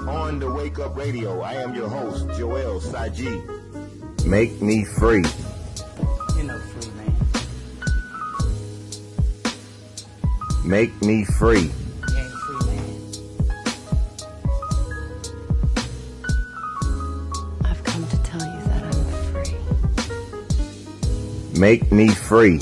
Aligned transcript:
On 0.00 0.38
the 0.38 0.50
Wake 0.50 0.78
Up 0.80 0.96
Radio, 0.96 1.40
I 1.40 1.54
am 1.54 1.74
your 1.74 1.88
host, 1.88 2.26
Joel 2.36 2.80
Saji. 2.80 3.42
Make 4.26 4.60
me 4.60 4.84
free. 4.84 5.24
You 6.36 6.42
know, 6.42 6.58
free 6.58 6.90
man. 6.96 7.14
Make 10.64 11.00
me 11.00 11.24
free. 11.24 11.60
You 11.60 12.16
ain't 12.16 12.34
free 12.34 12.66
man. 12.66 12.90
I've 17.64 17.82
come 17.84 18.06
to 18.08 18.22
tell 18.24 18.40
you 18.40 18.60
that 18.66 18.82
I'm 18.84 19.04
free. 19.44 19.54
Make 21.58 21.92
me 21.92 22.08
free. 22.08 22.60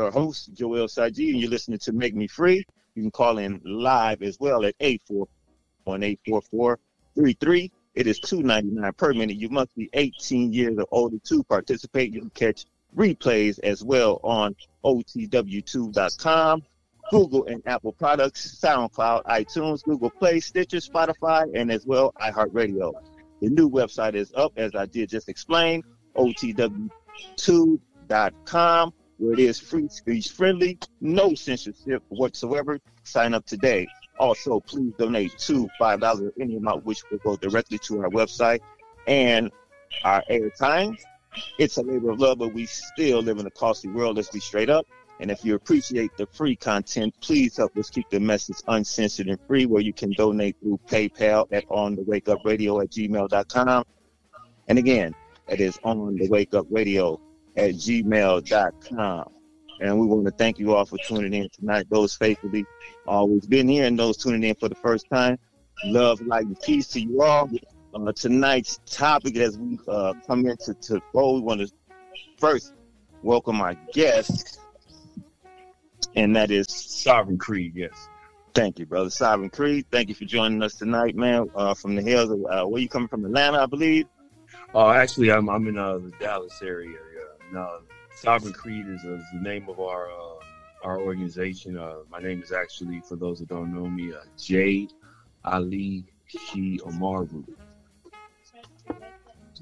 Your 0.00 0.10
host, 0.10 0.50
Joel 0.54 0.86
Saji, 0.86 1.30
and 1.30 1.40
you're 1.40 1.50
listening 1.50 1.78
to 1.80 1.92
Make 1.92 2.14
Me 2.14 2.26
Free. 2.26 2.64
You 2.94 3.02
can 3.02 3.10
call 3.10 3.36
in 3.36 3.60
live 3.64 4.22
as 4.22 4.40
well 4.40 4.64
at 4.64 4.74
841-844-33. 4.78 7.70
It 7.94 8.06
is 8.06 8.18
$2.99 8.20 8.96
per 8.96 9.12
minute. 9.12 9.36
You 9.36 9.50
must 9.50 9.76
be 9.76 9.90
18 9.92 10.54
years 10.54 10.78
or 10.78 10.86
older 10.90 11.18
to 11.24 11.44
participate. 11.44 12.14
You 12.14 12.20
can 12.20 12.30
catch 12.30 12.64
replays 12.96 13.58
as 13.62 13.84
well 13.84 14.20
on 14.24 14.56
otw2.com, 14.84 16.62
Google 17.10 17.44
and 17.44 17.62
Apple 17.66 17.92
products, 17.92 18.58
SoundCloud, 18.58 19.24
iTunes, 19.24 19.84
Google 19.84 20.08
Play, 20.08 20.40
Stitcher, 20.40 20.78
Spotify, 20.78 21.44
and 21.54 21.70
as 21.70 21.84
well 21.84 22.14
iHeartRadio. 22.22 22.94
The 23.42 23.50
new 23.50 23.68
website 23.68 24.14
is 24.14 24.32
up, 24.34 24.54
as 24.56 24.74
I 24.74 24.86
did 24.86 25.10
just 25.10 25.28
explain, 25.28 25.82
otw2.com, 26.16 28.92
where 29.20 29.34
it 29.34 29.38
is 29.38 29.58
free 29.60 29.88
speech 29.88 30.30
friendly, 30.30 30.78
no 31.00 31.34
censorship 31.34 32.02
whatsoever. 32.08 32.80
Sign 33.04 33.34
up 33.34 33.44
today. 33.46 33.86
Also, 34.18 34.60
please 34.60 34.92
donate 34.98 35.36
to 35.38 35.68
five 35.78 36.00
dollars 36.00 36.32
any 36.40 36.56
amount, 36.56 36.84
which 36.84 37.02
will 37.10 37.18
go 37.18 37.36
directly 37.36 37.78
to 37.78 38.00
our 38.02 38.08
website 38.10 38.60
and 39.06 39.50
our 40.04 40.22
airtime. 40.30 40.98
It's 41.58 41.76
a 41.76 41.82
labor 41.82 42.10
of 42.10 42.20
love, 42.20 42.38
but 42.38 42.52
we 42.52 42.66
still 42.66 43.20
live 43.20 43.38
in 43.38 43.46
a 43.46 43.50
costly 43.50 43.90
world. 43.90 44.16
Let's 44.16 44.30
be 44.30 44.40
straight 44.40 44.70
up. 44.70 44.86
And 45.20 45.30
if 45.30 45.44
you 45.44 45.54
appreciate 45.54 46.16
the 46.16 46.26
free 46.26 46.56
content, 46.56 47.14
please 47.20 47.58
help 47.58 47.76
us 47.76 47.90
keep 47.90 48.08
the 48.08 48.18
message 48.18 48.56
uncensored 48.66 49.28
and 49.28 49.38
free, 49.46 49.66
where 49.66 49.82
you 49.82 49.92
can 49.92 50.12
donate 50.12 50.56
through 50.60 50.80
PayPal 50.86 51.46
at 51.52 51.64
on 51.68 51.94
the 51.94 52.02
wake 52.02 52.28
up 52.28 52.38
radio 52.44 52.80
at 52.80 52.90
gmail.com. 52.90 53.84
And 54.68 54.78
again, 54.78 55.14
it 55.48 55.60
is 55.60 55.78
on 55.84 56.16
the 56.16 56.28
wake 56.28 56.54
up 56.54 56.66
radio 56.70 57.20
at 57.56 57.74
gmail.com. 57.74 59.30
And 59.80 59.98
we 59.98 60.06
want 60.06 60.26
to 60.26 60.32
thank 60.32 60.58
you 60.58 60.74
all 60.74 60.84
for 60.84 60.98
tuning 61.06 61.32
in 61.32 61.48
tonight. 61.50 61.86
Those 61.90 62.14
faithfully 62.14 62.64
always 63.06 63.46
been 63.46 63.66
here 63.66 63.86
and 63.86 63.98
those 63.98 64.16
tuning 64.16 64.42
in 64.42 64.54
for 64.56 64.68
the 64.68 64.74
first 64.74 65.06
time. 65.10 65.38
Love, 65.84 66.20
light, 66.20 66.44
and 66.44 66.60
peace 66.60 66.88
to 66.88 67.00
you 67.00 67.22
all. 67.22 67.48
Uh, 67.94 68.12
tonight's 68.12 68.78
topic, 68.86 69.36
as 69.36 69.58
we 69.58 69.78
uh, 69.88 70.12
come 70.26 70.46
into 70.46 70.74
to 70.74 71.00
go, 71.12 71.32
we 71.32 71.40
want 71.40 71.60
to 71.60 71.68
first 72.38 72.74
welcome 73.22 73.60
our 73.60 73.74
guest, 73.92 74.60
and 76.14 76.36
that 76.36 76.50
is 76.50 76.66
Sovereign 76.68 77.38
Creed, 77.38 77.72
yes. 77.74 78.08
Thank 78.54 78.78
you, 78.78 78.86
brother 78.86 79.10
Sovereign 79.10 79.50
Creed. 79.50 79.86
Thank 79.90 80.08
you 80.08 80.14
for 80.14 80.24
joining 80.24 80.62
us 80.62 80.74
tonight, 80.74 81.16
man. 81.16 81.50
Uh, 81.54 81.74
from 81.74 81.94
the 81.94 82.02
hills, 82.02 82.30
of, 82.30 82.44
uh, 82.44 82.64
where 82.68 82.82
you 82.82 82.88
coming 82.88 83.08
from? 83.08 83.24
Atlanta, 83.24 83.62
I 83.62 83.66
believe. 83.66 84.06
Uh, 84.74 84.90
actually, 84.90 85.32
I'm 85.32 85.48
I'm 85.48 85.66
in 85.66 85.78
uh, 85.78 85.98
the 85.98 86.12
Dallas 86.20 86.60
area. 86.62 86.96
No, 87.52 87.80
Sovereign 88.14 88.52
Creed 88.52 88.86
is, 88.86 89.04
uh, 89.04 89.14
is 89.14 89.24
the 89.32 89.40
name 89.40 89.68
of 89.68 89.80
our 89.80 90.08
uh, 90.08 90.44
our 90.84 91.00
organization. 91.00 91.76
Uh, 91.76 91.96
my 92.10 92.20
name 92.20 92.42
is 92.42 92.52
actually, 92.52 93.00
for 93.00 93.16
those 93.16 93.40
that 93.40 93.48
don't 93.48 93.74
know 93.74 93.88
me, 93.88 94.12
uh, 94.12 94.20
Jade 94.38 94.92
Ali 95.44 96.04
Shi 96.26 96.78
Omaru. 96.78 97.44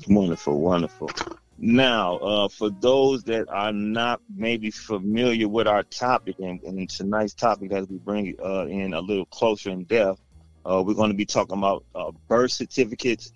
Wonderful, 0.08 0.60
wonderful. 0.60 1.10
Now, 1.58 2.16
uh, 2.18 2.48
for 2.48 2.70
those 2.70 3.24
that 3.24 3.48
are 3.48 3.72
not 3.72 4.20
maybe 4.36 4.70
familiar 4.70 5.48
with 5.48 5.66
our 5.66 5.82
topic 5.82 6.36
and, 6.38 6.62
and 6.62 6.88
tonight's 6.88 7.34
topic, 7.34 7.72
as 7.72 7.88
we 7.88 7.96
bring 7.96 8.36
uh, 8.44 8.66
in 8.66 8.94
a 8.94 9.00
little 9.00 9.26
closer 9.26 9.70
in 9.70 9.84
depth, 9.84 10.20
uh, 10.64 10.82
we're 10.86 10.94
going 10.94 11.10
to 11.10 11.16
be 11.16 11.26
talking 11.26 11.58
about 11.58 11.84
uh, 11.94 12.12
birth 12.28 12.52
certificates 12.52 13.32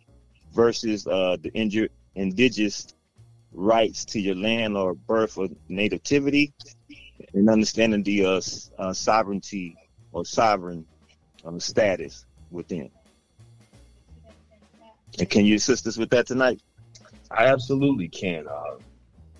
versus 0.52 1.06
uh, 1.06 1.36
the 1.42 1.50
injured 1.54 1.90
indigenous 2.14 2.94
rights 3.52 4.04
to 4.06 4.20
your 4.20 4.34
land 4.34 4.76
or 4.76 4.94
birth 4.94 5.36
or 5.38 5.48
nativity, 5.68 6.52
and 7.34 7.48
understanding 7.50 8.02
the 8.02 8.24
uh, 8.24 8.40
uh, 8.78 8.92
sovereignty 8.92 9.76
or 10.12 10.24
sovereign 10.24 10.86
um, 11.44 11.60
status 11.60 12.24
within. 12.50 12.90
And 15.18 15.28
can 15.28 15.44
you 15.44 15.56
assist 15.56 15.86
us 15.86 15.98
with 15.98 16.10
that 16.10 16.26
tonight? 16.26 16.60
I 17.30 17.46
absolutely 17.46 18.08
can. 18.08 18.46
Uh, 18.46 18.78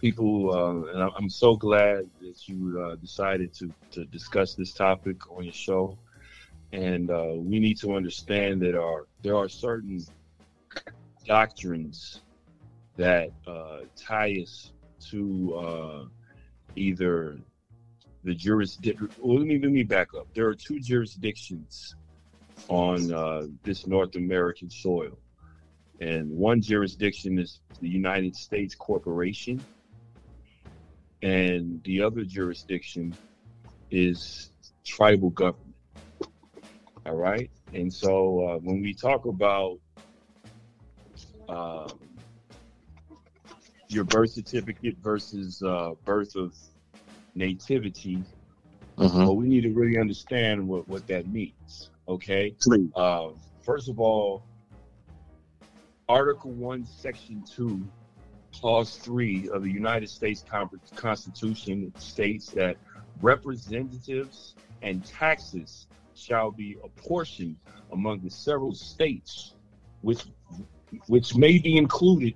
people, 0.00 0.53
uh, 0.53 0.93
and 0.93 1.03
I'm- 1.03 1.29
so 1.29 1.56
glad 1.56 2.05
that 2.21 2.49
you 2.49 2.81
uh, 2.84 2.97
decided 2.97 3.55
to, 3.55 3.73
to 3.93 4.05
discuss 4.06 4.55
this 4.55 4.73
topic 4.75 5.17
on 5.31 5.44
your 5.44 5.53
show. 5.53 5.99
And 6.73 7.11
uh, 7.11 7.34
we 7.37 7.61
need 7.61 7.79
to 7.81 7.94
understand 7.94 8.62
that 8.62 8.75
our, 8.75 9.06
there 9.23 9.37
are 9.37 9.49
certain 9.49 10.00
doctrines 11.27 12.23
that 12.97 13.31
uh, 13.47 13.81
tie 13.97 14.39
us 14.43 14.73
to 15.11 15.55
uh, 15.55 16.05
either 16.77 17.39
the 18.25 18.35
jurisdiction. 18.35 19.09
Let 19.19 19.47
me 19.47 19.59
let 19.59 19.71
me 19.71 19.83
back 19.83 20.09
up. 20.15 20.29
There 20.35 20.47
are 20.49 20.55
two 20.55 20.79
jurisdictions 20.81 21.95
on 22.69 23.13
uh, 23.13 23.47
this 23.65 23.87
North 23.87 24.15
American 24.17 24.71
soil, 24.71 25.19
and 26.01 26.31
one 26.31 26.61
jurisdiction 26.61 27.39
is 27.39 27.61
the 27.81 27.89
United 27.89 28.37
States 28.37 28.75
Corporation, 28.75 29.61
and 31.23 31.83
the 31.85 32.03
other 32.03 32.25
jurisdiction 32.25 33.15
is 33.91 34.51
tribal 34.85 35.31
government. 35.31 35.75
All 37.05 37.17
right, 37.17 37.51
and 37.73 37.93
so 37.93 38.47
uh, 38.47 38.59
when 38.59 38.81
we 38.81 38.95
talk 38.95 39.27
about 39.27 39.79
um, 41.49 41.99
your 43.93 44.05
birth 44.05 44.31
certificate 44.31 44.97
versus 45.03 45.63
uh, 45.63 45.93
birth 46.05 46.37
of 46.37 46.55
nativity, 47.35 48.23
well, 48.97 49.37
we 49.37 49.49
need 49.49 49.63
to 49.63 49.71
really 49.71 49.99
understand 49.99 50.67
what, 50.67 50.87
what 50.89 51.07
that 51.09 51.27
means. 51.29 51.91
Okay. 52.09 52.55
Please. 52.61 52.91
Uh, 52.95 53.29
first 53.65 53.89
of 53.89 53.99
all, 53.99 54.45
Article 56.09 56.51
1, 56.51 56.87
Section 56.87 57.43
2, 57.51 57.83
Clause 58.55 58.97
3 58.97 59.49
of 59.51 59.63
the 59.63 59.71
United 59.71 60.09
States 60.09 60.45
Constitution 60.95 61.93
states 61.99 62.49
that 62.51 62.77
representatives 63.21 64.55
and 64.83 65.05
taxes 65.07 65.87
shall 66.15 66.51
be 66.51 66.77
apportioned 66.85 67.57
among 67.93 68.21
the 68.21 68.31
several 68.31 68.75
states 68.75 69.55
which 70.03 70.25
which 71.07 71.35
may 71.35 71.59
be 71.59 71.79
included 71.79 72.35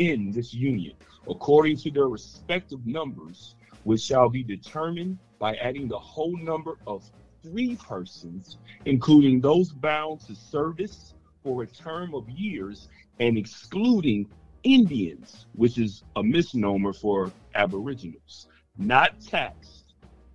within 0.00 0.30
this 0.32 0.54
union 0.54 0.94
according 1.28 1.76
to 1.76 1.90
their 1.90 2.08
respective 2.08 2.84
numbers 2.86 3.54
which 3.84 4.00
shall 4.00 4.28
be 4.30 4.42
determined 4.42 5.18
by 5.38 5.54
adding 5.56 5.88
the 5.88 5.98
whole 5.98 6.36
number 6.38 6.78
of 6.86 7.04
three 7.42 7.76
persons 7.76 8.56
including 8.86 9.40
those 9.40 9.72
bound 9.72 10.18
to 10.20 10.34
service 10.34 11.14
for 11.42 11.62
a 11.62 11.66
term 11.66 12.14
of 12.14 12.28
years 12.30 12.88
and 13.18 13.36
excluding 13.36 14.26
Indians, 14.62 15.46
which 15.54 15.78
is 15.78 16.02
a 16.16 16.22
misnomer 16.22 16.92
for 16.92 17.32
Aboriginals, 17.54 18.46
not 18.78 19.18
taxed. 19.20 19.94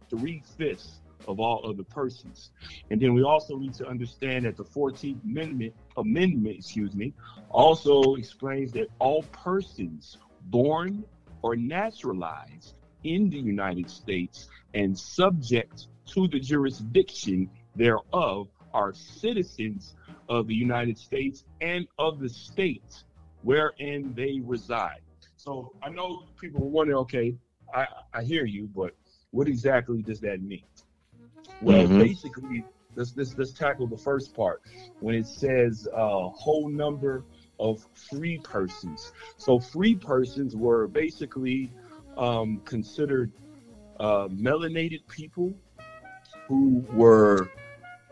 Three 0.10 0.42
fifths 0.58 1.02
of 1.28 1.40
all 1.40 1.68
other 1.68 1.84
persons. 1.84 2.52
And 2.90 3.02
then 3.02 3.14
we 3.14 3.24
also 3.24 3.58
need 3.58 3.74
to 3.76 3.88
understand 3.88 4.46
that 4.46 4.58
the 4.58 4.64
14th 4.64 5.24
Amendment, 5.24 5.74
amendment, 5.98 6.58
excuse 6.58 6.94
me, 6.96 7.14
also 7.50 8.16
explains 8.16 8.72
that 8.74 8.88
all 9.00 9.24
persons 9.24 10.18
born 10.44 11.04
or 11.42 11.56
naturalized 11.56 12.76
in 13.04 13.30
the 13.30 13.38
United 13.38 13.90
States 13.90 14.48
and 14.74 14.98
subject 14.98 15.88
to 16.08 16.28
the 16.28 16.40
jurisdiction 16.40 17.50
thereof 17.76 18.48
are 18.74 18.94
citizens 18.94 19.96
of 20.28 20.48
the 20.48 20.54
United 20.54 20.98
States 20.98 21.46
and 21.62 21.88
of 21.98 22.20
the 22.20 22.30
state 22.30 23.04
wherein 23.44 24.14
they 24.16 24.42
reside. 24.44 25.02
So 25.38 25.74
I 25.84 25.90
know 25.90 26.24
people 26.40 26.70
wonder, 26.70 26.98
okay, 27.00 27.36
I, 27.74 27.86
I 28.14 28.24
hear 28.24 28.46
you, 28.46 28.68
but 28.76 28.96
what 29.32 29.48
exactly 29.48 30.02
does 30.02 30.20
that 30.22 30.42
mean? 30.42 30.64
Well, 31.62 31.88
Mhm. 31.88 31.98
basically, 31.98 32.64
let's, 32.96 33.16
let's 33.16 33.38
let's 33.38 33.54
tackle 33.54 33.88
the 33.88 33.98
first 33.98 34.34
part 34.36 34.62
when 35.00 35.16
it 35.16 35.28
says 35.28 35.88
uh, 35.94 36.30
whole 36.30 36.70
number 36.70 37.24
of 37.60 37.86
free 37.94 38.40
persons. 38.40 39.12
So 39.38 39.60
free 39.60 39.96
persons 39.96 40.56
were 40.56 40.88
basically 40.88 41.72
um, 42.18 42.62
considered 42.66 43.32
uh, 44.00 44.28
melanated 44.28 45.06
people 45.08 45.54
who 46.48 46.84
were 46.94 47.48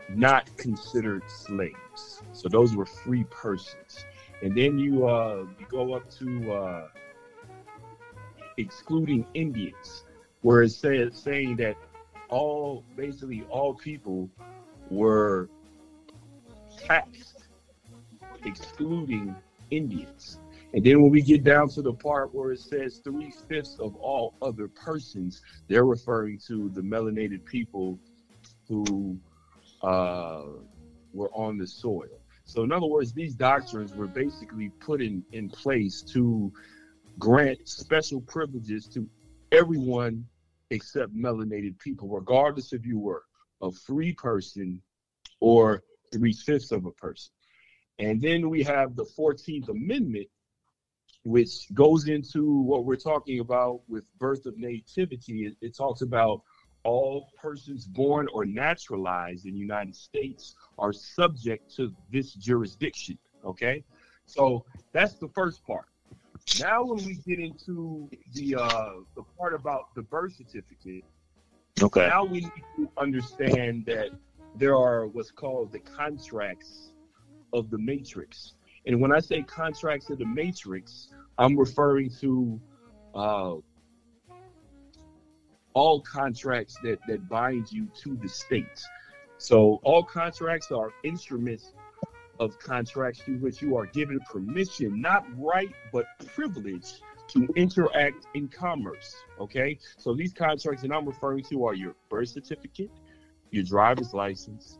not 0.08 0.54
considered 0.56 1.22
slaves. 1.28 2.22
So 2.32 2.48
those 2.48 2.76
were 2.76 2.86
free 2.86 3.24
persons. 3.30 4.04
And 4.42 4.56
then 4.56 4.78
you 4.78 5.06
uh, 5.06 5.46
you 5.58 5.66
go 5.70 5.94
up 5.94 6.08
to 6.18 6.52
uh, 6.52 6.88
excluding 8.56 9.26
Indians, 9.34 10.04
where 10.42 10.62
it 10.62 10.70
says 10.70 11.16
saying 11.16 11.56
that 11.56 11.76
all 12.28 12.84
basically 12.96 13.44
all 13.50 13.74
people 13.74 14.30
were 14.90 15.48
taxed, 16.78 17.44
excluding 18.44 19.34
Indians. 19.70 20.38
And 20.72 20.84
then 20.84 21.00
when 21.00 21.10
we 21.10 21.22
get 21.22 21.44
down 21.44 21.68
to 21.70 21.82
the 21.82 21.92
part 21.92 22.34
where 22.34 22.50
it 22.50 22.58
says 22.58 23.00
three 23.04 23.32
fifths 23.48 23.76
of 23.78 23.94
all 23.96 24.34
other 24.42 24.66
persons, 24.66 25.40
they're 25.68 25.84
referring 25.84 26.38
to 26.48 26.68
the 26.70 26.80
melanated 26.80 27.44
people 27.44 27.98
who 28.66 29.16
uh, 29.82 30.42
were 31.12 31.30
on 31.32 31.58
the 31.58 31.66
soil. 31.66 32.20
So, 32.44 32.64
in 32.64 32.72
other 32.72 32.86
words, 32.86 33.12
these 33.12 33.34
doctrines 33.34 33.94
were 33.94 34.06
basically 34.06 34.68
put 34.80 35.00
in, 35.00 35.22
in 35.32 35.48
place 35.48 36.02
to 36.12 36.52
grant 37.18 37.68
special 37.68 38.20
privileges 38.20 38.86
to 38.88 39.08
everyone 39.52 40.26
except 40.74 41.16
melanated 41.16 41.78
people, 41.78 42.08
regardless 42.08 42.72
if 42.72 42.84
you 42.84 42.98
were 42.98 43.24
a 43.62 43.70
free 43.70 44.12
person 44.12 44.82
or 45.40 45.82
three 46.12 46.32
fifths 46.32 46.72
of 46.72 46.84
a 46.84 46.90
person. 46.92 47.32
And 47.98 48.20
then 48.20 48.50
we 48.50 48.62
have 48.64 48.96
the 48.96 49.04
14th 49.04 49.68
Amendment, 49.68 50.26
which 51.24 51.72
goes 51.72 52.08
into 52.08 52.60
what 52.62 52.84
we're 52.84 52.96
talking 52.96 53.40
about 53.40 53.80
with 53.88 54.04
birth 54.18 54.46
of 54.46 54.58
nativity. 54.58 55.46
It, 55.46 55.56
it 55.60 55.76
talks 55.76 56.02
about 56.02 56.42
all 56.82 57.30
persons 57.40 57.86
born 57.86 58.28
or 58.32 58.44
naturalized 58.44 59.46
in 59.46 59.52
the 59.52 59.58
United 59.58 59.96
States 59.96 60.54
are 60.78 60.92
subject 60.92 61.74
to 61.76 61.94
this 62.12 62.34
jurisdiction. 62.34 63.16
Okay, 63.44 63.84
so 64.26 64.64
that's 64.92 65.14
the 65.14 65.28
first 65.28 65.64
part. 65.66 65.86
Now, 66.60 66.84
when 66.84 67.04
we 67.04 67.14
get 67.26 67.40
into 67.40 68.08
the 68.32 68.56
uh, 68.56 68.90
the 69.16 69.22
part 69.36 69.54
about 69.54 69.94
the 69.94 70.02
birth 70.02 70.36
certificate, 70.36 71.04
Okay. 71.82 72.06
now 72.06 72.24
we 72.24 72.40
need 72.40 72.52
to 72.76 72.88
understand 72.98 73.84
that 73.86 74.10
there 74.56 74.76
are 74.76 75.08
what's 75.08 75.32
called 75.32 75.72
the 75.72 75.80
contracts 75.80 76.92
of 77.52 77.70
the 77.70 77.78
matrix. 77.78 78.54
And 78.86 79.00
when 79.00 79.12
I 79.12 79.18
say 79.18 79.42
contracts 79.42 80.10
of 80.10 80.18
the 80.18 80.26
matrix, 80.26 81.08
I'm 81.38 81.56
referring 81.56 82.10
to 82.20 82.60
uh, 83.14 83.54
all 85.72 86.00
contracts 86.02 86.76
that, 86.84 87.00
that 87.08 87.28
bind 87.28 87.72
you 87.72 87.88
to 88.02 88.16
the 88.22 88.28
state. 88.28 88.84
So 89.38 89.80
all 89.82 90.04
contracts 90.04 90.70
are 90.70 90.92
instruments 91.02 91.72
of 92.40 92.58
contracts 92.58 93.20
through 93.22 93.38
which 93.38 93.62
you 93.62 93.76
are 93.76 93.86
given 93.86 94.18
permission, 94.30 95.00
not 95.00 95.24
right, 95.36 95.70
but 95.92 96.06
privilege 96.34 97.00
to 97.28 97.48
interact 97.56 98.26
in 98.34 98.48
commerce. 98.48 99.14
Okay. 99.40 99.78
So 99.96 100.14
these 100.14 100.32
contracts 100.32 100.82
that 100.82 100.92
I'm 100.92 101.06
referring 101.06 101.44
to 101.44 101.64
are 101.64 101.74
your 101.74 101.94
birth 102.08 102.28
certificate, 102.28 102.90
your 103.50 103.64
driver's 103.64 104.12
license, 104.12 104.78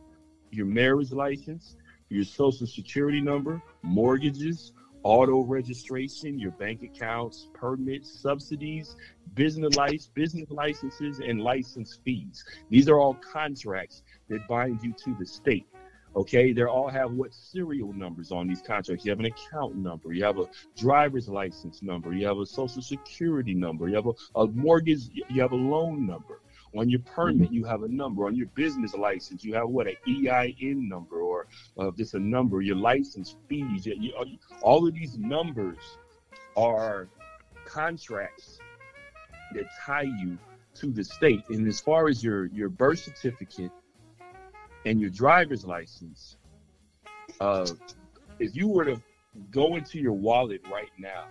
your 0.51 0.65
marriage 0.65 1.11
license, 1.11 1.75
your 2.09 2.23
social 2.23 2.67
security 2.67 3.21
number, 3.21 3.61
mortgages, 3.81 4.73
auto 5.03 5.41
registration, 5.41 6.39
your 6.39 6.51
bank 6.51 6.81
accounts, 6.81 7.47
permits, 7.53 8.09
subsidies, 8.21 8.95
business 9.35 9.75
license, 9.75 10.07
business 10.13 10.49
licenses, 10.49 11.19
and 11.19 11.41
license 11.41 11.99
fees. 12.03 12.43
These 12.69 12.89
are 12.89 12.99
all 12.99 13.13
contracts 13.15 14.03
that 14.29 14.47
bind 14.47 14.79
you 14.81 14.93
to 15.03 15.15
the 15.19 15.25
state. 15.25 15.67
Okay, 16.15 16.53
they 16.53 16.63
all 16.63 16.87
have 16.87 17.11
what 17.11 17.33
serial 17.33 17.91
numbers 17.91 18.31
on 18.31 18.47
these 18.47 18.61
contracts. 18.61 19.03
You 19.03 19.11
have 19.11 19.19
an 19.19 19.25
account 19.25 19.75
number, 19.75 20.13
you 20.13 20.23
have 20.23 20.39
a 20.39 20.45
driver's 20.77 21.27
license 21.27 21.81
number, 21.81 22.13
you 22.13 22.25
have 22.25 22.37
a 22.37 22.45
social 22.45 22.81
security 22.81 23.53
number, 23.53 23.89
you 23.89 23.95
have 23.95 24.07
a, 24.07 24.13
a 24.39 24.47
mortgage, 24.47 25.09
you 25.13 25.41
have 25.41 25.51
a 25.51 25.55
loan 25.57 26.07
number. 26.07 26.39
On 26.77 26.89
your 26.89 26.99
permit, 27.01 27.51
you 27.51 27.63
have 27.63 27.83
a 27.83 27.87
number. 27.87 28.25
On 28.25 28.35
your 28.35 28.47
business 28.47 28.93
license, 28.93 29.45
you 29.45 29.53
have 29.55 29.69
what 29.69 29.87
an 29.87 29.95
EIN 30.07 30.89
number 30.89 31.21
or 31.21 31.47
uh, 31.77 31.89
just 31.97 32.15
a 32.15 32.19
number. 32.19 32.61
Your 32.61 32.75
license 32.75 33.35
fees, 33.47 33.85
you, 33.85 33.95
you- 33.99 34.37
all 34.61 34.85
of 34.87 34.93
these 34.93 35.17
numbers 35.17 35.77
are 36.57 37.07
contracts 37.65 38.59
that 39.53 39.65
tie 39.85 40.01
you 40.01 40.37
to 40.75 40.91
the 40.91 41.03
state. 41.03 41.43
And 41.49 41.65
as 41.67 41.79
far 41.79 42.07
as 42.09 42.21
your 42.23 42.47
your 42.47 42.67
birth 42.67 42.99
certificate 42.99 43.71
and 44.85 45.01
your 45.01 45.09
driver's 45.09 45.65
license, 45.65 46.37
uh, 47.39 47.67
if 48.39 48.55
you 48.55 48.67
were 48.67 48.85
to 48.85 49.01
go 49.51 49.75
into 49.75 49.99
your 49.99 50.13
wallet 50.13 50.61
right 50.71 50.91
now 50.97 51.25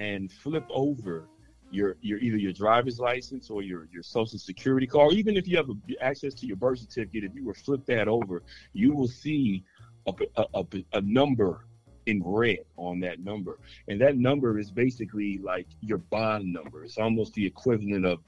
and 0.00 0.32
flip 0.32 0.64
over 0.70 1.28
your 1.70 1.96
your 2.00 2.18
either 2.18 2.36
your 2.36 2.52
driver's 2.52 2.98
license 2.98 3.50
or 3.50 3.62
your 3.62 3.88
your 3.92 4.02
social 4.02 4.38
security 4.38 4.86
card, 4.86 5.12
even 5.12 5.36
if 5.36 5.46
you 5.46 5.56
have 5.56 5.68
a, 5.68 6.04
access 6.04 6.32
to 6.34 6.46
your 6.46 6.56
birth 6.56 6.78
certificate, 6.78 7.24
if 7.24 7.34
you 7.34 7.44
were 7.44 7.54
to 7.54 7.60
flip 7.60 7.84
that 7.86 8.08
over, 8.08 8.42
you 8.72 8.92
will 8.92 9.08
see 9.08 9.64
a, 10.06 10.12
a, 10.36 10.44
a, 10.54 10.84
a 10.94 11.00
number 11.00 11.66
in 12.06 12.22
red 12.24 12.60
on 12.76 13.00
that 13.00 13.18
number, 13.20 13.58
and 13.88 14.00
that 14.00 14.16
number 14.16 14.58
is 14.58 14.70
basically 14.70 15.38
like 15.38 15.66
your 15.80 15.98
bond 15.98 16.52
number. 16.52 16.84
It's 16.84 16.98
almost 16.98 17.34
the 17.34 17.44
equivalent 17.44 18.06
of 18.06 18.20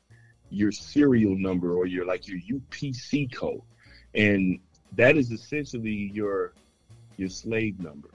your 0.50 0.72
serial 0.72 1.36
number 1.36 1.74
or 1.74 1.86
your 1.86 2.04
like 2.04 2.26
your 2.26 2.40
UPC 2.40 3.32
code, 3.32 3.62
and 4.14 4.58
that 4.92 5.16
is 5.16 5.30
essentially 5.30 6.10
your 6.12 6.54
your 7.16 7.28
slave 7.28 7.78
number 7.80 8.10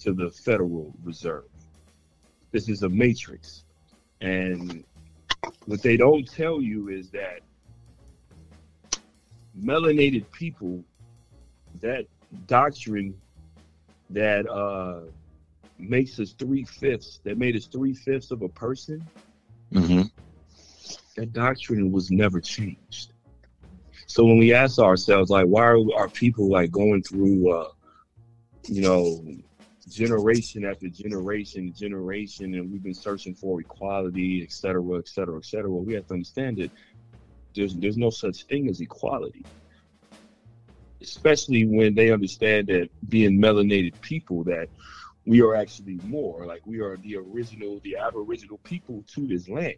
to 0.00 0.12
the 0.12 0.30
Federal 0.30 0.94
Reserve. 1.02 1.44
This 2.52 2.68
is 2.68 2.82
a 2.82 2.88
matrix. 2.88 3.64
And 4.20 4.84
what 5.66 5.82
they 5.82 5.96
don't 5.96 6.26
tell 6.30 6.60
you 6.60 6.88
is 6.88 7.10
that 7.10 7.40
melanated 9.58 10.30
people, 10.32 10.84
that 11.80 12.06
doctrine 12.46 13.14
that 14.10 14.48
uh, 14.48 15.00
makes 15.78 16.18
us 16.18 16.32
three 16.38 16.64
fifths, 16.64 17.20
that 17.24 17.38
made 17.38 17.56
us 17.56 17.66
three 17.66 17.94
fifths 17.94 18.30
of 18.30 18.42
a 18.42 18.48
person, 18.48 19.06
Mm-hmm. 19.74 20.02
that 21.16 21.32
doctrine 21.32 21.90
was 21.90 22.10
never 22.12 22.40
changed. 22.40 23.12
So 24.06 24.24
when 24.24 24.38
we 24.38 24.54
ask 24.54 24.78
ourselves, 24.78 25.30
like, 25.30 25.46
why 25.46 25.64
are 25.64 25.78
our 25.96 26.08
people 26.10 26.50
like 26.50 26.70
going 26.70 27.02
through, 27.02 27.52
uh, 27.52 27.68
you 28.68 28.82
know, 28.82 29.24
generation 29.88 30.64
after 30.64 30.88
generation, 30.88 31.72
generation, 31.74 32.54
and 32.54 32.70
we've 32.70 32.82
been 32.82 32.94
searching 32.94 33.34
for 33.34 33.60
equality, 33.60 34.42
et 34.42 34.52
cetera, 34.52 34.98
et 34.98 35.08
cetera, 35.08 35.36
et 35.36 35.44
cetera. 35.44 35.70
Well, 35.70 35.84
we 35.84 35.94
have 35.94 36.06
to 36.06 36.14
understand 36.14 36.58
that 36.58 36.72
there's 37.54 37.74
there's 37.76 37.96
no 37.96 38.10
such 38.10 38.44
thing 38.46 38.68
as 38.68 38.80
equality, 38.80 39.46
especially 41.02 41.66
when 41.66 41.94
they 41.94 42.10
understand 42.10 42.68
that 42.68 42.90
being 43.08 43.40
melanated 43.40 43.94
people 44.02 44.44
that 44.44 44.68
we 45.24 45.40
are 45.40 45.54
actually 45.56 46.00
more 46.02 46.46
like 46.46 46.64
we 46.66 46.80
are 46.80 46.96
the 46.98 47.16
original, 47.16 47.80
the 47.82 47.96
aboriginal 47.96 48.60
people 48.64 49.04
to 49.14 49.26
this 49.26 49.48
land. 49.48 49.74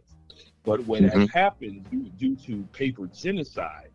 But 0.65 0.85
what 0.85 1.03
has 1.03 1.13
Mhm. 1.13 1.31
happened 1.31 1.89
due, 1.91 2.11
due 2.11 2.37
to 2.47 2.69
paper 2.73 3.07
genocide, 3.07 3.93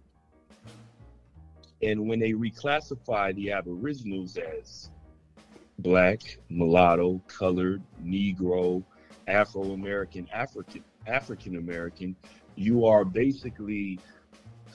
and 1.86 2.08
when 2.08 2.20
they 2.20 2.32
reclassify 2.32 3.36
the 3.36 3.52
aboriginals 3.52 4.38
as 4.38 4.90
black, 5.80 6.38
mulatto, 6.50 7.22
colored, 7.28 7.82
Negro, 8.04 8.84
Afro 9.28 9.72
American, 9.72 10.28
African, 10.34 10.84
African 11.08 11.58
American, 11.58 12.16
you 12.56 12.86
are 12.86 13.04
basically 13.04 14.00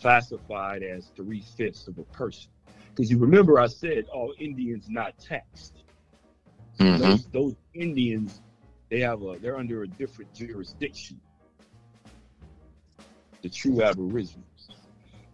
classified 0.00 0.82
as 0.82 1.10
three 1.16 1.42
fifths 1.56 1.88
of 1.88 1.98
a 1.98 2.04
person. 2.04 2.50
Because 2.90 3.10
you 3.10 3.18
remember 3.18 3.58
I 3.58 3.66
said 3.66 4.06
all 4.12 4.34
Indians 4.38 4.86
not 4.88 5.18
taxed. 5.18 5.84
Mm-hmm. 6.78 7.02
Those, 7.02 7.26
those 7.26 7.54
Indians, 7.74 8.40
they 8.88 9.00
have 9.00 9.22
a 9.22 9.38
they're 9.38 9.58
under 9.58 9.82
a 9.82 9.88
different 9.88 10.32
jurisdiction. 10.34 11.20
The 13.42 13.48
true 13.48 13.82
Aboriginals. 13.82 14.47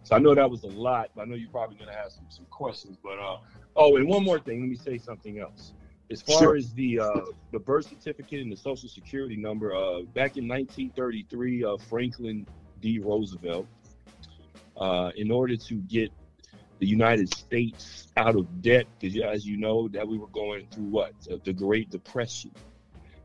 So 0.05 0.15
I 0.15 0.19
know 0.19 0.35
that 0.35 0.49
was 0.49 0.63
a 0.63 0.67
lot, 0.67 1.09
but 1.15 1.23
I 1.23 1.25
know 1.25 1.33
you're 1.35 1.49
probably 1.49 1.77
gonna 1.77 1.91
have 1.91 2.11
some, 2.11 2.27
some 2.29 2.45
questions. 2.51 2.95
But 3.03 3.17
uh 3.19 3.37
oh, 3.75 3.95
and 3.97 4.07
one 4.07 4.23
more 4.23 4.39
thing, 4.39 4.61
let 4.61 4.69
me 4.69 4.75
say 4.75 4.99
something 4.99 5.39
else. 5.39 5.73
As 6.11 6.21
far 6.21 6.39
Sure. 6.39 6.55
as 6.55 6.71
the 6.73 6.99
uh, 6.99 7.21
the 7.51 7.57
birth 7.57 7.87
certificate 7.87 8.39
and 8.41 8.51
the 8.51 8.55
social 8.57 8.87
security 8.87 9.35
number, 9.35 9.73
uh, 9.75 10.01
back 10.13 10.37
in 10.37 10.47
1933, 10.47 11.63
uh, 11.63 11.77
Franklin 11.89 12.45
D. 12.81 12.99
Roosevelt, 12.99 13.67
uh, 14.77 15.09
in 15.15 15.31
order 15.31 15.57
to 15.57 15.75
get 15.75 16.11
the 16.77 16.85
United 16.85 17.27
States 17.33 18.07
out 18.17 18.35
of 18.35 18.61
debt 18.61 18.85
because, 18.99 19.17
as 19.19 19.43
you 19.47 19.57
know, 19.57 19.87
that 19.87 20.07
we 20.07 20.19
were 20.19 20.27
going 20.27 20.67
through 20.71 20.83
what 20.83 21.13
the 21.43 21.53
Great 21.53 21.89
Depression, 21.89 22.51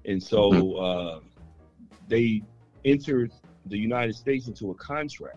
and 0.06 0.22
so 0.22 0.50
Mhm. 0.50 1.16
uh, 1.18 1.20
they 2.08 2.40
entered 2.86 3.30
the 3.66 3.76
United 3.76 4.14
States 4.14 4.48
into 4.48 4.70
a 4.70 4.74
contract, 4.76 5.36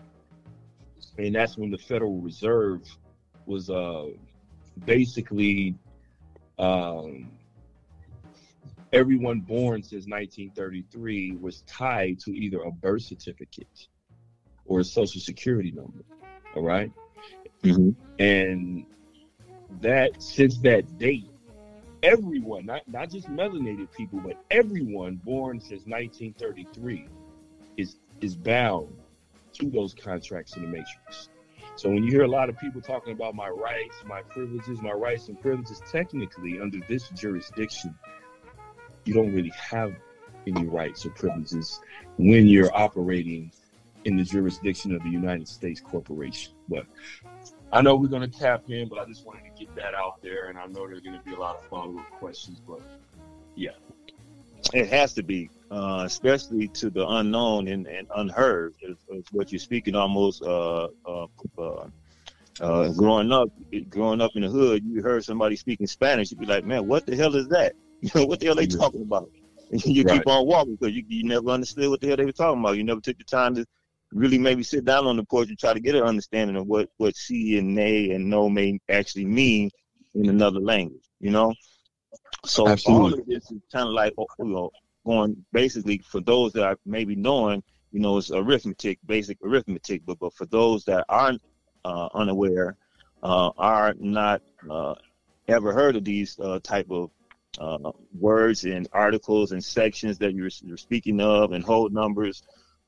and 1.18 1.34
that's 1.34 1.56
when 1.56 1.70
the 1.70 1.78
Federal 1.78 2.20
Reserve 2.20 2.82
was 3.46 3.70
uh, 3.70 4.06
basically 4.84 5.74
um, 6.58 7.30
everyone 8.92 9.40
born 9.40 9.82
since 9.82 10.06
1933 10.06 11.32
was 11.40 11.62
tied 11.62 12.20
to 12.20 12.30
either 12.30 12.60
a 12.62 12.70
birth 12.70 13.02
certificate 13.02 13.88
or 14.66 14.80
a 14.80 14.84
social 14.84 15.20
security 15.20 15.72
number. 15.72 16.04
All 16.54 16.62
right. 16.62 16.90
Mhm. 17.62 17.94
And 18.18 18.86
that 19.80 20.22
since 20.22 20.58
that 20.58 20.98
date, 20.98 21.28
everyone, 22.02 22.66
not, 22.66 22.86
not 22.86 23.10
just 23.10 23.28
melanated 23.28 23.88
people, 23.96 24.20
but 24.20 24.36
everyone 24.50 25.16
born 25.16 25.60
since 25.60 25.86
1933 25.86 27.08
is 27.76 27.96
is 28.20 28.36
bound 28.36 28.96
to 29.54 29.70
those 29.70 29.94
contracts 29.94 30.56
in 30.56 30.62
the 30.62 30.68
matrix. 30.68 31.28
So 31.76 31.88
when 31.88 32.04
you 32.04 32.10
hear 32.10 32.22
a 32.22 32.28
lot 32.28 32.48
of 32.48 32.58
people 32.58 32.80
talking 32.80 33.12
about 33.12 33.34
my 33.34 33.48
rights, 33.48 33.96
my 34.06 34.22
privileges, 34.22 34.80
my 34.80 34.92
rights 34.92 35.28
and 35.28 35.40
privileges, 35.40 35.82
technically 35.90 36.60
under 36.60 36.78
this 36.88 37.08
jurisdiction, 37.10 37.94
you 39.04 39.14
don't 39.14 39.32
really 39.32 39.52
have 39.70 39.94
any 40.46 40.66
rights 40.66 41.04
or 41.04 41.10
privileges 41.10 41.80
when 42.16 42.46
you're 42.46 42.74
operating 42.76 43.50
in 44.04 44.16
the 44.16 44.22
jurisdiction 44.22 44.94
of 44.94 45.02
the 45.02 45.10
United 45.10 45.48
States 45.48 45.80
corporation. 45.80 46.52
But 46.68 46.86
I 47.72 47.82
know 47.82 47.96
we're 47.96 48.08
going 48.08 48.30
to 48.30 48.38
tap 48.38 48.64
in, 48.68 48.88
but 48.88 48.98
I 48.98 49.04
just 49.06 49.26
wanted 49.26 49.44
to 49.44 49.64
get 49.64 49.74
that 49.74 49.94
out 49.94 50.22
there, 50.22 50.48
and 50.48 50.58
I 50.58 50.66
know 50.66 50.86
there's 50.86 51.00
going 51.00 51.18
to 51.18 51.24
be 51.24 51.34
a 51.34 51.38
lot 51.38 51.56
of 51.56 51.64
follow-up 51.68 52.08
questions. 52.18 52.60
But 52.60 52.82
yeah, 53.56 53.70
It 54.72 54.88
has 54.88 55.12
to 55.14 55.22
be, 55.22 55.50
uh, 55.70 56.02
especially 56.06 56.68
to 56.74 56.90
the 56.90 57.06
unknown 57.06 57.68
and, 57.68 57.86
and 57.86 58.06
unheard. 58.14 58.74
Is, 58.82 58.96
is 59.10 59.24
what 59.30 59.52
you're 59.52 59.58
speaking 59.58 59.94
almost. 59.94 60.42
Uh, 60.42 60.88
uh, 61.06 61.26
uh, 61.58 61.86
uh, 62.60 62.88
growing 62.92 63.32
up, 63.32 63.48
growing 63.88 64.20
up 64.20 64.30
in 64.34 64.42
the 64.42 64.48
hood, 64.48 64.82
you 64.84 65.02
heard 65.02 65.24
somebody 65.24 65.56
speaking 65.56 65.86
Spanish, 65.86 66.30
you'd 66.30 66.40
be 66.40 66.46
like, 66.46 66.64
"Man, 66.64 66.86
what 66.86 67.04
the 67.06 67.16
hell 67.16 67.34
is 67.34 67.48
that? 67.48 67.74
You 68.00 68.10
know, 68.14 68.26
what 68.26 68.40
the 68.40 68.46
hell 68.46 68.54
are 68.54 68.62
they 68.62 68.66
talking 68.66 69.02
about?" 69.02 69.30
And 69.70 69.84
you 69.86 70.04
Right. 70.04 70.04
keep 70.04 70.26
on 70.26 70.46
walking 70.46 70.76
because 70.76 70.94
you, 70.94 71.04
you 71.08 71.24
never 71.24 71.48
understood 71.48 71.90
what 71.90 72.00
the 72.00 72.08
hell 72.08 72.16
they 72.16 72.24
were 72.24 72.32
talking 72.32 72.60
about. 72.60 72.76
You 72.76 72.84
never 72.84 73.00
took 73.00 73.18
the 73.18 73.24
time 73.24 73.54
to 73.56 73.66
really 74.12 74.38
maybe 74.38 74.62
sit 74.62 74.84
down 74.84 75.06
on 75.06 75.16
the 75.16 75.24
porch 75.24 75.48
and 75.48 75.58
try 75.58 75.74
to 75.74 75.80
get 75.80 75.96
an 75.96 76.04
understanding 76.04 76.56
of 76.56 76.66
what 76.66 76.88
what 76.98 77.16
see 77.16 77.58
and 77.58 77.74
nay 77.74 78.10
and 78.12 78.30
no 78.30 78.48
may 78.48 78.78
actually 78.88 79.26
mean 79.26 79.70
in 80.14 80.28
another 80.28 80.60
language. 80.60 81.04
You 81.20 81.30
know. 81.30 81.54
So 82.44 82.76
all 82.86 83.12
of 83.12 83.26
this 83.26 83.50
is 83.50 83.60
kind 83.72 83.88
of 83.88 83.94
like 83.94 84.12
oh, 84.18 84.26
you 84.38 84.46
know 84.46 84.70
going 85.04 85.44
basically 85.52 85.98
for 85.98 86.20
those 86.20 86.52
that 86.52 86.64
are 86.64 86.78
maybe 86.86 87.14
knowing, 87.14 87.62
you 87.92 88.00
know, 88.00 88.16
it's 88.18 88.30
arithmetic, 88.30 88.98
basic 89.06 89.38
arithmetic. 89.42 90.02
But 90.04 90.18
but 90.18 90.34
for 90.34 90.46
those 90.46 90.84
that 90.84 91.04
aren't 91.08 91.42
uh, 91.84 92.08
unaware, 92.14 92.76
uh, 93.22 93.50
are 93.56 93.94
not 93.98 94.42
uh, 94.68 94.94
ever 95.48 95.72
heard 95.72 95.96
of 95.96 96.04
these 96.04 96.38
uh, 96.38 96.58
type 96.62 96.90
of 96.90 97.10
uh, 97.58 97.92
words 98.18 98.64
and 98.64 98.88
articles 98.92 99.52
and 99.52 99.62
sections 99.62 100.18
that 100.18 100.34
you're, 100.34 100.50
you're 100.62 100.76
speaking 100.76 101.20
of, 101.20 101.52
and 101.52 101.64
whole 101.64 101.88
numbers 101.88 102.42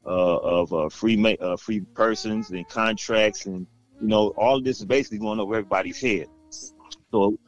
uh, 0.04 0.36
of 0.38 0.72
uh, 0.72 0.88
free 0.88 1.16
ma- 1.16 1.30
uh, 1.40 1.56
free 1.56 1.80
persons 1.94 2.50
and 2.50 2.68
contracts, 2.68 3.46
and 3.46 3.66
you 4.00 4.08
know, 4.08 4.28
all 4.36 4.56
of 4.56 4.64
this 4.64 4.78
is 4.78 4.84
basically 4.84 5.18
going 5.18 5.40
over 5.40 5.54
everybody's 5.54 6.00
head. 6.00 6.26
So, 7.10 7.38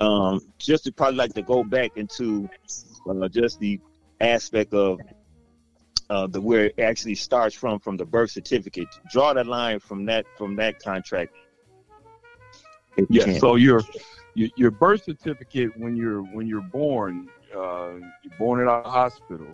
um, 0.00 0.40
just 0.58 0.84
to 0.84 0.92
probably 0.92 1.16
like 1.16 1.34
to 1.34 1.42
go 1.42 1.64
back 1.64 1.96
into 1.96 2.48
uh, 3.08 3.28
just 3.28 3.58
the 3.58 3.80
aspect 4.20 4.72
of 4.74 5.00
uh, 6.10 6.26
the 6.26 6.40
where 6.40 6.66
it 6.66 6.78
actually 6.78 7.14
starts 7.14 7.54
from 7.54 7.78
from 7.78 7.96
the 7.96 8.04
birth 8.04 8.30
certificate. 8.30 8.88
Draw 9.10 9.34
that 9.34 9.46
line 9.46 9.80
from 9.80 10.06
that 10.06 10.26
from 10.36 10.56
that 10.56 10.82
contract. 10.82 11.34
yeah. 13.08 13.24
can. 13.24 13.40
So 13.40 13.56
your 13.56 13.82
your 14.34 14.48
your 14.56 14.70
birth 14.70 15.04
certificate 15.04 15.76
when 15.76 15.96
you're 15.96 16.22
when 16.22 16.46
you're 16.46 16.62
born, 16.62 17.28
uh, 17.54 17.94
you're 18.22 18.38
born 18.38 18.60
at 18.60 18.68
a 18.68 18.88
hospital. 18.88 19.48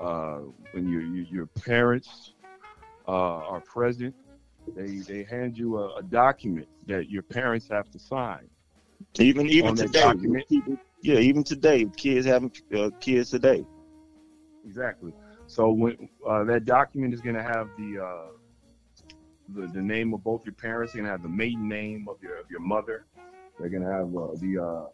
Uh, 0.00 0.40
when 0.72 0.88
your 0.88 1.02
your, 1.02 1.24
your 1.26 1.46
parents 1.46 2.32
uh, 3.08 3.10
are 3.10 3.60
present, 3.60 4.14
they 4.74 4.98
they 4.98 5.24
hand 5.24 5.58
you 5.58 5.78
a, 5.78 5.96
a 5.96 6.02
document 6.02 6.68
that 6.86 7.10
your 7.10 7.22
parents 7.22 7.68
have 7.68 7.90
to 7.90 7.98
sign. 7.98 8.48
Even 9.18 9.48
even 9.48 9.74
today, 9.74 10.12
people, 10.48 10.76
yeah, 11.02 11.18
even 11.18 11.44
today, 11.44 11.86
kids 11.96 12.26
having 12.26 12.52
uh, 12.76 12.90
kids 13.00 13.30
today. 13.30 13.64
Exactly. 14.64 15.12
So 15.46 15.70
when 15.70 16.08
uh, 16.26 16.44
that 16.44 16.64
document 16.64 17.14
is 17.14 17.20
going 17.20 17.36
to 17.36 17.42
have 17.42 17.68
the, 17.78 18.02
uh, 18.02 18.26
the 19.54 19.66
the 19.68 19.82
name 19.82 20.12
of 20.12 20.24
both 20.24 20.44
your 20.44 20.54
parents, 20.54 20.92
going 20.92 21.04
to 21.04 21.10
have 21.10 21.22
the 21.22 21.28
maiden 21.28 21.68
name 21.68 22.06
of 22.08 22.16
your 22.22 22.38
of 22.38 22.50
your 22.50 22.60
mother. 22.60 23.06
They're 23.58 23.68
going 23.68 23.84
to 23.84 23.90
have 23.90 24.14
uh, 24.16 24.34
the 24.40 24.58
uh, 24.58 24.86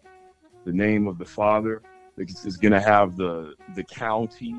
the 0.64 0.73
name 0.73 1.09
of 1.09 1.18
the 1.18 1.25
father. 1.25 1.82
It's, 2.18 2.44
it's 2.44 2.56
going 2.56 2.73
to 2.73 2.80
have 2.80 3.16
the 3.16 3.54
the 3.75 3.82
county 3.82 4.54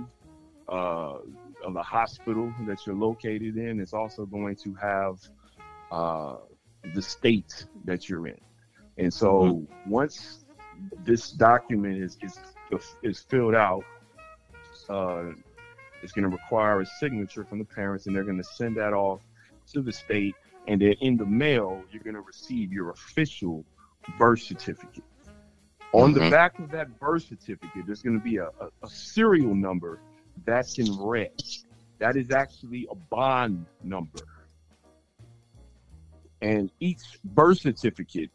uh, 0.68 1.18
of 1.64 1.74
the 1.74 1.84
hospital 1.84 2.52
that 2.68 2.86
you're 2.86 2.96
located 2.96 3.58
in. 3.58 3.80
It's 3.80 3.94
also 3.94 4.26
going 4.26 4.56
to 4.58 4.74
have 4.76 5.20
uh, 5.92 6.38
the 6.96 7.02
state 7.02 7.66
that 7.86 8.10
you're 8.10 8.28
in. 8.28 8.40
And 8.98 9.14
so 9.14 9.66
once 9.88 10.46
this 11.06 11.32
document 11.32 12.02
is 12.02 12.18
is 12.22 12.40
is 13.04 13.20
filled 13.22 13.56
out, 13.56 13.84
uh, 14.90 15.32
it's 16.02 16.12
going 16.12 16.30
to 16.30 16.36
require 16.36 16.82
a 16.82 16.86
signature 16.86 17.44
from 17.44 17.60
the 17.60 17.66
parents, 17.66 18.08
and 18.08 18.16
they're 18.16 18.24
going 18.24 18.38
to 18.38 18.44
send 18.44 18.76
that 18.78 18.94
off 18.94 19.22
to 19.72 19.82
the 19.82 19.92
state. 19.92 20.36
And 20.68 20.82
then 20.82 20.94
in 21.02 21.18
the 21.18 21.26
mail, 21.26 21.82
you're 21.92 22.04
going 22.04 22.16
to 22.16 22.22
receive 22.22 22.72
your 22.72 22.92
official 22.92 23.66
birth 24.18 24.42
certificate. 24.42 25.04
On 25.94 26.14
the 26.14 26.22
Mhm. 26.22 26.32
back 26.32 26.58
of 26.60 26.72
that 26.72 27.00
birth 27.00 27.24
certificate, 27.24 27.86
there's 27.86 28.02
going 28.02 28.18
to 28.18 28.24
be 28.24 28.38
a, 28.38 28.48
a, 28.48 28.70
a 28.84 28.90
serial 28.90 29.54
number 29.54 30.00
that's 30.46 30.80
in 30.80 30.92
red. 31.00 31.32
That 32.00 32.16
is 32.16 32.32
actually 32.32 32.88
a 32.90 32.96
bond 32.96 33.66
number. 33.84 34.20
And 36.42 36.72
each 36.80 37.20
birth 37.24 37.60
certificate 37.60 38.32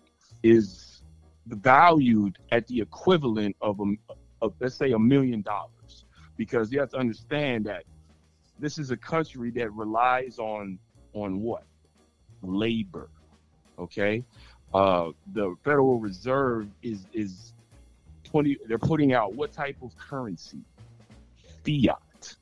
is 0.48 1.02
valued 1.46 2.38
at 2.52 2.66
the 2.66 2.80
equivalent 2.80 3.56
of, 3.60 3.80
a, 3.80 4.14
of 4.42 4.54
let's 4.60 4.74
say, 4.74 4.92
a 4.92 4.98
million 4.98 5.42
dollars. 5.42 6.04
Because 6.36 6.72
you 6.72 6.78
have 6.80 6.90
to 6.90 6.96
understand 6.96 7.66
that 7.66 7.84
this 8.58 8.78
is 8.78 8.90
a 8.90 8.96
country 8.96 9.50
that 9.52 9.72
relies 9.72 10.38
on 10.38 10.78
on 11.12 11.40
what? 11.40 11.64
Labor. 12.42 13.08
Okay? 13.78 14.24
Uh, 14.72 15.10
the 15.32 15.56
Federal 15.64 15.98
Reserve 15.98 16.68
is 16.82 17.06
is 17.12 17.54
20 18.24 18.58
they're 18.66 18.78
putting 18.78 19.12
out 19.12 19.34
what 19.34 19.52
type 19.52 19.76
of 19.82 19.96
currency? 19.96 20.60
Fiat. 21.64 22.36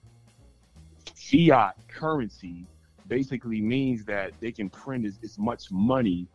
Fiat 1.14 1.76
currency 1.88 2.66
basically 3.06 3.60
means 3.60 4.04
that 4.04 4.32
they 4.40 4.52
can 4.52 4.68
print 4.68 5.06
as, 5.06 5.18
as 5.22 5.38
much 5.38 5.70
money 5.70 6.26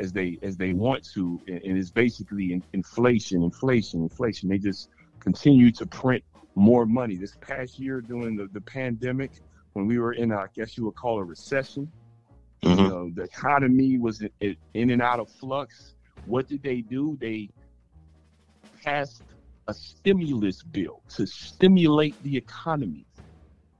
as 0.00 0.12
they 0.12 0.38
as 0.42 0.56
they 0.56 0.72
want 0.74 1.06
to 1.14 1.40
and, 1.48 1.62
and 1.62 1.78
it's 1.78 1.92
basically 1.92 2.52
in, 2.54 2.64
inflation 2.74 3.42
inflation 3.44 4.02
inflation. 4.02 4.48
They 4.48 4.58
just 4.58 4.88
continue 5.22 5.72
to 5.72 5.86
print 5.86 6.24
more 6.56 6.86
money. 6.86 7.16
This 7.18 7.36
past 7.42 7.78
year 7.78 8.00
during 8.02 8.36
the, 8.36 8.48
the 8.52 8.62
pandemic 8.62 9.32
when 9.74 9.86
we 9.86 9.98
were 10.00 10.14
in 10.14 10.32
a, 10.32 10.38
i 10.38 10.46
guess 10.56 10.76
you 10.76 10.84
would 10.86 10.96
call 10.96 11.18
a 11.18 11.24
recession 11.24 11.92
you 12.62 12.70
Mhm. 12.76 12.88
know, 12.90 13.10
the 13.14 13.22
economy 13.24 13.98
was 13.98 14.22
in, 14.40 14.56
in 14.74 14.90
and 14.90 15.02
out 15.02 15.20
of 15.20 15.30
flux. 15.30 15.94
What 16.24 16.48
did 16.48 16.62
they 16.62 16.82
do? 16.82 17.16
They 17.20 17.50
passed 18.84 19.22
a 19.68 19.74
stimulus 19.74 20.62
bill 20.62 21.02
to 21.16 21.26
stimulate 21.26 22.16
the 22.22 22.36
economy. 22.36 23.06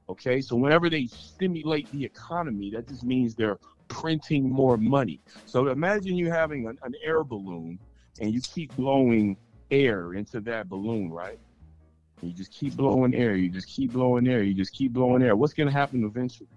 Okay, 0.08 0.40
so 0.40 0.56
whenever 0.56 0.90
they 0.90 1.06
stimulate 1.06 1.90
the 1.92 2.04
economy, 2.04 2.70
that 2.74 2.88
just 2.88 3.04
means 3.04 3.34
they're 3.34 3.58
printing 3.90 4.50
more 4.50 4.78
money. 4.78 5.20
So 5.44 5.68
imagine 5.68 6.16
you 6.16 6.30
having 6.30 6.66
an, 6.66 6.78
an 6.82 6.94
air 7.04 7.22
balloon 7.22 7.78
and 8.20 8.32
you 8.32 8.40
keep 8.40 8.74
blowing 8.76 9.36
air 9.70 10.14
into 10.14 10.40
that 10.40 10.68
balloon, 10.68 11.10
right? 11.10 11.38
You 12.22 12.32
just 12.32 12.52
keep 12.52 12.76
blowing 12.76 13.14
air, 13.14 13.36
you 13.36 13.50
just 13.50 13.68
keep 13.68 13.92
blowing 13.92 14.26
air, 14.28 14.42
you 14.42 14.54
just 14.54 14.72
keep 14.72 14.92
blowing 14.92 15.22
air. 15.22 15.36
What's 15.36 15.52
going 15.52 15.68
to 15.68 15.72
happen 15.72 16.04
eventually? 16.04 16.48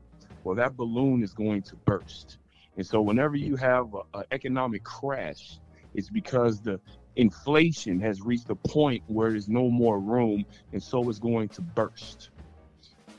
Well, 0.43 0.55
that 0.55 0.77
balloon 0.77 1.23
is 1.23 1.33
going 1.33 1.63
to 1.63 1.75
burst. 1.75 2.37
And 2.77 2.85
so 2.85 3.01
whenever 3.01 3.35
you 3.35 3.55
have 3.55 3.87
an 4.13 4.23
economic 4.31 4.83
crash, 4.83 5.59
it's 5.93 6.09
because 6.09 6.61
the 6.61 6.79
inflation 7.15 7.99
has 8.01 8.21
reached 8.21 8.49
a 8.49 8.55
point 8.55 9.03
where 9.07 9.31
there's 9.31 9.47
no 9.47 9.69
more 9.69 9.99
room, 9.99 10.45
and 10.71 10.81
so 10.81 11.07
it's 11.09 11.19
going 11.19 11.49
to 11.49 11.61
burst. 11.61 12.29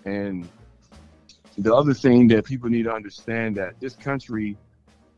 And 0.05 0.49
the 1.59 1.75
other 1.75 1.95
thing 1.95 2.29
that 2.29 2.45
people 2.45 2.69
need 2.69 2.85
to 2.85 2.93
understand 2.93 3.57
that 3.57 3.79
this 3.81 3.95
country 3.95 4.57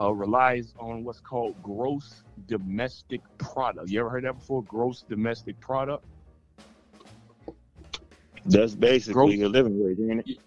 uh, 0.00 0.12
relies 0.12 0.75
on 0.78 1.05
what's 1.05 1.21
called 1.21 1.55
gross 1.62 2.23
domestic 2.47 3.21
product. 3.38 3.90
You 3.90 4.00
ever 4.00 4.11
heard 4.11 4.25
that 4.25 4.35
before? 4.35 4.62
Gross 4.64 5.05
domestic 5.09 5.59
product. 5.61 6.05
That's 8.45 8.75
basically 8.75 9.14
Gross- 9.14 9.35
your 9.35 9.49
living 9.49 9.83
wage, 9.83 9.99
ain't 9.99 10.28
it? 10.28 10.38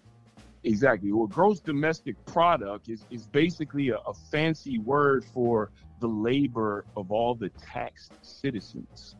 Exactly. 0.62 1.10
Well, 1.10 1.26
gross 1.26 1.60
domestic 1.60 2.22
product 2.26 2.88
is, 2.88 3.04
is 3.10 3.26
basically 3.26 3.88
a, 3.90 3.96
a 3.96 4.14
fancy 4.30 4.78
word 4.78 5.24
for 5.32 5.70
the 6.00 6.06
labor 6.06 6.84
of 6.96 7.10
all 7.10 7.34
the 7.34 7.50
taxed 7.72 8.12
citizens. 8.22 9.16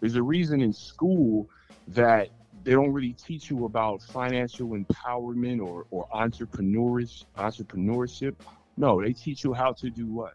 There's 0.00 0.16
a 0.16 0.22
reason 0.22 0.62
in 0.62 0.72
school 0.72 1.48
that 1.88 2.30
they 2.62 2.72
don't 2.72 2.92
really 2.92 3.12
teach 3.12 3.50
you 3.50 3.64
about 3.64 4.02
financial 4.02 4.68
empowerment 4.68 5.64
or, 5.64 5.86
or 5.90 6.08
entrepreneurs, 6.12 7.24
entrepreneurship. 7.38 8.34
No, 8.76 9.00
they 9.00 9.12
teach 9.12 9.44
you 9.44 9.52
how 9.52 9.72
to 9.74 9.90
do 9.90 10.06
what? 10.06 10.34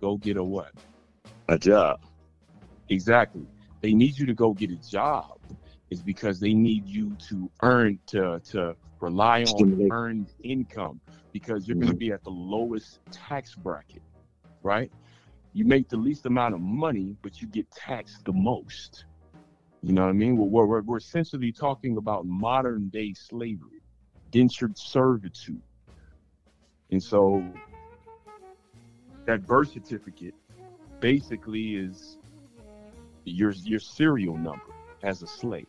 Go 0.00 0.16
get 0.16 0.36
a 0.36 0.44
what? 0.44 0.72
A 1.48 1.58
job. 1.58 2.00
Exactly. 2.88 3.46
They 3.80 3.94
need 3.94 4.18
you 4.18 4.26
to 4.26 4.34
go 4.34 4.52
get 4.52 4.70
a 4.70 4.76
job. 4.76 5.38
Is 5.90 6.02
because 6.02 6.40
they 6.40 6.54
need 6.54 6.88
you 6.88 7.14
to 7.28 7.50
earn 7.62 7.98
to 8.06 8.40
to 8.50 8.74
rely 9.00 9.44
on 9.44 9.88
earned 9.92 10.32
income 10.42 11.00
because 11.30 11.68
you're 11.68 11.76
going 11.76 11.88
to 11.88 11.92
mm-hmm. 11.92 11.98
be 11.98 12.12
at 12.12 12.24
the 12.24 12.30
lowest 12.30 13.00
tax 13.12 13.54
bracket, 13.54 14.02
right? 14.62 14.90
You 15.52 15.64
make 15.64 15.88
the 15.88 15.96
least 15.96 16.26
amount 16.26 16.54
of 16.54 16.60
money, 16.60 17.16
but 17.22 17.40
you 17.40 17.48
get 17.48 17.70
taxed 17.70 18.24
the 18.24 18.32
most. 18.32 19.04
You 19.84 19.92
know 19.92 20.04
what 20.04 20.08
I 20.08 20.12
mean? 20.12 20.38
We're, 20.38 20.64
we're, 20.64 20.80
we're 20.80 20.96
essentially 20.96 21.52
talking 21.52 21.98
about 21.98 22.24
modern 22.24 22.88
day 22.88 23.12
slavery, 23.12 23.82
indentured 24.32 24.78
servitude. 24.78 25.60
And 26.90 27.02
so 27.02 27.44
that 29.26 29.46
birth 29.46 29.72
certificate 29.72 30.32
basically 31.00 31.76
is 31.76 32.16
your 33.24 33.50
your 33.50 33.78
serial 33.78 34.38
number 34.38 34.72
as 35.02 35.22
a 35.22 35.26
slave 35.26 35.66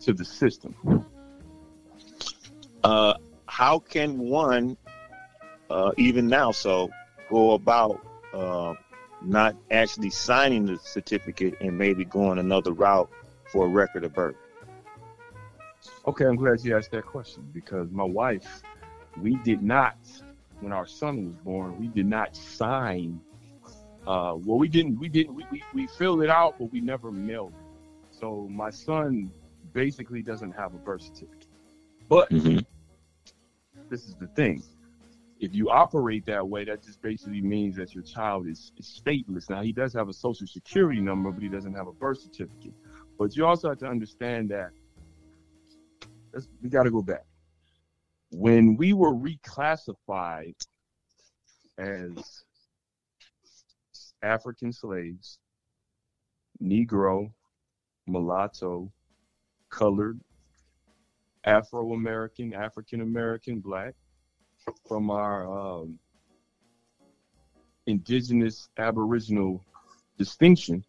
to 0.00 0.12
the 0.12 0.24
system. 0.24 0.74
Uh, 2.84 3.14
how 3.46 3.78
can 3.78 4.18
one, 4.18 4.76
uh, 5.70 5.92
even 5.96 6.26
now, 6.26 6.50
so 6.50 6.90
go 7.30 7.52
about 7.52 8.06
uh, 8.34 8.74
not 9.22 9.56
actually 9.70 10.10
signing 10.10 10.66
the 10.66 10.78
certificate 10.78 11.54
and 11.60 11.76
maybe 11.76 12.04
going 12.04 12.38
another 12.38 12.72
route 12.72 13.10
for 13.52 13.66
a 13.66 13.68
record 13.68 14.04
of 14.04 14.14
birth? 14.14 14.36
Okay, 16.06 16.24
I'm 16.24 16.36
glad 16.36 16.64
you 16.64 16.76
asked 16.76 16.90
that 16.92 17.06
question 17.06 17.48
because 17.52 17.90
my 17.90 18.04
wife, 18.04 18.62
we 19.20 19.36
did 19.36 19.62
not, 19.62 19.96
when 20.60 20.72
our 20.72 20.86
son 20.86 21.26
was 21.26 21.34
born, 21.44 21.78
we 21.78 21.88
did 21.88 22.06
not 22.06 22.34
sign. 22.34 23.20
Uh, 24.06 24.34
well, 24.36 24.58
we 24.58 24.68
didn't. 24.68 24.98
We 24.98 25.08
didn't. 25.08 25.34
We, 25.34 25.46
we, 25.50 25.62
we 25.74 25.86
filled 25.86 26.22
it 26.22 26.30
out, 26.30 26.56
but 26.58 26.72
we 26.72 26.80
never 26.80 27.12
mailed 27.12 27.52
it. 27.52 28.16
So 28.18 28.48
my 28.50 28.70
son 28.70 29.30
basically 29.72 30.22
doesn't 30.22 30.52
have 30.52 30.74
a 30.74 30.78
birth 30.78 31.02
certificate. 31.02 31.46
But 32.08 32.30
Mm-hmm. 32.30 32.58
this 33.90 34.04
is 34.06 34.14
the 34.16 34.28
thing. 34.28 34.62
If 35.40 35.54
you 35.54 35.70
operate 35.70 36.26
that 36.26 36.46
way, 36.46 36.64
that 36.64 36.82
just 36.82 37.00
basically 37.00 37.40
means 37.40 37.76
that 37.76 37.94
your 37.94 38.02
child 38.02 38.48
is, 38.48 38.72
is 38.76 39.00
stateless. 39.04 39.48
Now, 39.48 39.62
he 39.62 39.72
does 39.72 39.92
have 39.94 40.08
a 40.08 40.12
social 40.12 40.46
security 40.46 41.00
number, 41.00 41.30
but 41.30 41.42
he 41.42 41.48
doesn't 41.48 41.74
have 41.74 41.86
a 41.86 41.92
birth 41.92 42.20
certificate. 42.20 42.74
But 43.18 43.36
you 43.36 43.46
also 43.46 43.68
have 43.68 43.78
to 43.78 43.86
understand 43.86 44.50
that 44.50 44.70
we 46.60 46.68
got 46.68 46.84
to 46.84 46.90
go 46.90 47.02
back. 47.02 47.24
When 48.30 48.76
we 48.76 48.92
were 48.92 49.14
reclassified 49.14 50.54
as 51.78 52.44
African 54.22 54.72
slaves, 54.72 55.38
Negro, 56.62 57.30
mulatto, 58.06 58.90
colored, 59.70 60.20
Afro 61.44 61.92
American, 61.92 62.52
African 62.52 63.00
American, 63.00 63.60
black, 63.60 63.94
from 64.86 65.10
our 65.10 65.46
um, 65.46 65.98
indigenous 67.86 68.68
aboriginal 68.78 69.64
distinction, 70.18 70.84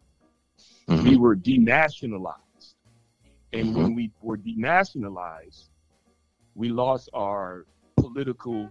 we 0.88 1.16
were 1.16 1.36
denationalized. 1.36 2.74
And 3.52 3.74
when 3.74 3.94
we 3.94 4.12
were 4.22 4.36
denationalized, 4.36 5.68
we 6.54 6.68
lost 6.68 7.08
our 7.12 7.66
political 7.96 8.70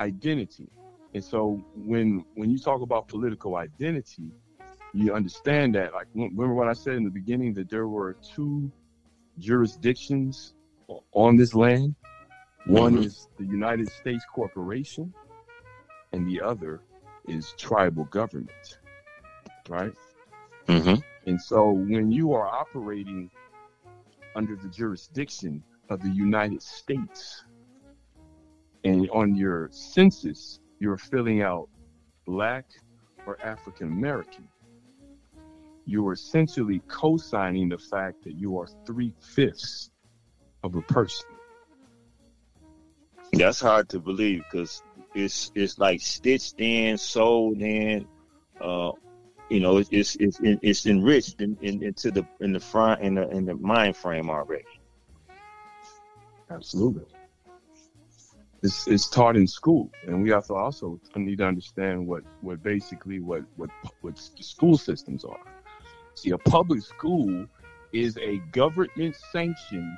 identity. 0.00 0.68
And 1.14 1.24
so 1.24 1.62
when 1.74 2.24
when 2.34 2.50
you 2.50 2.58
talk 2.58 2.82
about 2.82 3.08
political 3.08 3.56
identity, 3.56 4.30
you 4.92 5.14
understand 5.14 5.74
that 5.74 5.92
like 5.94 6.06
remember 6.14 6.54
what 6.54 6.68
I 6.68 6.74
said 6.74 6.94
in 6.94 7.04
the 7.04 7.10
beginning 7.10 7.54
that 7.54 7.70
there 7.70 7.88
were 7.88 8.16
two 8.34 8.70
jurisdictions 9.38 10.54
on 11.12 11.36
this 11.36 11.54
land. 11.54 11.94
One 12.66 12.96
Mhm. 12.96 13.04
is 13.04 13.28
the 13.38 13.44
United 13.44 13.90
States 13.90 14.24
Corporation, 14.34 15.14
and 16.12 16.26
the 16.26 16.40
other 16.40 16.80
is 17.26 17.52
tribal 17.56 18.04
government. 18.06 18.78
Right? 19.68 19.92
Mm-hmm. 20.66 21.00
And 21.26 21.40
so 21.40 21.70
when 21.72 22.10
you 22.10 22.32
are 22.32 22.46
operating 22.46 23.30
under 24.34 24.56
the 24.56 24.68
jurisdiction 24.68 25.62
of 25.90 26.00
the 26.02 26.10
United 26.10 26.62
States 26.62 27.44
and 28.84 29.08
on 29.10 29.34
your 29.34 29.68
census, 29.70 30.60
you're 30.78 30.96
filling 30.96 31.42
out 31.42 31.68
black 32.26 32.66
or 33.26 33.38
African 33.42 33.88
American, 33.88 34.48
you 35.84 36.06
are 36.06 36.12
essentially 36.12 36.80
co 36.88 37.16
signing 37.16 37.68
the 37.70 37.78
fact 37.78 38.22
that 38.24 38.34
you 38.34 38.58
are 38.58 38.66
three 38.86 39.12
fifths 39.20 39.90
of 40.62 40.76
a 40.76 40.82
person. 40.82 41.26
That's 43.32 43.60
hard 43.60 43.88
to 43.90 44.00
believe 44.00 44.42
because 44.50 44.82
it's 45.14 45.52
it's 45.54 45.78
like 45.78 46.00
stitched 46.00 46.60
in, 46.60 46.96
sold 46.98 47.60
in. 47.60 48.06
Uh, 48.60 48.92
you 49.48 49.60
know, 49.60 49.78
it's 49.78 49.90
it's 49.90 50.16
it's, 50.16 50.38
it's 50.42 50.86
enriched 50.86 51.40
in, 51.40 51.56
in, 51.60 51.82
into 51.82 52.10
the 52.10 52.26
in 52.40 52.52
the 52.52 52.60
front 52.60 53.00
in 53.00 53.14
the 53.14 53.28
in 53.30 53.44
the 53.44 53.54
mind 53.54 53.96
frame 53.96 54.30
already. 54.30 54.64
Absolutely. 56.50 57.04
It's, 58.60 58.88
it's 58.88 59.08
taught 59.08 59.36
in 59.36 59.46
school, 59.46 59.90
and 60.06 60.20
we 60.20 60.30
to 60.30 60.54
also 60.54 61.00
need 61.14 61.38
to 61.38 61.46
understand 61.46 62.04
what, 62.08 62.24
what 62.40 62.60
basically 62.60 63.20
what, 63.20 63.44
what 63.54 63.70
what 64.00 64.18
school 64.18 64.76
systems 64.76 65.24
are. 65.24 65.38
See, 66.14 66.30
a 66.30 66.38
public 66.38 66.82
school 66.82 67.46
is 67.92 68.18
a 68.18 68.38
government 68.50 69.14
sanctioned 69.30 69.96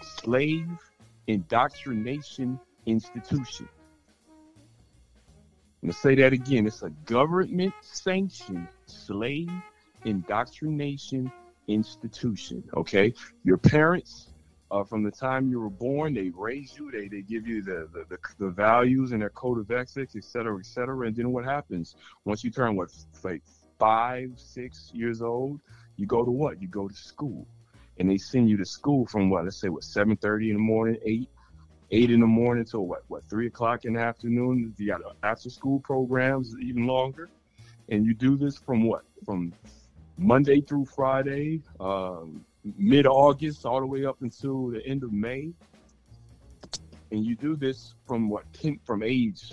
slave 0.00 0.68
indoctrination 1.26 2.58
institution. 2.86 3.68
I'm 5.82 5.88
gonna 5.88 5.92
say 5.92 6.14
that 6.16 6.32
again. 6.32 6.66
It's 6.66 6.82
a 6.82 6.90
government 7.06 7.74
sanctioned 7.82 8.68
slave 8.86 9.48
indoctrination 10.04 11.30
institution. 11.68 12.64
Okay, 12.76 13.12
your 13.44 13.58
parents 13.58 14.28
uh, 14.70 14.82
from 14.82 15.02
the 15.02 15.10
time 15.10 15.48
you 15.48 15.60
were 15.60 15.70
born, 15.70 16.14
they 16.14 16.30
raise 16.34 16.74
you, 16.76 16.90
they, 16.90 17.06
they 17.08 17.22
give 17.22 17.46
you 17.46 17.62
the, 17.62 17.88
the, 17.92 18.04
the, 18.10 18.18
the 18.38 18.50
values 18.50 19.12
and 19.12 19.22
their 19.22 19.30
code 19.30 19.58
of 19.58 19.70
ethics, 19.70 20.16
et 20.16 20.24
cetera, 20.24 20.58
et 20.58 20.66
cetera. 20.66 21.06
And 21.06 21.14
then 21.14 21.30
what 21.32 21.44
happens? 21.44 21.94
Once 22.24 22.42
you 22.42 22.50
turn, 22.50 22.74
what, 22.74 22.88
like 23.22 23.42
five, 23.78 24.30
six 24.36 24.90
years 24.92 25.22
old, 25.22 25.60
you 25.96 26.06
go 26.06 26.24
to 26.24 26.30
what? 26.30 26.60
You 26.60 26.68
go 26.68 26.88
to 26.88 26.94
school. 26.94 27.46
And 27.98 28.10
they 28.10 28.18
send 28.18 28.48
you 28.48 28.56
to 28.56 28.64
school 28.64 29.06
from 29.06 29.30
what, 29.30 29.44
let's 29.44 29.60
say, 29.60 29.68
what, 29.68 29.82
7.30 29.82 30.48
in 30.48 30.54
the 30.54 30.58
morning, 30.58 30.96
8, 31.04 31.28
8 31.90 32.10
in 32.10 32.20
the 32.20 32.26
morning 32.26 32.64
till 32.64 32.86
what, 32.86 33.02
what, 33.08 33.22
3 33.30 33.46
o'clock 33.46 33.84
in 33.84 33.94
the 33.94 34.00
afternoon? 34.00 34.74
You 34.76 34.86
got 34.86 35.00
after 35.22 35.48
school 35.50 35.80
programs 35.80 36.54
even 36.60 36.86
longer. 36.86 37.30
And 37.88 38.04
you 38.04 38.14
do 38.14 38.36
this 38.36 38.56
from 38.56 38.84
what? 38.84 39.02
From 39.24 39.52
Monday 40.18 40.60
through 40.60 40.86
Friday, 40.86 41.60
um, 41.78 42.44
mid 42.78 43.06
August 43.06 43.66
all 43.66 43.80
the 43.80 43.86
way 43.86 44.04
up 44.04 44.22
until 44.22 44.68
the 44.68 44.84
end 44.86 45.02
of 45.02 45.12
May. 45.12 45.52
And 47.10 47.24
you 47.24 47.36
do 47.36 47.54
this 47.54 47.94
from 48.06 48.28
what 48.28 48.44
10, 48.54 48.80
from 48.84 49.02
age 49.02 49.52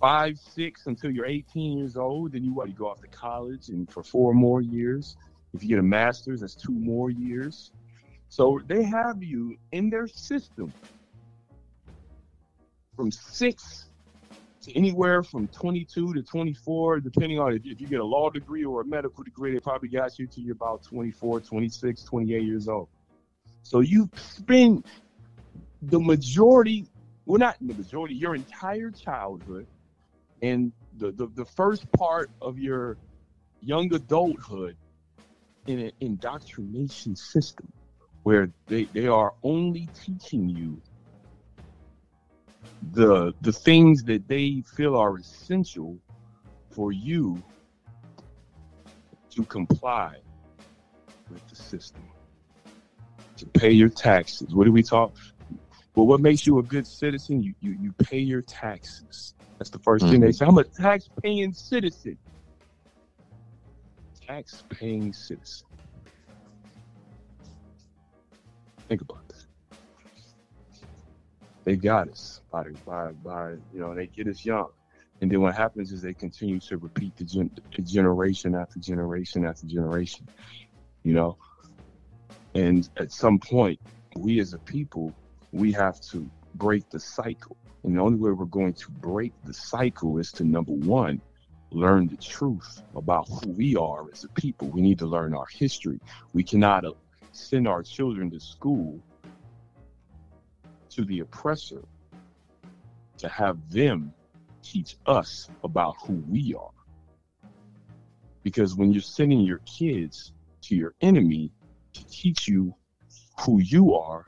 five, 0.00 0.38
six 0.38 0.86
until 0.86 1.10
you're 1.10 1.26
18 1.26 1.78
years 1.78 1.96
old. 1.96 2.32
Then 2.32 2.44
you 2.44 2.54
what? 2.54 2.68
You 2.68 2.74
go 2.74 2.88
off 2.88 3.00
to 3.00 3.08
college 3.08 3.68
and 3.68 3.90
for 3.90 4.02
four 4.02 4.34
more 4.34 4.60
years. 4.60 5.16
If 5.56 5.62
you 5.62 5.70
get 5.70 5.78
a 5.78 5.82
master's, 5.82 6.40
that's 6.40 6.54
two 6.54 6.72
more 6.72 7.10
years. 7.10 7.72
So 8.28 8.60
they 8.66 8.82
have 8.82 9.22
you 9.22 9.56
in 9.72 9.90
their 9.90 10.06
system 10.06 10.72
from 12.94 13.10
six 13.10 13.88
to 14.62 14.76
anywhere 14.76 15.22
from 15.22 15.48
22 15.48 16.14
to 16.14 16.22
24, 16.22 17.00
depending 17.00 17.38
on 17.38 17.54
if, 17.54 17.64
you 17.64 17.86
get 17.86 18.00
a 18.00 18.04
law 18.04 18.30
degree 18.30 18.64
or 18.64 18.82
a 18.82 18.84
medical 18.84 19.22
degree, 19.22 19.52
they 19.52 19.60
probably 19.60 19.88
got 19.88 20.18
you 20.18 20.26
to 20.26 20.40
you're 20.40 20.54
about 20.54 20.82
24, 20.84 21.40
26, 21.40 22.04
28 22.04 22.42
years 22.42 22.68
old. 22.68 22.88
So 23.62 23.80
you 23.80 24.10
spend 24.16 24.84
the 25.82 26.00
majority 26.00 26.86
well, 27.26 27.40
not 27.40 27.56
the 27.60 27.74
majority, 27.74 28.14
your 28.14 28.36
entire 28.36 28.90
childhood 28.90 29.66
and 30.42 30.72
the, 30.96 31.10
the, 31.10 31.26
the 31.34 31.44
first 31.44 31.90
part 31.92 32.30
of 32.40 32.58
your 32.58 32.96
young 33.60 33.92
adulthood 33.92 34.76
in 35.66 35.78
an 35.80 35.92
indoctrination 36.00 37.16
system 37.16 37.72
where 38.22 38.50
they, 38.66 38.84
they 38.92 39.06
are 39.06 39.34
only 39.42 39.88
teaching 40.04 40.48
you 40.48 40.80
the 42.92 43.32
the 43.40 43.52
things 43.52 44.04
that 44.04 44.28
they 44.28 44.62
feel 44.76 44.96
are 44.96 45.16
essential 45.18 45.98
for 46.70 46.92
you 46.92 47.42
to 49.30 49.44
comply 49.44 50.16
with 51.30 51.46
the 51.48 51.56
system 51.56 52.02
to 53.36 53.46
pay 53.46 53.70
your 53.70 53.88
taxes. 53.88 54.54
What 54.54 54.64
do 54.64 54.72
we 54.72 54.82
talk 54.82 55.14
well 55.94 56.06
what 56.06 56.20
makes 56.20 56.46
you 56.46 56.58
a 56.58 56.62
good 56.62 56.86
citizen? 56.86 57.42
You 57.42 57.54
you, 57.60 57.76
you 57.80 57.92
pay 57.92 58.18
your 58.18 58.42
taxes. 58.42 59.34
That's 59.58 59.70
the 59.70 59.78
1st 59.78 60.10
thing 60.10 60.20
they 60.20 60.28
mm-hmm. 60.28 60.32
say. 60.32 60.44
I'm 60.44 60.58
a 60.58 60.64
tax 60.64 61.08
paying 61.22 61.54
citizen 61.54 62.18
tax 64.26 64.64
paying 64.70 65.12
citizen 65.12 65.66
think 68.88 69.00
about 69.02 69.26
that 69.28 69.46
they 71.66 71.76
got 71.76 72.08
us 72.08 72.40
by, 72.50 72.62
by, 72.86 73.10
by 73.24 73.50
you 73.74 73.80
know, 73.80 73.94
they 73.94 74.06
get 74.06 74.28
us 74.28 74.44
young. 74.44 74.68
And 75.20 75.30
then 75.30 75.40
what 75.40 75.54
happens 75.54 75.92
is 75.92 76.00
they 76.00 76.14
continue 76.14 76.60
to 76.60 76.78
repeat 76.78 77.16
the, 77.16 77.24
gen- 77.24 77.50
the 77.76 77.82
generation 77.82 78.54
after 78.54 78.78
generation 78.78 79.44
after 79.44 79.66
generation, 79.66 80.28
you 81.02 81.12
know. 81.12 81.36
And 82.54 82.88
at 82.98 83.12
some 83.12 83.38
point, 83.40 83.80
we 84.16 84.38
as 84.38 84.54
a 84.54 84.58
people, 84.58 85.12
we 85.52 85.72
have 85.72 86.00
to 86.12 86.30
break 86.54 86.88
the 86.90 87.00
cycle. 87.00 87.56
And 87.82 87.96
the 87.96 88.00
only 88.00 88.18
way 88.18 88.30
we're 88.30 88.46
going 88.46 88.74
to 88.74 88.90
break 89.00 89.32
the 89.44 89.54
cycle 89.54 90.18
is 90.18 90.30
to 90.32 90.44
number 90.44 90.72
one, 90.72 91.20
learn 91.76 92.08
the 92.08 92.16
truth 92.16 92.82
about 92.94 93.28
who 93.28 93.50
we 93.50 93.76
are 93.76 94.10
as 94.10 94.24
a 94.24 94.28
people. 94.28 94.68
We 94.68 94.80
need 94.80 94.98
to 95.00 95.06
learn 95.06 95.34
our 95.34 95.46
history. 95.52 96.00
We 96.32 96.42
cannot 96.42 96.84
uh, 96.84 96.92
send 97.32 97.68
our 97.68 97.82
children 97.82 98.30
to 98.30 98.40
school 98.40 98.98
to 100.90 101.04
the 101.04 101.20
oppressor 101.20 101.82
to 103.18 103.28
have 103.28 103.58
them 103.70 104.12
teach 104.62 104.96
us 105.06 105.48
about 105.62 105.96
who 106.02 106.14
we 106.28 106.54
are. 106.54 106.70
Because 108.42 108.74
when 108.74 108.92
you're 108.92 109.02
sending 109.02 109.40
your 109.40 109.60
kids 109.66 110.32
to 110.62 110.74
your 110.74 110.94
enemy 111.02 111.52
to 111.92 112.06
teach 112.06 112.48
you 112.48 112.74
who 113.40 113.60
you 113.60 113.94
are, 113.94 114.26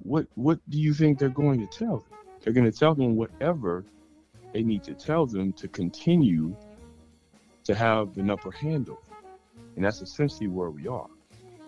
what 0.00 0.26
what 0.34 0.58
do 0.68 0.78
you 0.78 0.92
think 0.92 1.18
they're 1.18 1.28
going 1.30 1.60
to 1.60 1.78
tell 1.78 1.98
them? 1.98 2.18
They're 2.42 2.52
going 2.52 2.70
to 2.70 2.78
tell 2.78 2.94
them 2.94 3.16
whatever 3.16 3.84
they 4.54 4.62
need 4.62 4.84
to 4.84 4.94
tell 4.94 5.26
them 5.26 5.52
to 5.52 5.66
continue 5.66 6.56
to 7.64 7.74
have 7.74 8.16
an 8.16 8.30
upper 8.30 8.52
hand 8.52 8.88
over. 8.88 9.00
And 9.74 9.84
that's 9.84 10.00
essentially 10.00 10.46
where 10.46 10.70
we 10.70 10.86
are. 10.86 11.08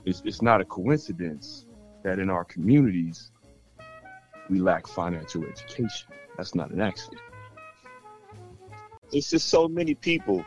It's, 0.05 0.22
it's 0.25 0.40
not 0.40 0.61
a 0.61 0.64
coincidence 0.64 1.66
that 2.05 2.20
in 2.20 2.31
our 2.31 2.44
communities 2.44 3.33
we 4.49 4.61
lack 4.61 4.87
financial 4.87 5.44
education. 5.44 6.09
That's 6.37 6.55
not 6.55 6.70
an 6.70 6.81
accident. 6.81 7.20
It's 9.11 9.31
just 9.31 9.49
so 9.49 9.66
many 9.66 9.96
people 9.96 10.44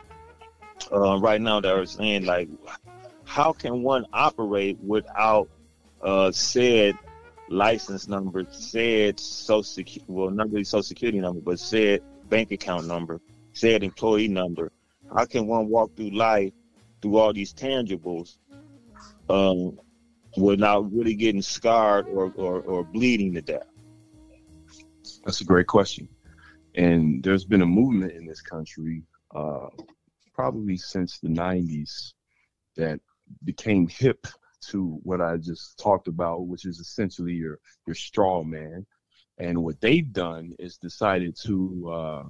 uh, 0.90 1.18
right 1.18 1.42
now 1.42 1.60
that 1.60 1.74
are 1.74 1.84
saying 1.84 2.24
like, 2.24 2.48
how 3.24 3.52
can 3.52 3.82
one 3.82 4.06
operate 4.14 4.78
without 4.80 5.50
uh, 6.00 6.32
said 6.32 6.96
license 7.50 8.08
number, 8.08 8.46
said 8.50 9.20
social 9.20 9.84
well, 10.06 10.30
not 10.30 10.50
really 10.50 10.64
social 10.64 10.82
security 10.82 11.20
number, 11.20 11.42
but 11.42 11.58
said 11.58 12.00
bank 12.30 12.52
account 12.52 12.86
number, 12.86 13.20
said 13.52 13.82
employee 13.82 14.28
number. 14.28 14.72
How 15.14 15.26
can 15.26 15.46
one 15.46 15.68
walk 15.68 15.96
through 15.96 16.10
life 16.10 16.52
through 17.02 17.18
all 17.18 17.32
these 17.32 17.52
tangibles 17.52 18.38
um, 19.28 19.78
without 20.36 20.92
really 20.92 21.14
getting 21.14 21.42
scarred 21.42 22.06
or, 22.08 22.32
or, 22.36 22.60
or 22.60 22.84
bleeding 22.84 23.34
to 23.34 23.42
death? 23.42 23.66
That's 25.24 25.40
a 25.40 25.44
great 25.44 25.66
question. 25.66 26.08
And 26.76 27.22
there's 27.22 27.44
been 27.44 27.62
a 27.62 27.66
movement 27.66 28.12
in 28.12 28.26
this 28.26 28.40
country, 28.40 29.02
uh, 29.34 29.66
probably 30.32 30.76
since 30.76 31.18
the 31.18 31.28
90s, 31.28 32.12
that 32.76 33.00
became 33.44 33.88
hip 33.88 34.26
to 34.68 35.00
what 35.02 35.20
I 35.20 35.36
just 35.36 35.78
talked 35.78 36.08
about, 36.08 36.46
which 36.46 36.64
is 36.64 36.78
essentially 36.78 37.32
your 37.32 37.58
your 37.86 37.94
straw 37.94 38.42
man. 38.42 38.86
And 39.40 39.64
what 39.64 39.80
they've 39.80 40.12
done 40.12 40.54
is 40.58 40.76
decided 40.76 41.34
to 41.44 41.90
uh, 41.90 42.24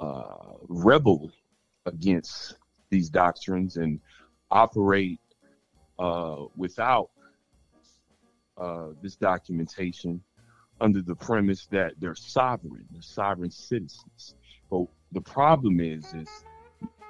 uh, 0.00 0.54
rebel 0.68 1.30
against 1.86 2.56
these 2.90 3.08
doctrines 3.08 3.76
and 3.76 4.00
operate 4.50 5.20
uh, 6.00 6.46
without 6.56 7.10
uh, 8.58 8.88
this 9.00 9.14
documentation 9.14 10.20
under 10.80 11.00
the 11.00 11.14
premise 11.14 11.66
that 11.66 11.92
they're 12.00 12.16
sovereign, 12.16 12.84
they're 12.90 13.02
sovereign 13.02 13.52
citizens. 13.52 14.34
But 14.68 14.86
the 15.12 15.20
problem 15.20 15.78
is, 15.78 16.12
is 16.12 16.28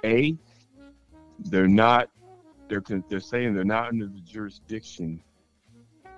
a 0.05 0.37
they're 1.39 1.67
not 1.67 2.09
they're 2.69 2.83
they're 3.09 3.19
saying 3.19 3.55
they're 3.55 3.63
not 3.63 3.87
under 3.87 4.05
the 4.05 4.21
jurisdiction 4.21 5.23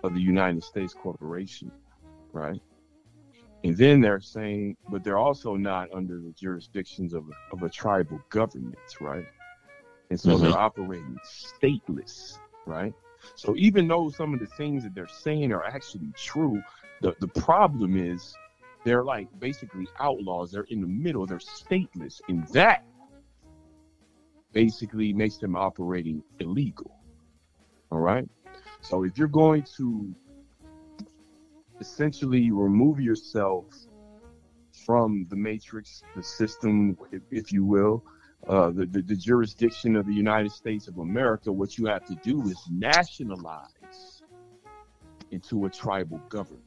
of 0.05 0.13
the 0.13 0.21
United 0.21 0.63
States 0.63 0.93
corporation, 0.93 1.71
right? 2.31 2.61
And 3.63 3.75
then 3.75 3.99
they're 3.99 4.21
saying, 4.21 4.77
but 4.89 5.03
they're 5.03 5.17
also 5.17 5.55
not 5.55 5.89
under 5.93 6.19
the 6.19 6.31
jurisdictions 6.31 7.13
of 7.13 7.25
a, 7.27 7.55
of 7.55 7.63
a 7.63 7.69
tribal 7.69 8.21
government, 8.29 8.77
right? 9.01 9.25
And 10.09 10.19
so 10.19 10.31
mm-hmm. 10.31 10.43
they're 10.43 10.57
operating 10.57 11.17
stateless, 11.25 12.37
right? 12.65 12.93
So 13.33 13.55
even 13.57 13.87
though 13.87 14.09
some 14.09 14.33
of 14.33 14.39
the 14.39 14.45
things 14.45 14.83
that 14.83 14.93
they're 14.93 15.07
saying 15.07 15.51
are 15.51 15.63
actually 15.63 16.11
true, 16.15 16.61
the 17.01 17.15
the 17.19 17.27
problem 17.27 17.97
is 17.97 18.35
they're 18.83 19.03
like 19.03 19.27
basically 19.39 19.87
outlaws. 19.99 20.51
They're 20.51 20.67
in 20.69 20.81
the 20.81 20.87
middle. 20.87 21.25
They're 21.25 21.39
stateless, 21.39 22.21
and 22.29 22.47
that 22.49 22.85
basically 24.53 25.11
makes 25.11 25.37
them 25.37 25.55
operating 25.55 26.23
illegal. 26.39 26.95
All 27.91 27.99
right. 27.99 28.27
So 28.85 29.03
if 29.03 29.17
you're 29.17 29.27
going 29.27 29.63
to 29.77 30.13
essentially 31.79 32.51
remove 32.51 32.99
yourself 32.99 33.65
from 34.85 35.25
the 35.29 35.35
matrix, 35.35 36.03
the 36.15 36.21
system, 36.21 36.95
if, 37.11 37.23
if 37.31 37.51
you 37.51 37.65
will, 37.65 38.03
uh, 38.47 38.69
the, 38.69 38.85
the, 38.85 39.01
the 39.01 39.15
jurisdiction 39.15 39.95
of 39.95 40.05
the 40.05 40.13
United 40.13 40.51
States 40.51 40.87
of 40.87 40.99
America, 40.99 41.51
what 41.51 41.79
you 41.79 41.87
have 41.87 42.05
to 42.05 42.15
do 42.23 42.43
is 42.43 42.57
nationalize 42.69 44.21
into 45.31 45.65
a 45.65 45.69
tribal 45.69 46.19
government. 46.29 46.61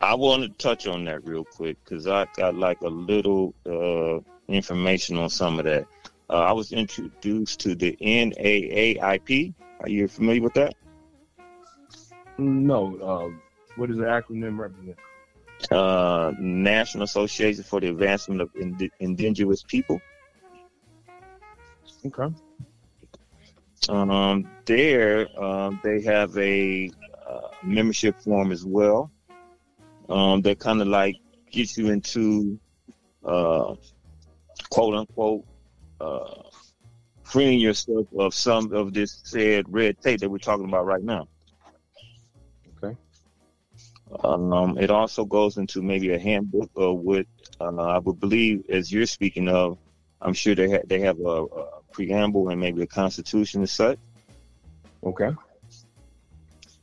I 0.00 0.14
want 0.14 0.44
to 0.44 0.50
touch 0.50 0.86
on 0.86 1.04
that 1.06 1.26
real 1.26 1.44
quick 1.44 1.78
because 1.84 2.06
I 2.06 2.28
got 2.36 2.54
like 2.54 2.80
a 2.82 2.88
little 2.88 3.54
uh, 3.66 4.20
information 4.46 5.18
on 5.18 5.30
some 5.30 5.58
of 5.58 5.64
that. 5.64 5.88
Uh, 6.30 6.34
I 6.34 6.52
was 6.52 6.70
introduced 6.70 7.58
to 7.60 7.74
the 7.74 7.96
NAAIP. 8.00 9.54
Are 9.80 9.88
you 9.88 10.08
familiar 10.08 10.42
with 10.42 10.54
that? 10.54 10.74
No. 12.38 12.96
Uh, 12.98 13.38
what 13.76 13.88
does 13.88 13.98
the 13.98 14.04
acronym 14.04 14.58
represent? 14.58 14.96
Uh, 15.70 16.32
National 16.38 17.04
Association 17.04 17.64
for 17.64 17.80
the 17.80 17.88
Advancement 17.88 18.40
of 18.40 18.50
Ind- 18.56 18.90
Indigenous 19.00 19.62
People. 19.62 20.00
Okay. 22.06 22.34
Um, 23.88 24.48
there, 24.66 25.26
um, 25.42 25.80
they 25.82 26.02
have 26.02 26.36
a 26.36 26.90
uh, 27.26 27.48
membership 27.62 28.20
form 28.20 28.52
as 28.52 28.64
well 28.64 29.10
um, 30.08 30.42
that 30.42 30.58
kind 30.58 30.80
of 30.80 30.88
like 30.88 31.16
gets 31.50 31.76
you 31.76 31.90
into 31.90 32.58
uh, 33.24 33.74
quote 34.70 34.94
unquote 34.94 35.44
uh, 36.00 36.42
freeing 37.28 37.60
yourself 37.60 38.06
of 38.18 38.32
some 38.32 38.72
of 38.72 38.94
this 38.94 39.20
said 39.24 39.66
red 39.68 40.00
tape 40.00 40.20
that 40.20 40.30
we're 40.30 40.38
talking 40.38 40.64
about 40.64 40.86
right 40.86 41.02
now. 41.02 41.28
Okay. 42.82 42.96
Um, 44.24 44.78
it 44.78 44.90
also 44.90 45.26
goes 45.26 45.58
into 45.58 45.82
maybe 45.82 46.14
a 46.14 46.18
handbook 46.18 46.70
of 46.74 46.98
what 47.00 47.26
uh, 47.60 47.76
I 47.76 47.98
would 47.98 48.18
believe, 48.18 48.64
as 48.70 48.90
you're 48.90 49.06
speaking 49.06 49.48
of. 49.48 49.76
I'm 50.20 50.32
sure 50.32 50.54
they 50.54 50.70
ha- 50.70 50.86
they 50.86 51.00
have 51.00 51.20
a, 51.20 51.44
a 51.44 51.82
preamble 51.92 52.48
and 52.48 52.60
maybe 52.60 52.82
a 52.82 52.86
constitution 52.86 53.60
and 53.60 53.70
such. 53.70 53.98
Okay. 55.04 55.30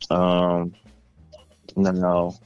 Um, 0.09 0.73
now, 1.75 2.37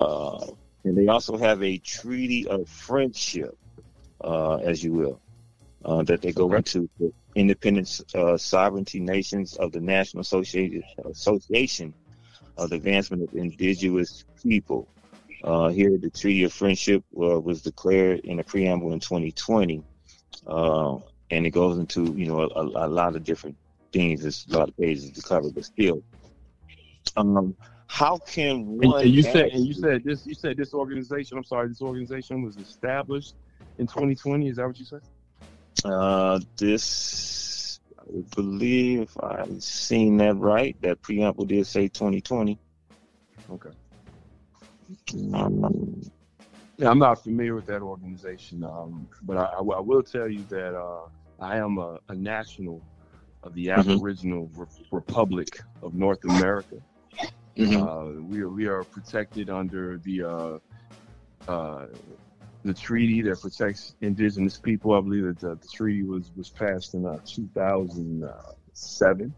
uh, 0.00 0.46
and 0.84 0.96
they 0.96 1.08
also 1.08 1.36
have 1.36 1.62
a 1.62 1.76
treaty 1.78 2.46
of 2.46 2.68
friendship, 2.68 3.58
uh, 4.22 4.56
as 4.56 4.82
you 4.82 4.92
will, 4.92 5.20
uh, 5.84 6.02
that 6.02 6.22
they 6.22 6.32
go 6.32 6.52
into 6.54 6.88
the 6.98 7.12
independent 7.34 8.00
uh, 8.14 8.36
sovereignty 8.36 9.00
nations 9.00 9.56
of 9.56 9.72
the 9.72 9.80
National 9.80 10.20
Association, 10.20 10.82
Association 11.04 11.94
of 12.56 12.70
the 12.70 12.76
advancement 12.76 13.22
of 13.22 13.34
indigenous 13.34 14.24
people. 14.42 14.88
Uh, 15.44 15.68
here, 15.68 15.96
the 15.96 16.10
Treaty 16.10 16.44
of 16.44 16.52
Friendship 16.52 17.04
uh, 17.16 17.38
was 17.40 17.62
declared 17.62 18.20
in 18.20 18.40
a 18.40 18.44
preamble 18.44 18.92
in 18.92 18.98
2020, 18.98 19.84
uh, 20.48 20.96
and 21.30 21.46
it 21.46 21.50
goes 21.50 21.78
into 21.78 22.12
you 22.14 22.26
know 22.26 22.40
a, 22.40 22.86
a, 22.86 22.88
lot 22.88 23.14
of 23.14 23.22
different 23.22 23.56
things. 23.92 24.22
There's 24.22 24.46
a 24.50 24.58
lot 24.58 24.68
of 24.68 24.76
pages 24.76 25.12
to 25.12 25.22
cover, 25.22 25.48
but 25.50 25.64
still, 25.64 26.02
um, 27.16 27.54
how 27.88 28.18
can 28.18 28.66
one? 28.66 29.02
and 29.02 29.10
you 29.10 29.22
said 29.22 29.50
and 29.50 29.66
you 29.66 29.72
said 29.72 30.04
this 30.04 30.26
you 30.26 30.34
said 30.34 30.56
this 30.58 30.74
organization 30.74 31.38
i'm 31.38 31.44
sorry 31.44 31.68
this 31.68 31.80
organization 31.80 32.42
was 32.42 32.56
established 32.58 33.34
in 33.78 33.86
2020 33.86 34.46
is 34.46 34.56
that 34.56 34.66
what 34.66 34.78
you 34.78 34.84
said 34.84 35.00
Uh, 35.84 36.40
this, 36.58 37.80
I 37.98 38.04
believe, 38.34 39.02
if 39.02 39.16
I've 39.22 39.62
seen 39.62 40.16
that 40.18 40.36
right, 40.36 40.76
that 40.82 41.02
preamble 41.02 41.46
did 41.46 41.66
say 41.66 41.88
2020. 41.88 42.58
okay 43.48 43.70
Um, 45.34 46.00
yeah 46.78 46.90
i'm 46.90 46.98
not 46.98 47.22
familiar 47.22 47.54
with 47.54 47.66
that 47.66 47.82
organization 47.82 48.62
um, 48.64 49.08
but 49.22 49.36
I, 49.36 49.44
I 49.58 49.60
will- 49.62 49.76
I 49.76 49.80
will 49.80 50.02
tell 50.02 50.28
you 50.28 50.44
that 50.50 50.74
uh, 50.76 51.06
i 51.44 51.56
am 51.58 51.78
a, 51.78 51.98
a 52.08 52.14
national 52.14 52.84
of 53.42 53.54
the 53.54 53.70
Mhm. 53.76 54.00
aboriginal 54.00 54.50
Re- 54.54 54.66
republic 54.92 55.48
of 55.82 55.94
north 55.94 56.24
america 56.24 56.76
mhm. 57.56 57.88
Uh, 57.88 58.08
we 58.30 58.38
are 58.44 58.50
we 58.58 58.64
are 58.66 58.84
protected 58.96 59.46
under 59.60 59.98
the 60.06 60.16
uh, 60.34 60.56
uh, 61.52 61.86
the 62.68 62.74
treaty 62.74 63.22
that 63.22 63.40
protects 63.40 63.94
indigenous 64.02 64.58
people. 64.58 64.92
I 64.92 65.00
believe 65.00 65.24
that 65.24 65.40
the, 65.40 65.54
the 65.54 65.68
treaty 65.72 66.02
was 66.02 66.30
was 66.36 66.50
passed 66.50 66.94
in 66.94 67.06
uh, 67.06 67.18
2007. 67.24 69.34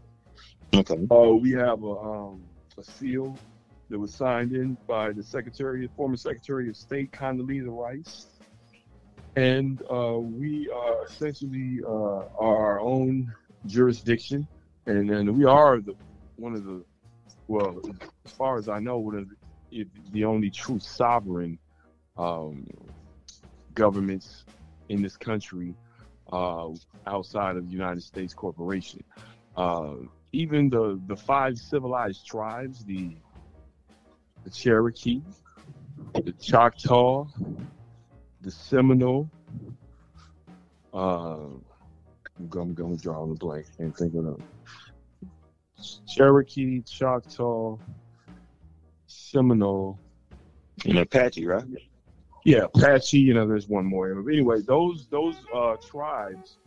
Okay. 0.73 1.07
Uh, 1.09 1.35
we 1.35 1.51
have 1.51 1.81
a, 1.83 1.91
um, 1.91 2.43
a 2.77 2.83
seal 2.83 3.37
that 3.89 3.97
was 3.97 4.13
signed 4.13 4.51
in 4.51 4.77
by 4.85 5.13
the 5.13 5.23
Secretary, 5.23 5.89
former 5.95 6.17
Secretary 6.17 6.69
of 6.69 6.75
State 6.75 7.11
Condoleezza 7.11 7.69
Rice, 7.69 8.27
and 9.37 9.81
uh, 9.89 10.19
we 10.19 10.69
are 10.69 11.05
essentially 11.05 11.79
uh, 11.87 12.25
are 12.37 12.57
our 12.57 12.81
own 12.81 13.33
jurisdiction, 13.65 14.45
and 14.87 15.09
and 15.09 15.37
we 15.37 15.45
are 15.45 15.79
the 15.79 15.95
one 16.35 16.53
of 16.53 16.65
the 16.65 16.83
well, 17.47 17.79
as 18.25 18.31
far 18.31 18.57
as 18.57 18.67
I 18.67 18.79
know, 18.79 18.97
one 18.97 19.15
of 19.15 19.29
the, 19.71 19.87
the 20.11 20.25
only 20.25 20.49
true 20.49 20.79
sovereign 20.79 21.57
um, 22.17 22.67
governments 23.73 24.45
in 24.89 25.01
this 25.01 25.17
country 25.17 25.73
uh, 26.31 26.69
outside 27.07 27.57
of 27.57 27.71
United 27.71 28.03
States 28.03 28.33
corporation. 28.33 29.03
Uh, 29.55 29.95
even 30.31 30.69
the 30.69 30.99
the 31.07 31.15
five 31.15 31.57
civilized 31.57 32.25
tribes, 32.25 32.85
the 32.85 33.17
the 34.43 34.49
Cherokee, 34.49 35.21
the 36.13 36.31
Choctaw, 36.33 37.25
the 38.41 38.51
Seminole. 38.51 39.29
Uh, 40.93 41.47
I'm 42.39 42.47
going 42.47 42.75
to 42.75 42.97
draw 43.01 43.25
the 43.27 43.35
blank. 43.35 43.65
Can't 43.77 43.95
think 43.95 44.15
of 44.15 44.25
them. 44.25 44.43
Cherokee, 46.07 46.81
Choctaw, 46.81 47.77
Seminole. 49.07 49.99
In 50.85 50.97
Apache, 50.97 51.45
right? 51.45 51.63
Yeah, 52.43 52.65
Apache. 52.73 53.19
You 53.19 53.33
know, 53.33 53.47
there's 53.47 53.67
one 53.67 53.85
more. 53.85 54.13
But 54.15 54.31
anyway, 54.31 54.61
those 54.61 55.07
those 55.09 55.35
uh, 55.53 55.75
tribes 55.77 56.57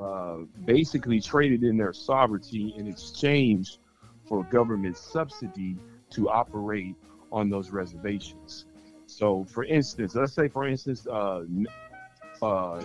uh, 0.00 0.38
basically 0.64 1.20
traded 1.20 1.62
in 1.64 1.76
their 1.76 1.92
sovereignty 1.92 2.74
in 2.76 2.86
exchange 2.86 3.78
for 4.28 4.44
government 4.44 4.96
subsidy 4.96 5.76
to 6.10 6.28
operate 6.30 6.94
on 7.32 7.50
those 7.50 7.70
reservations. 7.70 8.66
So, 9.06 9.44
for 9.44 9.64
instance, 9.64 10.14
let's 10.14 10.32
say, 10.32 10.48
for 10.48 10.66
instance, 10.66 11.06
uh, 11.06 11.44
uh, 12.42 12.82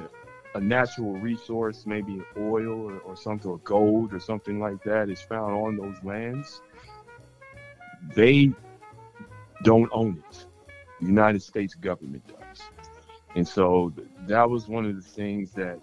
a 0.55 0.59
natural 0.59 1.13
resource, 1.13 1.85
maybe 1.85 2.21
oil 2.37 2.91
or, 2.91 2.99
or 2.99 3.15
something, 3.15 3.49
or 3.49 3.59
gold 3.59 4.13
or 4.13 4.19
something 4.19 4.59
like 4.59 4.83
that, 4.83 5.09
is 5.09 5.21
found 5.21 5.53
on 5.53 5.77
those 5.77 6.03
lands. 6.03 6.61
They 8.15 8.51
don't 9.63 9.89
own 9.93 10.23
it. 10.29 10.45
The 10.99 11.07
United 11.07 11.41
States 11.41 11.75
government 11.75 12.23
does. 12.27 12.61
And 13.35 13.47
so 13.47 13.93
that 14.27 14.49
was 14.49 14.67
one 14.67 14.85
of 14.85 14.95
the 14.95 15.01
things 15.01 15.51
that 15.53 15.79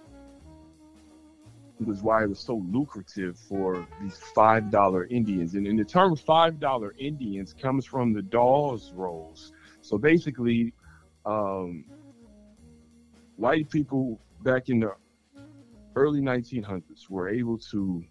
was 1.84 2.02
why 2.02 2.24
it 2.24 2.28
was 2.28 2.40
so 2.40 2.62
lucrative 2.70 3.38
for 3.38 3.86
these 4.00 4.16
five 4.34 4.70
dollar 4.70 5.04
Indians. 5.06 5.54
And, 5.54 5.66
and 5.66 5.78
the 5.78 5.84
term 5.84 6.16
five 6.16 6.58
dollar 6.58 6.94
Indians 6.98 7.54
comes 7.54 7.84
from 7.84 8.12
the 8.12 8.22
Dawes 8.22 8.92
rolls. 8.94 9.52
So 9.80 9.98
basically, 9.98 10.72
um, 11.24 11.84
white 13.36 13.70
people 13.70 14.20
back 14.42 14.68
in 14.68 14.80
the 14.80 14.94
early 15.94 16.20
1900s 16.20 17.08
were 17.08 17.28
able 17.28 17.58
to, 17.58 18.04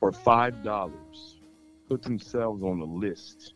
for 0.00 0.12
five 0.12 0.62
dollars, 0.62 1.40
put 1.88 2.02
themselves 2.02 2.62
on 2.62 2.80
a 2.80 2.84
list 2.84 3.54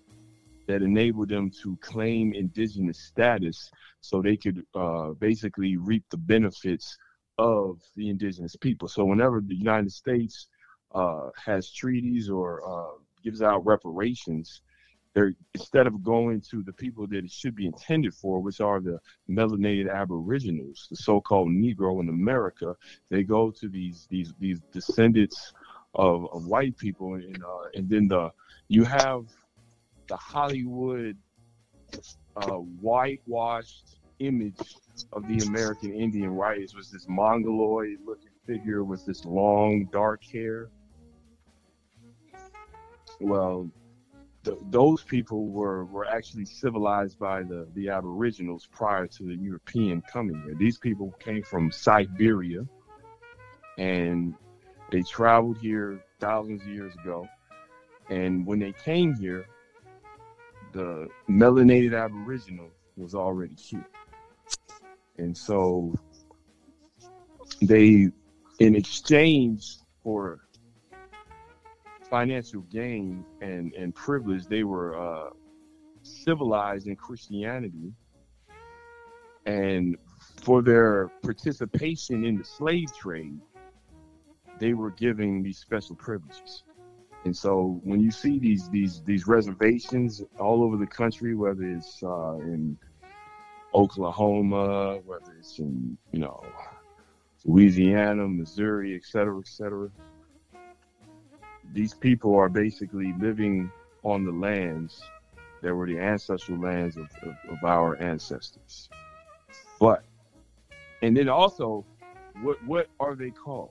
that 0.68 0.82
enabled 0.82 1.30
them 1.30 1.50
to 1.62 1.76
claim 1.78 2.34
indigenous 2.34 3.00
status 3.00 3.70
so 4.00 4.20
they 4.20 4.36
could 4.36 4.64
uh, 4.74 5.08
basically 5.18 5.76
reap 5.76 6.04
the 6.10 6.16
benefits 6.16 6.96
of 7.38 7.80
the 7.96 8.10
indigenous 8.10 8.54
people. 8.54 8.86
So 8.86 9.04
whenever 9.04 9.40
the 9.40 9.56
United 9.56 9.90
States 9.90 10.48
uh, 10.94 11.30
has 11.44 11.72
treaties 11.72 12.28
or 12.28 12.62
uh, 12.68 12.98
gives 13.24 13.40
out 13.40 13.64
reparations, 13.64 14.60
they're 15.14 15.34
instead 15.54 15.86
of 15.86 16.04
going 16.04 16.42
to 16.50 16.62
the 16.62 16.72
people 16.72 17.06
that 17.06 17.24
it 17.24 17.30
should 17.30 17.54
be 17.54 17.66
intended 17.66 18.12
for, 18.12 18.40
which 18.40 18.60
are 18.60 18.80
the 18.80 18.98
melanated 19.28 19.90
aboriginals, 19.90 20.86
the 20.90 20.96
so-called 20.96 21.48
Negro 21.48 22.00
in 22.02 22.10
America, 22.10 22.76
they 23.08 23.22
go 23.22 23.50
to 23.52 23.68
these 23.68 24.06
these 24.10 24.34
these 24.38 24.60
descendants 24.70 25.54
of, 25.94 26.28
of 26.32 26.46
white 26.46 26.76
people, 26.76 27.14
and 27.14 27.42
uh, 27.42 27.68
and 27.74 27.88
then 27.88 28.06
the 28.06 28.30
you 28.68 28.84
have 28.84 29.24
the 30.08 30.16
Hollywood 30.16 31.16
uh, 32.36 32.56
whitewashed 32.80 33.98
image 34.18 34.58
of 35.12 35.26
the 35.28 35.38
American 35.46 35.94
Indian 35.94 36.30
writers 36.30 36.74
was 36.74 36.90
this 36.90 37.06
mongoloid 37.08 37.98
looking 38.04 38.30
figure 38.46 38.82
with 38.82 39.04
this 39.06 39.24
long 39.24 39.88
dark 39.92 40.24
hair. 40.24 40.70
Well, 43.20 43.70
th- 44.44 44.58
those 44.70 45.02
people 45.04 45.48
were, 45.48 45.84
were 45.84 46.06
actually 46.06 46.46
civilized 46.46 47.18
by 47.18 47.42
the, 47.42 47.68
the 47.74 47.90
Aboriginals 47.90 48.66
prior 48.72 49.06
to 49.06 49.22
the 49.24 49.36
European 49.36 50.02
coming 50.02 50.40
here. 50.44 50.54
These 50.54 50.78
people 50.78 51.12
came 51.20 51.42
from 51.42 51.70
Siberia 51.70 52.66
and 53.76 54.34
they 54.90 55.02
traveled 55.02 55.58
here 55.58 56.02
thousands 56.18 56.62
of 56.62 56.68
years 56.68 56.94
ago. 57.02 57.28
And 58.08 58.46
when 58.46 58.58
they 58.58 58.72
came 58.72 59.14
here, 59.14 59.46
the 60.78 61.08
melanated 61.28 61.92
Aboriginal 61.92 62.70
was 62.96 63.12
already 63.12 63.56
here. 63.56 63.84
And 65.16 65.36
so 65.36 65.92
they, 67.60 68.12
in 68.60 68.76
exchange 68.76 69.78
for 70.04 70.46
financial 72.08 72.60
gain 72.60 73.24
and, 73.40 73.74
and 73.74 73.92
privilege, 73.92 74.46
they 74.46 74.62
were 74.62 74.96
uh, 74.96 75.30
civilized 76.02 76.86
in 76.86 76.94
Christianity. 76.94 77.92
And 79.46 79.96
for 80.36 80.62
their 80.62 81.08
participation 81.22 82.24
in 82.24 82.38
the 82.38 82.44
slave 82.44 82.96
trade, 82.96 83.40
they 84.60 84.74
were 84.74 84.90
giving 84.92 85.42
these 85.42 85.58
special 85.58 85.96
privileges. 85.96 86.62
And 87.24 87.36
so 87.36 87.80
when 87.84 88.00
you 88.00 88.10
see 88.10 88.38
these 88.38 88.68
these 88.70 89.02
these 89.02 89.26
reservations 89.26 90.22
all 90.38 90.62
over 90.62 90.76
the 90.76 90.86
country, 90.86 91.34
whether 91.34 91.64
it's 91.64 92.02
uh, 92.02 92.36
in 92.38 92.78
Oklahoma, 93.74 94.98
whether 95.04 95.32
it's 95.38 95.58
in 95.58 95.98
you 96.12 96.20
know 96.20 96.42
Louisiana, 97.44 98.26
Missouri, 98.28 98.94
et 98.94 99.04
cetera, 99.04 99.38
et 99.38 99.48
cetera, 99.48 99.90
these 101.72 101.92
people 101.94 102.34
are 102.36 102.48
basically 102.48 103.12
living 103.18 103.70
on 104.04 104.24
the 104.24 104.32
lands 104.32 105.02
that 105.60 105.74
were 105.74 105.86
the 105.86 105.98
ancestral 105.98 106.58
lands 106.58 106.96
of, 106.96 107.08
of, 107.22 107.34
of 107.50 107.64
our 107.64 108.00
ancestors. 108.00 108.88
But 109.80 110.04
and 111.02 111.16
then 111.16 111.28
also, 111.28 111.84
what 112.42 112.64
what 112.64 112.88
are 113.00 113.14
they 113.14 113.30
called? 113.30 113.70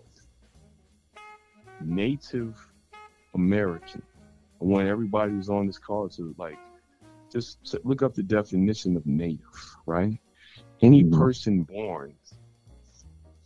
Native 1.82 2.56
American. 3.38 4.02
I 4.62 4.66
want 4.66 4.88
everybody 4.88 5.32
who's 5.32 5.50
on 5.50 5.68
this 5.68 5.78
call 5.78 6.10
to 6.10 6.36
like 6.38 6.60
just 7.32 7.60
look 7.84 8.02
up 8.02 8.14
the 8.14 8.24
definition 8.24 8.98
of 8.98 9.06
native, 9.06 9.46
right? 9.86 10.20
Any 10.82 11.04
Mhm. 11.04 11.18
person 11.18 11.64
born 11.64 12.16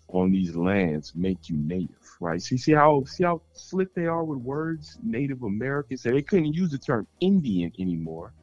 on 0.09 0.31
these 0.31 0.55
lands 0.55 1.13
make 1.15 1.49
you 1.49 1.57
native, 1.57 2.17
right? 2.19 2.41
See, 2.41 2.57
see 2.57 2.73
how 2.73 3.03
see 3.05 3.23
how 3.23 3.41
slick 3.53 3.93
they 3.93 4.07
are 4.07 4.23
with 4.23 4.39
words. 4.39 4.97
Native 5.01 5.43
Americans. 5.43 6.01
So 6.01 6.11
they 6.11 6.21
couldn't 6.21 6.53
use 6.53 6.71
the 6.71 6.79
term 6.79 7.07
Indian 7.19 7.71
anymore 7.79 8.33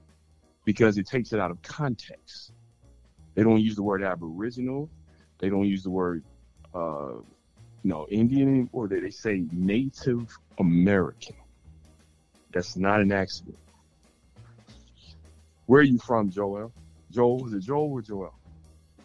because 0.64 0.98
it 0.98 1.06
takes 1.06 1.32
it 1.32 1.40
out 1.40 1.50
of 1.50 1.60
context. 1.62 2.52
They 3.34 3.42
don't 3.42 3.60
use 3.60 3.76
the 3.76 3.82
word 3.82 4.02
Aboriginal. 4.02 4.90
They 5.38 5.48
don't 5.50 5.66
use 5.66 5.82
the 5.82 5.90
word, 5.90 6.24
uh, 6.74 7.20
know, 7.84 8.06
Indian 8.10 8.48
anymore. 8.48 8.88
They, 8.88 9.00
they 9.00 9.10
say 9.10 9.44
Native 9.52 10.26
American. 10.58 11.36
That's 12.52 12.76
not 12.76 13.00
an 13.00 13.12
accident. 13.12 13.58
Where 15.66 15.80
are 15.80 15.84
you 15.84 15.98
from, 15.98 16.30
Joel? 16.30 16.72
Joel, 17.10 17.46
is 17.46 17.52
it 17.54 17.60
Joel 17.60 17.92
or 17.92 18.02
Joel? 18.02 18.34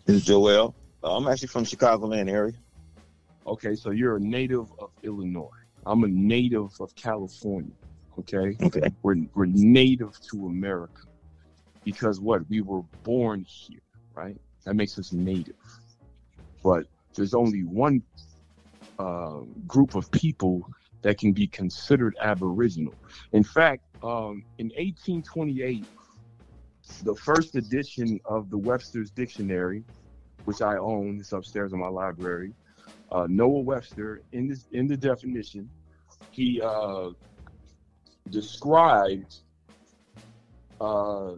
Is 0.08 0.24
Joel. 0.26 0.76
Uh, 1.04 1.18
I'm 1.18 1.28
actually 1.28 1.50
from 1.50 1.66
Chicagoland 1.66 2.30
area. 2.30 2.54
Okay, 3.46 3.76
so 3.76 3.92
you're 3.92 4.16
a 4.18 4.20
native 4.22 4.72
of 4.80 4.92
Illinois. 5.04 5.50
I'm 5.86 6.04
a 6.04 6.08
native 6.08 6.70
of 6.80 6.96
California. 6.96 7.74
Okay, 8.20 8.56
Okay. 8.62 8.90
we're 9.02 9.16
we're 9.34 9.48
native 9.48 10.12
to 10.32 10.46
America 10.46 11.02
because 11.84 12.22
what 12.22 12.48
we 12.50 12.62
were 12.62 12.84
born 13.04 13.44
here, 13.48 13.82
right? 14.14 14.38
That 14.66 14.76
makes 14.76 14.98
us 15.00 15.12
native. 15.12 15.56
But 16.64 16.86
there's 17.16 17.34
only 17.34 17.64
one 17.64 18.02
uh, 19.00 19.40
group 19.68 19.96
of 19.96 20.10
people 20.12 20.68
that 21.02 21.18
can 21.18 21.34
be 21.34 21.48
considered 21.48 22.16
Aboriginal. 22.22 22.94
In 23.34 23.44
fact, 23.44 23.84
um, 24.04 24.44
in 24.58 24.68
1828, 24.68 25.86
the 27.04 27.16
first 27.16 27.56
edition 27.56 28.20
of 28.26 28.50
the 28.50 28.58
Webster's 28.58 29.12
Dictionary, 29.12 29.84
which 30.46 30.62
I 30.62 30.78
own, 30.78 31.20
is 31.20 31.32
upstairs 31.34 31.74
in 31.74 31.80
my 31.80 31.88
library. 31.88 32.54
Uh, 33.12 33.28
Noah 33.30 33.60
Webster, 33.60 34.22
in 34.32 34.48
this 34.48 34.66
in 34.72 34.88
the 34.88 34.98
definition, 34.98 35.70
he 36.32 36.62
uh, 36.62 37.10
described 38.30 39.36
uh, 40.82 41.34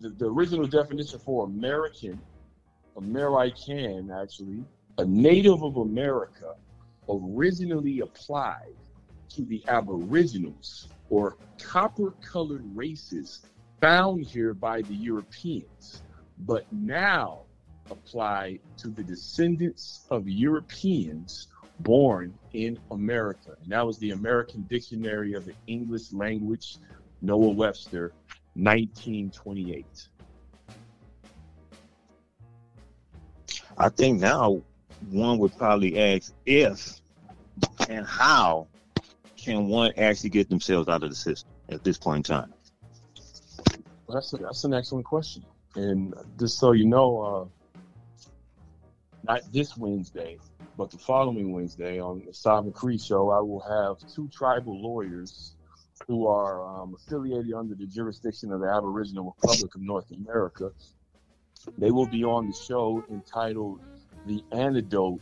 the, 0.00 0.10
the 0.10 0.26
original 0.26 0.66
definition 0.66 1.18
for 1.18 1.46
American, 1.46 2.20
American 2.96 4.10
actually, 4.10 4.64
a 4.98 5.04
native 5.04 5.62
of 5.62 5.76
America, 5.76 6.54
originally 7.08 8.00
applied 8.00 8.74
to 9.28 9.44
the 9.44 9.62
Aboriginals 9.68 10.88
or 11.10 11.36
copper-colored 11.62 12.64
races 12.74 13.46
found 13.80 14.24
here 14.24 14.54
by 14.54 14.82
the 14.82 14.94
Europeans, 14.94 16.02
but 16.38 16.64
now 16.72 17.42
apply 17.90 18.58
to 18.76 18.88
the 18.88 19.02
descendants 19.02 20.06
of 20.10 20.28
Europeans 20.28 21.48
born 21.80 22.32
in 22.54 22.78
America. 22.90 23.56
And 23.62 23.72
that 23.72 23.86
was 23.86 23.98
the 23.98 24.12
American 24.12 24.62
Dictionary 24.62 25.34
of 25.34 25.44
the 25.44 25.54
English 25.66 26.12
Language, 26.12 26.78
Noah 27.20 27.50
Webster, 27.50 28.12
1928. 28.54 30.08
I 33.78 33.88
think 33.90 34.20
now 34.20 34.62
one 35.10 35.38
would 35.38 35.56
probably 35.56 35.98
ask 35.98 36.32
if 36.44 37.00
and 37.88 38.06
how 38.06 38.66
can 39.36 39.68
one 39.68 39.92
actually 39.96 40.30
get 40.30 40.48
themselves 40.48 40.88
out 40.88 41.02
of 41.02 41.10
the 41.10 41.16
system 41.16 41.50
at 41.68 41.84
this 41.84 41.98
point 41.98 42.28
in 42.28 42.36
time. 42.36 42.52
Well, 44.06 44.16
that's, 44.16 44.32
a, 44.32 44.36
that's 44.38 44.64
an 44.64 44.74
excellent 44.74 45.04
question. 45.04 45.44
And 45.74 46.14
just 46.38 46.58
so 46.58 46.72
you 46.72 46.86
know, 46.86 47.50
uh, 47.76 47.80
not 49.24 49.40
this 49.52 49.76
Wednesday, 49.76 50.38
but 50.76 50.90
the 50.90 50.98
following 50.98 51.52
Wednesday 51.52 52.00
on 52.00 52.22
the 52.26 52.32
Sovereign 52.32 52.72
Creed 52.72 53.00
Show, 53.00 53.30
I 53.30 53.40
will 53.40 53.60
have 53.60 53.96
two 54.12 54.28
tribal 54.28 54.80
lawyers 54.80 55.54
who 56.06 56.26
are 56.26 56.64
um, 56.64 56.94
affiliated 56.94 57.52
under 57.52 57.74
the 57.74 57.86
jurisdiction 57.86 58.52
of 58.52 58.60
the 58.60 58.68
Aboriginal 58.68 59.34
Republic 59.42 59.74
of 59.74 59.80
North 59.80 60.10
America. 60.12 60.70
They 61.78 61.90
will 61.90 62.06
be 62.06 62.24
on 62.24 62.48
the 62.48 62.54
show 62.54 63.02
entitled 63.10 63.80
The 64.26 64.42
Antidote 64.52 65.20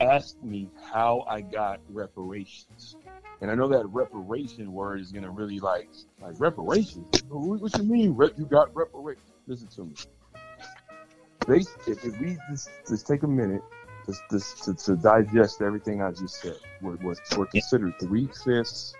asked 0.00 0.42
Me 0.42 0.68
How 0.90 1.24
I 1.28 1.40
Got 1.40 1.80
Reparations. 1.88 2.96
And 3.40 3.50
I 3.50 3.54
know 3.54 3.68
that 3.68 3.86
reparation 3.86 4.72
word 4.72 5.00
is 5.00 5.12
gonna 5.12 5.30
really 5.30 5.58
like 5.58 5.88
like 6.20 6.38
reparations. 6.38 7.06
What, 7.28 7.76
you 7.76 7.84
mean? 7.84 8.16
You 8.36 8.46
got 8.46 8.74
reparations? 8.74 9.26
Listen 9.46 9.68
to 9.68 9.84
me. 9.84 9.94
They, 11.46 11.58
if, 11.90 12.04
if 12.04 12.20
we 12.20 12.38
just, 12.50 12.70
just 12.86 13.06
take 13.06 13.22
a 13.22 13.26
minute 13.26 13.62
just, 14.06 14.22
just 14.30 14.64
to, 14.64 14.74
to 14.74 14.96
digest 14.96 15.62
everything 15.62 16.02
I 16.02 16.10
just 16.12 16.40
said, 16.40 16.56
we're, 16.80 16.96
we're, 16.96 17.14
we're 17.36 17.46
considered 17.46 17.94
three 17.98 18.28
fifths 18.44 18.94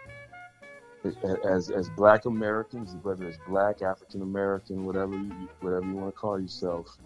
as 1.48 1.70
as 1.70 1.88
Black 1.90 2.26
Americans, 2.26 2.96
whether 3.02 3.26
it's 3.26 3.38
Black 3.48 3.82
African 3.82 4.22
American, 4.22 4.84
whatever 4.84 5.14
you 5.14 5.48
whatever 5.60 5.86
you 5.86 5.94
want 5.94 6.14
to 6.14 6.18
call 6.18 6.38
yourself. 6.38 6.98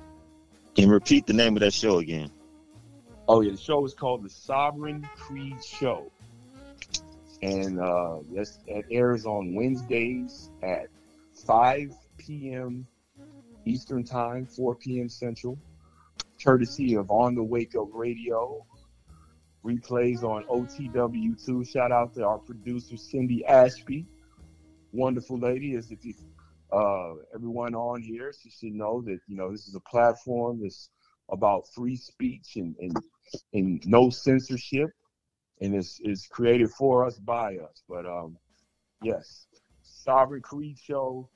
And 0.76 0.90
repeat 0.90 1.26
the 1.26 1.32
name 1.32 1.56
of 1.56 1.60
that 1.60 1.72
show 1.72 1.98
again. 1.98 2.30
Oh 3.28 3.40
yeah, 3.40 3.52
the 3.52 3.56
show 3.56 3.84
is 3.84 3.94
called 3.94 4.22
the 4.24 4.28
Sovereign 4.30 5.08
Creed 5.16 5.62
Show, 5.64 6.10
and 7.42 7.80
uh, 7.80 8.18
that's, 8.34 8.58
it 8.66 8.84
airs 8.90 9.24
on 9.24 9.54
Wednesdays 9.54 10.50
at 10.62 10.88
5 11.46 11.94
p.m. 12.18 12.86
Eastern 13.64 14.04
Time, 14.04 14.46
4 14.46 14.74
p.m. 14.74 15.08
Central, 15.08 15.58
courtesy 16.42 16.94
of 16.96 17.10
On 17.10 17.34
the 17.34 17.42
Wake 17.42 17.74
Up 17.76 17.88
Radio. 17.92 18.64
Replays 19.64 20.22
on 20.22 20.44
OTW2. 20.44 21.66
Shout 21.66 21.90
out 21.90 22.14
to 22.14 22.26
our 22.26 22.36
producer 22.36 22.98
Cindy 22.98 23.46
Ashby, 23.46 24.04
wonderful 24.92 25.38
lady. 25.38 25.74
As 25.76 25.90
if 25.90 26.04
you, 26.04 26.12
uh, 26.74 27.14
everyone 27.34 27.74
on 27.74 28.02
here, 28.02 28.32
she 28.40 28.50
should 28.50 28.72
know 28.72 29.02
that 29.02 29.18
you 29.28 29.36
know 29.36 29.50
this 29.50 29.66
is 29.68 29.74
a 29.74 29.80
platform 29.80 30.60
that's 30.62 30.90
about 31.30 31.68
free 31.74 31.96
speech 31.96 32.56
and 32.56 32.74
and, 32.78 32.96
and 33.52 33.86
no 33.86 34.10
censorship 34.10 34.90
and 35.60 35.74
it's, 35.74 36.00
it's 36.02 36.26
created 36.26 36.70
for 36.70 37.04
us 37.04 37.18
by 37.18 37.56
us. 37.56 37.82
But 37.88 38.06
um, 38.06 38.36
yes, 39.02 39.46
Sovereign 39.82 40.42
Creed 40.42 40.78
Show, 40.78 41.28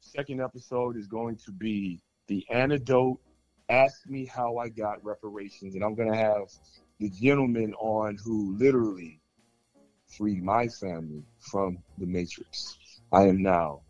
second 0.00 0.40
episode 0.40 0.96
is 0.96 1.06
going 1.06 1.36
to 1.44 1.52
be 1.52 2.00
the 2.28 2.44
antidote. 2.50 3.20
Ask 3.68 4.08
me 4.08 4.24
how 4.24 4.56
I 4.56 4.68
got 4.68 5.04
reparations, 5.04 5.74
and 5.74 5.84
I'm 5.84 5.94
going 5.94 6.10
to 6.10 6.16
have 6.16 6.48
the 6.98 7.10
gentleman 7.10 7.74
on 7.74 8.16
who 8.24 8.56
literally 8.56 9.20
freed 10.16 10.42
my 10.42 10.68
family 10.68 11.22
from 11.38 11.78
the 11.98 12.06
Matrix. 12.06 12.78
I 13.12 13.24
am 13.24 13.42
now 13.42 13.82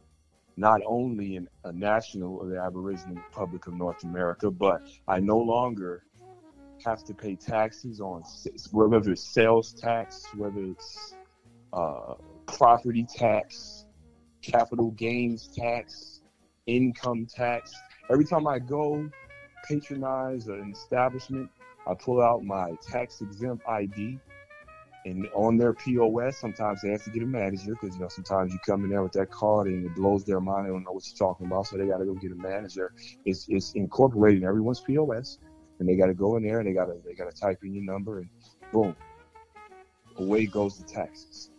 not 0.58 0.80
only 0.84 1.36
an, 1.36 1.48
a 1.64 1.72
national 1.72 2.42
of 2.42 2.48
the 2.48 2.58
Aboriginal 2.58 3.14
Republic 3.14 3.66
of 3.68 3.74
North 3.74 4.02
America, 4.02 4.50
but 4.50 4.82
I 5.06 5.20
no 5.20 5.38
longer 5.38 6.04
have 6.84 7.04
to 7.04 7.14
pay 7.14 7.36
taxes 7.36 8.00
on 8.00 8.22
whether 8.72 9.12
it's 9.12 9.22
sales 9.22 9.72
tax, 9.72 10.26
whether 10.36 10.60
it's 10.62 11.14
uh, 11.72 12.14
property 12.46 13.04
tax, 13.04 13.86
capital 14.42 14.90
gains 14.92 15.48
tax, 15.48 16.22
income 16.66 17.26
tax. 17.26 17.72
Every 18.10 18.24
time 18.24 18.46
I 18.48 18.58
go 18.58 19.08
patronize 19.66 20.48
an 20.48 20.72
establishment, 20.74 21.50
I 21.86 21.94
pull 21.94 22.20
out 22.20 22.42
my 22.42 22.72
tax 22.82 23.20
exempt 23.20 23.66
ID. 23.68 24.18
And 25.04 25.26
on 25.34 25.56
their 25.56 25.72
POS, 25.72 26.38
sometimes 26.38 26.82
they 26.82 26.90
have 26.90 27.02
to 27.04 27.10
get 27.10 27.22
a 27.22 27.26
manager 27.26 27.74
because 27.80 27.96
you 27.96 28.02
know 28.02 28.08
sometimes 28.08 28.52
you 28.52 28.58
come 28.66 28.84
in 28.84 28.90
there 28.90 29.02
with 29.02 29.12
that 29.12 29.30
card 29.30 29.68
and 29.68 29.86
it 29.86 29.94
blows 29.94 30.24
their 30.24 30.40
mind. 30.40 30.66
They 30.66 30.70
don't 30.70 30.84
know 30.84 30.92
what 30.92 31.04
you're 31.06 31.28
talking 31.28 31.46
about, 31.46 31.66
so 31.66 31.78
they 31.78 31.86
got 31.86 31.98
to 31.98 32.04
go 32.04 32.14
get 32.14 32.32
a 32.32 32.34
manager. 32.34 32.92
It's 33.24 33.46
it's 33.48 33.72
incorporated 33.74 34.42
in 34.42 34.48
everyone's 34.48 34.80
POS 34.80 35.38
and 35.78 35.88
they 35.88 35.96
got 35.96 36.06
to 36.06 36.14
go 36.14 36.36
in 36.36 36.42
there 36.42 36.60
and 36.60 36.68
they 36.68 36.72
got 36.72 36.86
to 36.86 36.96
they 37.04 37.14
got 37.14 37.30
to 37.30 37.40
type 37.40 37.58
in 37.62 37.74
your 37.74 37.84
number 37.84 38.18
and 38.18 38.28
boom, 38.72 38.94
away 40.18 40.46
goes 40.46 40.78
the 40.78 40.84
taxes. 40.84 41.50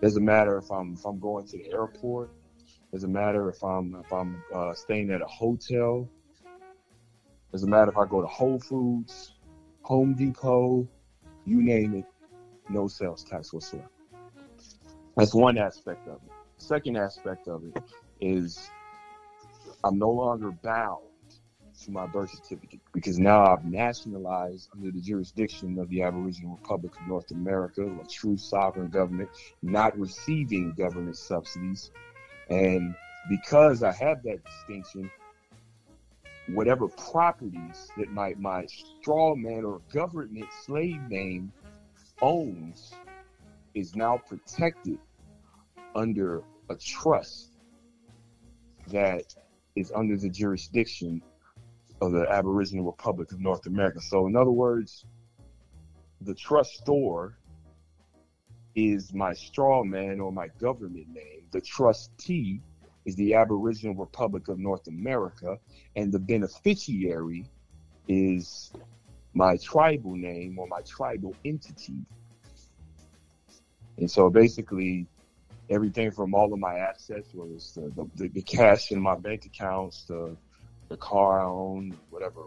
Doesn't 0.00 0.24
matter 0.24 0.58
if 0.58 0.70
I'm 0.70 0.94
if 0.94 1.04
I'm 1.04 1.20
going 1.20 1.46
to 1.46 1.58
the 1.58 1.72
airport. 1.72 2.30
Doesn't 2.92 3.12
matter 3.12 3.48
if 3.48 3.62
I'm 3.62 3.94
if 4.04 4.12
I'm 4.12 4.42
uh, 4.54 4.74
staying 4.74 5.10
at 5.10 5.22
a 5.22 5.26
hotel. 5.26 6.08
Doesn't 7.52 7.70
matter 7.70 7.90
if 7.90 7.98
I 7.98 8.06
go 8.06 8.20
to 8.20 8.26
Whole 8.26 8.58
Foods, 8.58 9.34
Home 9.82 10.14
Depot, 10.14 10.88
you 11.44 11.62
name 11.62 11.94
it, 11.94 12.04
no 12.72 12.88
sales 12.88 13.24
tax 13.24 13.52
whatsoever. 13.52 13.88
That's 15.16 15.34
one 15.34 15.58
aspect 15.58 16.08
of 16.08 16.14
it. 16.14 16.32
Second 16.58 16.96
aspect 16.96 17.48
of 17.48 17.64
it 17.64 17.82
is 18.20 18.70
I'm 19.84 19.98
no 19.98 20.10
longer 20.10 20.50
bound 20.50 21.02
to 21.84 21.90
my 21.90 22.06
birth 22.06 22.30
certificate 22.30 22.80
because 22.92 23.18
now 23.18 23.44
I've 23.44 23.64
nationalized 23.64 24.68
under 24.74 24.90
the 24.90 25.00
jurisdiction 25.00 25.78
of 25.78 25.88
the 25.88 26.02
Aboriginal 26.02 26.56
Republic 26.62 26.92
of 27.00 27.08
North 27.08 27.30
America, 27.30 27.82
a 27.82 28.06
true 28.06 28.36
sovereign 28.36 28.88
government, 28.88 29.30
not 29.62 29.98
receiving 29.98 30.72
government 30.72 31.16
subsidies. 31.16 31.90
And 32.48 32.94
because 33.28 33.82
I 33.82 33.92
have 33.92 34.22
that 34.22 34.44
distinction, 34.44 35.10
whatever 36.48 36.88
properties 36.88 37.88
that 37.96 38.10
my, 38.10 38.34
my 38.38 38.66
straw 38.66 39.34
man 39.34 39.64
or 39.64 39.80
government 39.92 40.46
slave 40.64 41.00
name 41.08 41.52
owns 42.22 42.94
is 43.74 43.94
now 43.94 44.16
protected 44.16 44.98
under 45.94 46.42
a 46.70 46.76
trust 46.76 47.50
that 48.88 49.34
is 49.76 49.92
under 49.94 50.16
the 50.16 50.28
jurisdiction 50.28 51.20
of 52.00 52.12
the 52.12 52.26
Aboriginal 52.30 52.84
Republic 52.84 53.32
of 53.32 53.40
North 53.40 53.66
America. 53.66 54.00
So, 54.00 54.26
in 54.26 54.36
other 54.36 54.50
words, 54.50 55.04
the 56.20 56.34
trustor 56.34 57.34
is 58.74 59.12
my 59.12 59.32
straw 59.34 59.84
man 59.84 60.20
or 60.20 60.32
my 60.32 60.48
government 60.58 61.08
name. 61.08 61.46
The 61.50 61.60
trustee 61.60 62.60
is 63.04 63.16
the 63.16 63.34
Aboriginal 63.34 63.94
Republic 63.94 64.48
of 64.48 64.58
North 64.58 64.86
America, 64.86 65.58
and 65.96 66.12
the 66.12 66.18
beneficiary 66.18 67.46
is 68.08 68.72
my 69.34 69.56
tribal 69.56 70.14
name 70.14 70.58
or 70.58 70.66
my 70.66 70.80
tribal 70.86 71.34
entity. 71.44 72.04
And 73.98 74.10
so 74.10 74.30
basically, 74.30 75.06
everything 75.70 76.10
from 76.10 76.34
all 76.34 76.52
of 76.52 76.58
my 76.58 76.76
assets, 76.76 77.28
whether 77.32 77.52
it's 77.54 77.72
the, 77.72 78.08
the, 78.16 78.28
the 78.28 78.42
cash 78.42 78.90
in 78.90 79.00
my 79.00 79.16
bank 79.16 79.44
accounts, 79.46 80.04
the, 80.04 80.36
the 80.88 80.96
car 80.96 81.40
I 81.40 81.44
own, 81.44 81.96
whatever, 82.10 82.42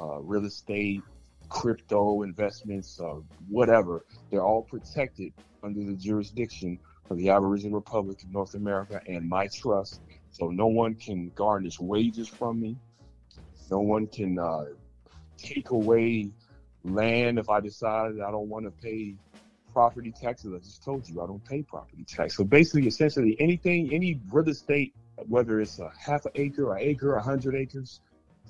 uh, 0.00 0.20
real 0.20 0.44
estate, 0.44 1.02
crypto 1.48 2.22
investments, 2.22 2.98
uh, 3.00 3.20
whatever, 3.48 4.04
they're 4.30 4.44
all 4.44 4.62
protected 4.62 5.32
under 5.62 5.84
the 5.84 5.96
jurisdiction 5.96 6.78
of 7.10 7.16
the 7.18 7.30
Aboriginal 7.30 7.76
Republic 7.76 8.22
of 8.22 8.30
North 8.32 8.54
America 8.54 9.00
and 9.06 9.28
my 9.28 9.48
trust. 9.54 10.00
So 10.30 10.48
no 10.48 10.66
one 10.66 10.94
can 10.94 11.30
garnish 11.34 11.78
wages 11.78 12.28
from 12.28 12.60
me. 12.60 12.76
No 13.70 13.80
one 13.80 14.06
can 14.06 14.38
uh, 14.38 14.64
take 15.36 15.70
away 15.70 16.30
land 16.84 17.38
if 17.38 17.48
I 17.48 17.60
decide 17.60 18.12
I 18.20 18.30
don't 18.30 18.48
want 18.48 18.64
to 18.64 18.70
pay 18.70 19.14
property 19.72 20.12
taxes. 20.12 20.52
I 20.54 20.58
just 20.58 20.82
told 20.84 21.08
you 21.08 21.22
I 21.22 21.26
don't 21.26 21.44
pay 21.44 21.62
property 21.62 22.04
tax. 22.04 22.36
So 22.36 22.44
basically, 22.44 22.86
essentially, 22.86 23.36
anything, 23.40 23.92
any 23.92 24.20
real 24.30 24.48
estate, 24.48 24.94
whether 25.28 25.60
it's 25.60 25.78
a 25.78 25.90
half 25.98 26.24
an 26.26 26.32
acre, 26.34 26.74
an 26.74 26.82
acre, 26.82 27.14
a 27.14 27.22
hundred 27.22 27.54
acres, 27.54 28.00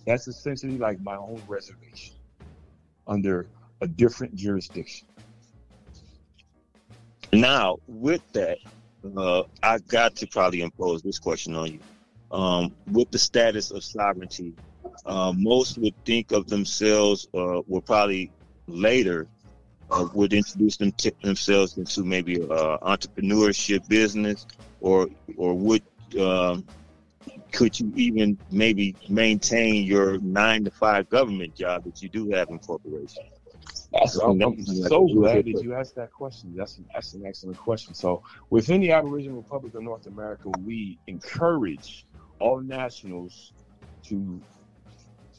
that's 0.07 0.27
essentially 0.29 0.79
like 0.79 1.01
my 1.01 1.17
own 1.17 1.41
reservation 1.47 2.15
under 3.07 3.47
a 3.81 3.87
different 3.87 4.35
jurisdiction. 4.35 5.07
Now, 7.33 7.79
with 7.87 8.21
that, 8.33 8.59
uh, 9.17 9.45
I 9.63 9.79
got 9.79 10.17
to 10.17 10.27
probably 10.27 10.61
impose 10.61 11.03
this 11.03 11.19
question 11.19 11.57
on 11.57 11.73
you. 11.73 11.81
Um, 12.31 12.75
with 12.91 13.11
the 13.11 13.19
status 13.19 13.71
of 13.71 13.85
sovereignty, 13.85 14.55
uh, 15.07 15.33
most 15.37 15.79
would 15.79 15.95
think 16.05 16.33
of 16.33 16.47
themselves, 16.49 17.29
uh, 17.35 17.63
will 17.67 17.83
probably 17.83 18.31
later 18.67 19.29
uh, 19.91 20.07
would 20.15 20.33
introduce 20.33 20.77
them 20.77 20.93
t- 20.93 21.13
themselves 21.23 21.77
into 21.77 22.05
maybe 22.05 22.41
uh, 22.43 22.79
entrepreneurship 22.79 23.87
business, 23.89 24.47
or 24.81 25.09
or 25.37 25.55
would 25.55 25.83
um, 26.19 26.65
could 27.53 27.79
you 27.79 27.93
even 27.95 28.39
maybe 28.51 28.97
maintain 29.09 29.85
your 29.85 30.19
nine 30.19 30.65
to 30.65 30.71
five 30.71 31.09
government 31.09 31.55
job 31.55 31.85
that 31.85 32.03
you 32.03 32.09
do 32.09 32.31
have 32.31 32.49
in 32.51 32.59
corporation? 32.59 33.25
That's, 33.93 34.17
I'm, 34.17 34.41
I'm 34.41 34.65
so 34.65 35.07
glad 35.07 35.45
that 35.45 35.63
you 35.63 35.75
asked 35.75 35.97
that 35.97 36.11
question. 36.11 36.55
That's 36.57 36.79
an, 36.79 36.87
that's 36.95 37.13
an 37.13 37.25
excellent 37.27 37.59
question. 37.59 37.95
So, 37.95 38.23
within 38.51 38.81
the 38.81 38.93
Aboriginal 38.93 39.37
Republic 39.37 39.75
of 39.75 39.83
North 39.83 40.07
America, 40.07 40.49
we 40.65 40.99
encourage 41.07 42.07
all 42.41 42.61
nationals 42.61 43.53
to 44.05 44.41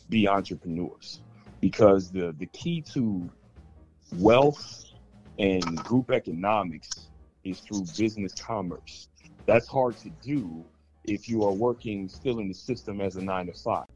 be 0.10 0.28
entrepreneurs 0.28 1.22
because 1.62 2.12
the, 2.12 2.36
the 2.38 2.46
key 2.48 2.82
to 2.94 3.30
wealth 4.18 4.84
and 5.40 5.78
group 5.78 6.12
economics 6.12 7.10
is 7.44 7.60
through 7.60 7.86
business 7.98 8.34
commerce. 8.34 9.10
That's 9.46 9.68
hard 9.68 9.98
to 10.00 10.10
do 10.22 10.64
if 11.04 11.28
you 11.28 11.44
are 11.44 11.52
working 11.52 12.08
still 12.08 12.40
in 12.40 12.48
the 12.48 12.54
system 12.54 13.02
as 13.02 13.16
a 13.16 13.22
nine 13.22 13.48
to 13.48 13.54
five. 13.54 13.88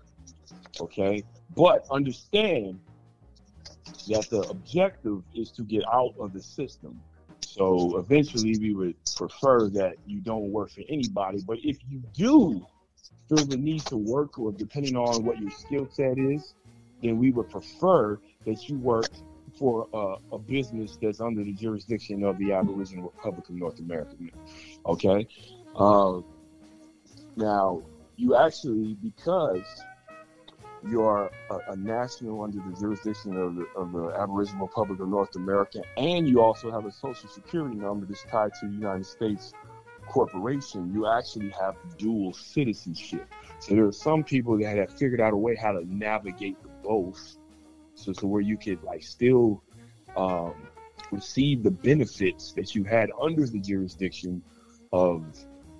Okay? 0.80 1.24
But 1.56 1.86
understand 1.90 2.80
that 4.08 4.30
the 4.30 4.42
objective 4.50 5.24
is 5.34 5.52
to 5.52 5.64
get 5.64 5.84
out 5.92 6.14
of 6.20 6.34
the 6.34 6.42
system. 6.42 7.00
So 7.42 7.98
eventually 7.98 8.58
we 8.60 8.74
would 8.74 8.96
prefer 9.16 9.70
that 9.70 9.96
you 10.06 10.20
don't 10.20 10.52
work 10.52 10.72
for 10.72 10.82
anybody. 10.90 11.40
But 11.46 11.60
if 11.64 11.78
you 11.90 12.04
do 12.14 12.66
feel 13.28 13.46
the 13.46 13.58
need 13.58 13.86
to 13.88 13.98
work 13.98 14.40
or 14.40 14.52
depending 14.52 14.96
on 14.96 15.24
what 15.24 15.40
your 15.40 15.52
skill 15.52 15.88
set 15.92 16.18
is, 16.18 16.54
then 17.02 17.18
we 17.18 17.32
would 17.32 17.50
prefer 17.50 18.20
that 18.46 18.68
you 18.70 18.78
work 18.78 19.10
for 19.58 19.88
a, 19.94 20.36
a, 20.36 20.40
business 20.40 20.98
that's 21.02 21.20
under 21.20 21.44
the 21.44 21.54
jurisdiction 21.54 22.24
of 22.24 22.38
the 22.38 22.54
Aboriginal 22.54 23.12
Republic 23.16 23.50
of 23.50 23.56
North 23.56 23.80
America. 23.80 24.16
Okay. 24.86 25.28
Uh, 25.76 26.22
now, 27.36 27.82
you 28.18 28.36
actually, 28.36 28.96
because 29.02 29.64
you're 30.88 31.30
a, 31.50 31.72
a, 31.72 31.76
national 31.76 32.44
under 32.44 32.58
the 32.58 32.76
jurisdiction 32.80 33.36
of 33.36 33.56
the, 33.56 33.66
of 33.76 33.92
the 33.92 34.10
Aboriginal 34.20 34.68
Republic 34.68 35.00
of 35.00 35.08
North 35.08 35.36
America, 35.36 35.82
and 35.98 36.28
you 36.28 36.42
also 36.42 36.72
have 36.72 36.86
a 36.86 36.92
social 36.92 37.30
security 37.30 37.76
number 37.76 38.06
that's 38.06 38.24
tied 38.24 38.52
to 38.60 38.68
the 38.68 38.74
United 38.74 39.06
States 39.06 39.54
corporation, 40.08 40.92
you 40.94 41.08
actually 41.08 41.50
have 41.60 41.76
dual 41.98 42.34
citizenship. 42.34 43.28
So 43.60 43.76
there 43.76 43.86
are 43.86 43.92
some 43.92 44.24
people 44.24 44.58
that 44.60 44.78
have 44.78 44.92
figured 44.98 45.22
out 45.22 45.34
a 45.34 45.38
way 45.38 45.56
how 45.56 45.72
to 45.72 45.84
navigate 45.86 46.62
the 46.62 46.70
both 46.84 47.38
so, 47.98 48.14
so 48.14 48.28
where 48.28 48.42
you 48.42 48.58
could 48.58 48.82
like 48.84 49.04
still 49.04 49.64
um, 50.16 50.54
receive 51.12 51.64
the 51.64 51.72
benefits 51.72 52.54
that 52.54 52.76
you 52.76 52.84
had 52.84 53.10
under 53.20 53.48
the 53.48 53.60
jurisdiction 53.60 54.42
of 54.94 55.26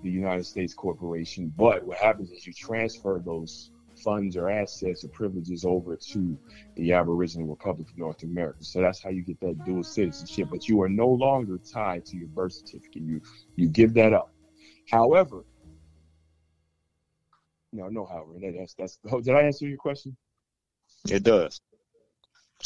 the 0.04 0.10
United 0.10 0.46
States 0.46 0.74
corporation. 0.74 1.54
But 1.56 1.86
what 1.86 1.98
happens 1.98 2.32
is 2.32 2.46
you 2.48 2.54
transfer 2.54 3.22
those 3.24 3.72
funds 4.04 4.36
or 4.38 4.50
assets 4.50 5.04
or 5.04 5.10
privileges 5.10 5.66
over 5.66 5.96
to 5.96 6.38
the 6.76 6.94
Aboriginal 6.94 7.48
Republic 7.48 7.90
of 7.90 7.98
North 7.98 8.24
America. 8.24 8.64
So 8.64 8.82
that's 8.82 9.02
how 9.02 9.10
you 9.10 9.24
get 9.24 9.40
that 9.42 9.64
dual 9.66 9.84
citizenship. 9.84 10.50
But 10.52 10.68
you 10.68 10.82
are 10.82 10.90
no 10.90 11.08
longer 11.08 11.58
tied 11.58 12.06
to 12.08 12.18
your 12.18 12.28
birth 12.28 12.54
certificate. 12.54 13.02
You 13.02 13.22
you 13.56 13.70
give 13.70 13.94
that 13.96 14.14
up. 14.14 14.32
However, 14.90 15.46
no, 17.74 17.90
no, 17.90 18.06
however, 18.06 18.34
that's 18.58 18.74
that's. 18.74 19.00
Oh, 19.12 19.22
did 19.22 19.36
I 19.36 19.42
answer 19.42 19.68
your 19.68 19.78
question? 19.78 20.16
It 21.10 21.24
does. 21.24 21.62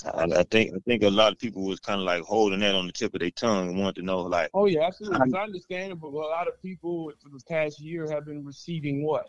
I, 0.06 0.24
I, 0.24 0.44
think 0.44 0.74
I 0.74 0.80
think 0.86 1.04
a 1.04 1.10
lot 1.10 1.34
of 1.34 1.40
people 1.40 1.64
was 1.64 1.80
kind 1.80 2.00
of 2.00 2.06
like 2.06 2.24
holding 2.24 2.62
that 2.62 2.76
on 2.76 2.88
the 2.88 2.94
tip 2.94 3.14
of 3.14 3.20
their 3.20 3.30
tongue 3.32 3.70
and 3.70 3.80
wanted 3.80 3.96
to 3.96 4.02
know 4.04 4.22
like. 4.22 4.50
Oh 4.54 4.66
yeah, 4.66 4.88
absolutely. 4.88 5.20
It's 5.26 5.36
understandable. 5.36 6.10
A 6.10 6.30
lot 6.30 6.48
of 6.48 6.62
people 6.62 7.12
for 7.22 7.30
the 7.30 7.42
past 7.50 7.80
year 7.80 8.10
have 8.10 8.26
been 8.26 8.46
receiving 8.46 9.04
what 9.04 9.28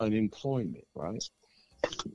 unemployment, 0.00 0.84
right? 0.94 1.22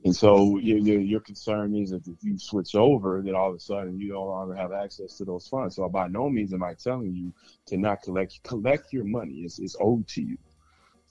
And 0.04 0.14
so 0.14 0.58
your, 0.58 0.78
your, 0.78 1.00
your 1.00 1.20
concern 1.20 1.74
is 1.74 1.90
that 1.90 2.06
if 2.06 2.22
you 2.22 2.38
switch 2.38 2.74
over, 2.74 3.22
that 3.22 3.34
all 3.34 3.50
of 3.50 3.56
a 3.56 3.60
sudden 3.60 3.98
you 3.98 4.12
no 4.12 4.24
longer 4.24 4.54
have 4.54 4.72
access 4.72 5.16
to 5.18 5.24
those 5.24 5.48
funds. 5.48 5.76
So 5.76 5.88
by 5.88 6.08
no 6.08 6.28
means 6.28 6.52
am 6.52 6.62
I 6.62 6.74
telling 6.74 7.12
you 7.12 7.32
to 7.66 7.76
not 7.76 8.02
collect 8.02 8.40
collect 8.44 8.92
your 8.92 9.04
money. 9.04 9.42
It's, 9.44 9.58
it's 9.58 9.76
owed 9.80 10.06
to 10.08 10.22
you, 10.22 10.38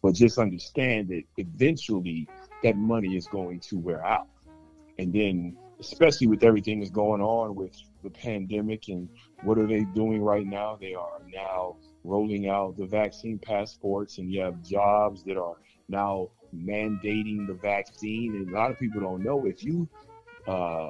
but 0.01 0.13
just 0.13 0.37
understand 0.37 1.09
that 1.09 1.23
eventually 1.37 2.27
that 2.63 2.77
money 2.77 3.17
is 3.17 3.27
going 3.27 3.59
to 3.61 3.77
wear 3.77 4.05
out, 4.05 4.27
and 4.97 5.11
then 5.11 5.57
especially 5.79 6.27
with 6.27 6.43
everything 6.43 6.79
that's 6.79 6.91
going 6.91 7.21
on 7.21 7.53
with 7.55 7.75
the 8.03 8.09
pandemic 8.09 8.87
and 8.87 9.09
what 9.43 9.57
are 9.57 9.67
they 9.67 9.83
doing 9.93 10.21
right 10.21 10.45
now? 10.47 10.77
They 10.79 10.93
are 10.93 11.19
now 11.33 11.75
rolling 12.05 12.47
out 12.47 12.77
the 12.77 12.85
vaccine 12.85 13.37
passports, 13.37 14.17
and 14.17 14.31
you 14.31 14.41
have 14.41 14.61
jobs 14.63 15.23
that 15.23 15.37
are 15.37 15.55
now 15.89 16.29
mandating 16.55 17.47
the 17.47 17.53
vaccine. 17.53 18.35
And 18.35 18.49
a 18.49 18.53
lot 18.53 18.71
of 18.71 18.79
people 18.79 19.01
don't 19.01 19.23
know 19.23 19.45
if 19.45 19.63
you 19.63 19.87
uh, 20.47 20.89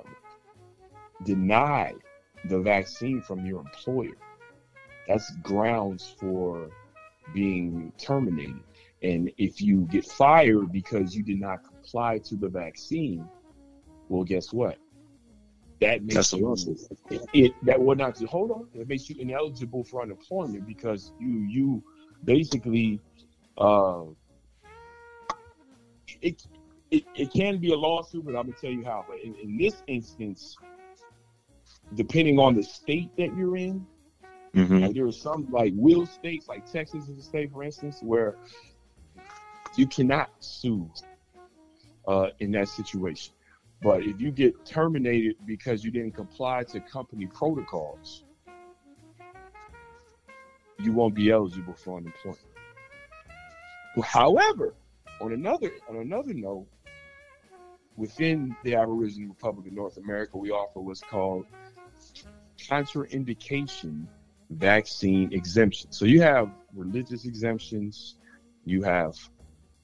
deny 1.24 1.94
the 2.50 2.60
vaccine 2.60 3.22
from 3.22 3.46
your 3.46 3.62
employer, 3.62 4.18
that's 5.08 5.32
grounds 5.44 6.16
for 6.20 6.70
being 7.34 7.92
terminated. 7.98 8.62
And 9.02 9.32
if 9.38 9.62
you 9.62 9.82
get 9.92 10.06
fired 10.06 10.72
because 10.72 11.16
you 11.16 11.24
did 11.24 11.40
not 11.40 11.64
comply 11.64 12.20
to 12.26 12.36
the 12.36 12.50
vaccine, 12.50 13.28
well, 14.10 14.24
guess 14.24 14.54
what? 14.54 14.78
That 15.82 16.04
makes 16.04 16.34
you 16.34 16.56
it, 17.10 17.22
it, 17.34 17.52
that 17.64 17.80
would 17.80 17.98
not 17.98 18.18
hold 18.24 18.52
on. 18.52 18.68
It 18.74 18.88
makes 18.88 19.10
you 19.10 19.18
ineligible 19.20 19.84
for 19.84 20.02
unemployment 20.02 20.66
because 20.66 21.12
you 21.20 21.46
you 21.50 21.84
basically 22.24 23.00
uh, 23.58 24.04
it, 26.26 26.48
it 26.90 27.04
it 27.16 27.32
can 27.32 27.60
be 27.60 27.72
a 27.72 27.76
lawsuit, 27.76 28.26
but 28.26 28.36
I'm 28.36 28.48
gonna 28.48 28.58
tell 28.60 28.72
you 28.72 28.84
how. 28.84 29.06
But 29.08 29.20
in, 29.22 29.36
in 29.36 29.58
this 29.58 29.84
instance, 29.88 30.58
depending 31.94 32.40
on 32.40 32.56
the 32.56 32.64
state 32.64 33.16
that 33.18 33.36
you're 33.38 33.56
in, 33.56 33.86
mm-hmm. 34.56 34.80
like 34.80 34.96
there 34.96 35.06
are 35.06 35.12
some 35.12 35.48
like 35.52 35.74
will 35.76 36.06
states, 36.06 36.48
like 36.48 36.70
Texas 36.70 37.08
is 37.08 37.20
a 37.20 37.22
state, 37.22 37.52
for 37.52 37.64
instance, 37.64 38.00
where 38.02 38.38
you 39.78 39.86
cannot 39.86 40.32
sue 40.40 40.90
uh, 42.08 42.30
in 42.40 42.52
that 42.52 42.70
situation. 42.70 43.34
But 43.84 44.02
if 44.02 44.20
you 44.20 44.32
get 44.32 44.66
terminated 44.66 45.36
because 45.46 45.84
you 45.84 45.92
didn't 45.92 46.16
comply 46.16 46.64
to 46.64 46.80
company 46.80 47.28
protocols, 47.28 48.24
you 50.80 50.92
won't 50.92 51.14
be 51.14 51.30
eligible 51.30 51.74
for 51.74 51.98
unemployment. 51.98 52.40
However, 54.04 54.74
on 55.22 55.34
another 55.34 55.72
on 55.90 55.98
another 55.98 56.34
note, 56.34 56.68
within 57.96 58.56
the 58.64 58.76
Aboriginal 58.76 59.30
Republic 59.30 59.68
of 59.68 59.74
North 59.74 59.98
America, 59.98 60.38
we 60.38 60.52
offer 60.52 60.80
what's 60.80 61.02
called 61.02 61.46
contraindication 62.58 64.06
vaccine 64.50 65.34
exemption. 65.34 65.92
So 65.92 66.06
you 66.06 66.22
have 66.22 66.50
religious 66.74 67.26
exemptions, 67.26 68.16
you 68.66 68.84
have 68.84 69.16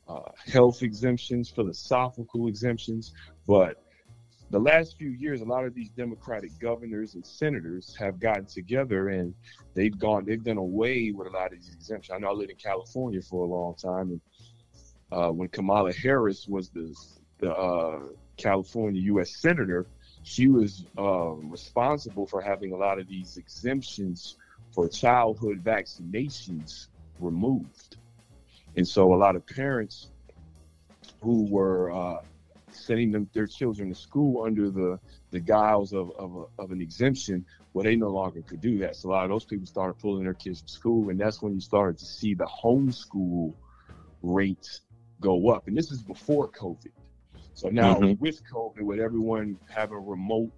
uh, 0.08 0.32
health 0.46 0.84
exemptions, 0.84 1.50
philosophical 1.50 2.48
exemptions, 2.48 3.14
but 3.48 3.82
the 4.52 4.60
last 4.60 4.98
few 4.98 5.12
years, 5.12 5.40
a 5.40 5.46
lot 5.46 5.64
of 5.64 5.74
these 5.74 5.90
Democratic 5.90 6.52
governors 6.60 7.16
and 7.16 7.26
senators 7.26 7.96
have 7.98 8.20
gotten 8.20 8.46
together 8.46 9.08
and 9.08 9.34
they've 9.74 9.98
gone, 9.98 10.26
they've 10.26 10.44
done 10.44 10.58
away 10.58 11.12
with 11.12 11.28
a 11.28 11.32
lot 11.32 11.46
of 11.46 11.52
these 11.54 11.74
exemptions. 11.74 12.14
I 12.14 12.20
know 12.20 12.32
I 12.32 12.34
lived 12.34 12.52
in 12.52 12.58
California 12.58 13.22
for 13.22 13.46
a 13.46 13.48
long 13.48 13.76
time, 13.76 14.10
and 14.10 14.22
uh, 15.12 15.30
when 15.30 15.50
Kamala 15.50 15.94
Harris 15.94 16.48
was 16.48 16.70
the 16.70 16.96
the 17.40 17.54
uh, 17.54 18.00
California 18.38 19.02
U.S. 19.02 19.36
senator, 19.38 19.88
she 20.24 20.48
was 20.48 20.86
uh, 20.98 21.32
responsible 21.32 22.28
for 22.28 22.42
having 22.42 22.72
a 22.72 22.78
lot 22.78 23.00
of 23.00 23.08
these 23.08 23.38
exemptions 23.38 24.38
for 24.74 24.88
childhood 24.88 25.64
vaccinations 25.64 26.88
removed. 27.20 27.98
And 28.78 28.88
so 28.88 29.14
a 29.14 29.16
lot 29.16 29.36
of 29.36 29.46
parents 29.46 30.12
who 31.22 31.46
were 31.50 31.92
uh, 31.92 32.22
sending 32.72 33.12
them 33.12 33.30
their 33.34 33.48
children 33.48 33.90
to 33.90 33.96
school 33.96 34.44
under 34.44 34.70
the 34.70 35.00
the 35.32 35.40
guise 35.40 35.94
of 35.94 36.12
of, 36.12 36.36
a, 36.36 36.62
of, 36.62 36.72
an 36.72 36.82
exemption, 36.82 37.46
well, 37.74 37.84
they 37.84 37.96
no 37.96 38.10
longer 38.10 38.42
could 38.42 38.62
do 38.62 38.78
that. 38.80 38.96
So 38.96 39.10
a 39.10 39.12
lot 39.12 39.24
of 39.26 39.30
those 39.30 39.46
people 39.46 39.66
started 39.66 40.00
pulling 40.00 40.24
their 40.24 40.34
kids 40.34 40.60
from 40.60 40.68
school, 40.68 41.10
and 41.10 41.20
that's 41.20 41.42
when 41.42 41.54
you 41.54 41.62
started 41.62 41.98
to 42.00 42.06
see 42.06 42.34
the 42.34 42.46
homeschool 42.46 43.54
rates 44.22 44.82
go 45.22 45.50
up. 45.50 45.68
And 45.68 45.78
this 45.78 45.92
is 45.92 46.02
before 46.02 46.50
COVID. 46.50 46.92
So 47.54 47.70
now 47.70 47.96
mm-hmm. 47.96 48.22
with 48.22 48.42
COVID, 48.52 48.82
with 48.82 49.00
everyone 49.00 49.58
having 49.70 50.06
remote 50.06 50.52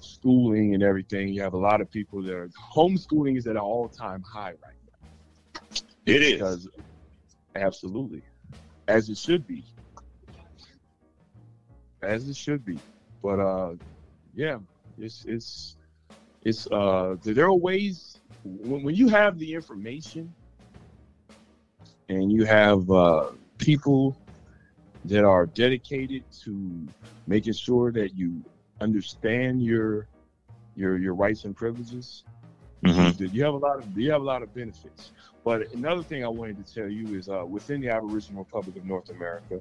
schooling 0.00 0.74
and 0.74 0.82
everything, 0.82 1.28
you 1.28 1.42
have 1.42 1.54
a 1.54 1.58
lot 1.58 1.80
of 1.80 1.90
people 1.90 2.22
that 2.22 2.34
are 2.34 2.48
homeschooling 2.74 3.36
is 3.36 3.46
at 3.46 3.56
an 3.56 3.58
all 3.58 3.88
time 3.88 4.22
high 4.22 4.54
right 4.62 4.80
now. 4.86 5.78
It 6.06 6.22
is. 6.22 6.32
Because, 6.32 6.68
absolutely. 7.56 8.22
As 8.88 9.08
it 9.08 9.18
should 9.18 9.46
be. 9.46 9.64
As 12.02 12.28
it 12.28 12.36
should 12.36 12.64
be. 12.64 12.78
But 13.22 13.40
uh 13.40 13.74
yeah, 14.34 14.58
it's 14.98 15.24
it's 15.26 15.76
it's 16.42 16.66
uh 16.70 17.16
there 17.22 17.46
are 17.46 17.54
ways 17.54 18.20
when, 18.44 18.82
when 18.82 18.94
you 18.94 19.08
have 19.08 19.38
the 19.38 19.54
information 19.54 20.32
and 22.10 22.30
you 22.30 22.44
have 22.44 22.90
uh 22.90 23.30
people 23.64 24.16
that 25.06 25.24
are 25.24 25.46
dedicated 25.46 26.22
to 26.44 26.86
making 27.26 27.52
sure 27.52 27.92
that 27.92 28.16
you 28.16 28.42
understand 28.80 29.62
your 29.62 30.08
your 30.76 30.98
your 30.98 31.14
rights 31.14 31.44
and 31.44 31.56
privileges. 31.56 32.24
Mm-hmm. 32.84 33.24
You 33.34 33.44
have 33.44 33.54
a 33.54 33.58
lot 33.58 33.78
of 33.78 33.98
you 33.98 34.10
have 34.10 34.20
a 34.20 34.24
lot 34.24 34.42
of 34.42 34.54
benefits. 34.54 35.12
But 35.44 35.72
another 35.74 36.02
thing 36.02 36.24
I 36.24 36.28
wanted 36.28 36.64
to 36.64 36.74
tell 36.74 36.88
you 36.88 37.18
is 37.18 37.28
uh, 37.28 37.44
within 37.46 37.80
the 37.80 37.90
Aboriginal 37.90 38.44
Republic 38.44 38.76
of 38.76 38.84
North 38.84 39.10
America, 39.10 39.60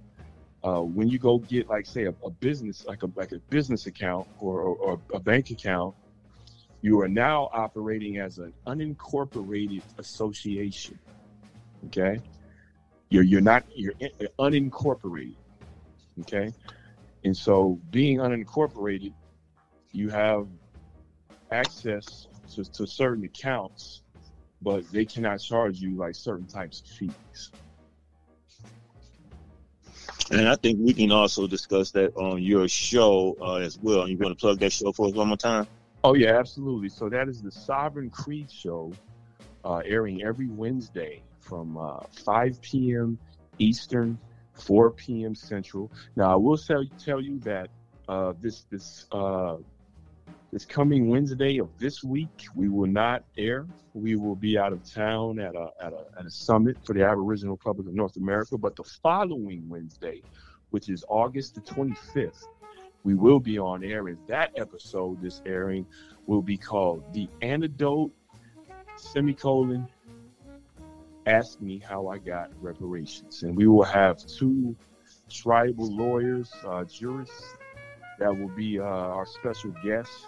uh, 0.63 0.81
when 0.81 1.09
you 1.09 1.19
go 1.19 1.39
get 1.39 1.69
like 1.69 1.85
say 1.85 2.05
a, 2.05 2.13
a, 2.23 2.29
business 2.29 2.85
like 2.85 3.03
a 3.03 3.09
like 3.15 3.31
a 3.33 3.39
business 3.49 3.85
account 3.85 4.27
or, 4.39 4.61
or, 4.61 4.75
or 4.75 4.99
a 5.13 5.19
bank 5.19 5.49
account, 5.51 5.93
you 6.81 6.99
are 7.01 7.07
now 7.07 7.49
operating 7.53 8.17
as 8.17 8.37
an 8.37 8.53
unincorporated 8.65 9.81
association. 9.97 10.97
Okay, 11.87 12.19
you're 13.09 13.23
you're 13.23 13.41
not 13.41 13.63
you're 13.75 13.93
unincorporated. 14.39 15.35
Okay, 16.21 16.51
and 17.23 17.35
so 17.35 17.79
being 17.89 18.17
unincorporated, 18.17 19.13
you 19.91 20.09
have 20.09 20.47
access 21.51 22.27
to, 22.53 22.63
to 22.71 22.85
certain 22.85 23.23
accounts, 23.23 24.01
but 24.61 24.83
they 24.91 25.05
cannot 25.05 25.39
charge 25.39 25.79
you 25.79 25.95
like 25.97 26.15
certain 26.15 26.47
types 26.47 26.81
of 26.81 26.87
fees. 26.87 27.51
And 30.31 30.47
I 30.47 30.55
think 30.55 30.79
we 30.81 30.93
can 30.93 31.11
also 31.11 31.47
discuss 31.47 31.91
that 31.91 32.15
on 32.15 32.41
your 32.41 32.67
show 32.67 33.35
uh, 33.41 33.55
as 33.55 33.77
well. 33.81 34.07
You 34.07 34.17
want 34.17 34.37
to 34.37 34.41
plug 34.41 34.59
that 34.59 34.71
show 34.71 34.91
for 34.91 35.07
us 35.07 35.13
one 35.13 35.27
more 35.27 35.37
time? 35.37 35.67
Oh 36.03 36.15
yeah, 36.15 36.37
absolutely. 36.37 36.89
So 36.89 37.09
that 37.09 37.29
is 37.29 37.41
the 37.41 37.51
Sovereign 37.51 38.09
Creed 38.09 38.51
show, 38.51 38.91
uh, 39.63 39.81
airing 39.85 40.23
every 40.23 40.47
Wednesday 40.47 41.23
from 41.43 41.77
uh, 41.77 41.99
5 42.23 42.61
p.m. 42.61 43.17
Eastern, 43.59 44.17
4 44.53 44.91
p.m. 44.91 45.35
Central. 45.35 45.91
Now, 46.15 46.31
I 46.31 46.35
will 46.35 46.57
tell, 46.57 46.83
tell 47.03 47.21
you 47.21 47.39
that 47.39 47.69
uh, 48.07 48.33
this 48.41 48.65
this 48.69 49.05
uh, 49.11 49.57
this 50.51 50.65
coming 50.65 51.09
Wednesday 51.09 51.57
of 51.57 51.69
this 51.79 52.03
week, 52.03 52.45
we 52.55 52.69
will 52.69 52.87
not 52.87 53.23
air. 53.37 53.65
We 53.95 54.15
will 54.15 54.35
be 54.35 54.57
out 54.57 54.71
of 54.71 54.83
town 54.83 55.39
at 55.39 55.55
a, 55.55 55.69
at 55.81 55.93
a, 55.93 56.05
at 56.19 56.25
a 56.25 56.29
summit 56.29 56.77
for 56.83 56.93
the 56.93 57.03
Aboriginal 57.03 57.55
Republic 57.55 57.87
of 57.87 57.93
North 57.95 58.17
America. 58.17 58.57
But 58.57 58.75
the 58.75 58.83
following 58.83 59.67
Wednesday, 59.67 60.21
which 60.69 60.89
is 60.89 61.03
August 61.07 61.55
the 61.55 61.61
25th, 61.61 62.43
we 63.03 63.15
will 63.15 63.39
be 63.39 63.57
on 63.57 63.83
air. 63.83 64.07
And 64.07 64.17
that 64.27 64.51
episode, 64.55 65.21
this 65.21 65.41
airing, 65.45 65.87
will 66.27 66.43
be 66.43 66.57
called 66.57 67.03
The 67.13 67.27
Antidote, 67.41 68.11
semicolon, 68.95 69.87
ask 71.25 71.61
me 71.61 71.79
how 71.79 72.07
I 72.07 72.17
got 72.17 72.51
reparations. 72.61 73.43
And 73.43 73.55
we 73.55 73.67
will 73.67 73.83
have 73.83 74.17
two 74.25 74.75
tribal 75.29 75.87
lawyers, 75.95 76.51
uh, 76.65 76.83
jurists, 76.83 77.55
that 78.19 78.35
will 78.37 78.49
be 78.49 78.79
uh, 78.79 78.83
our 78.83 79.25
special 79.25 79.73
guests, 79.83 80.27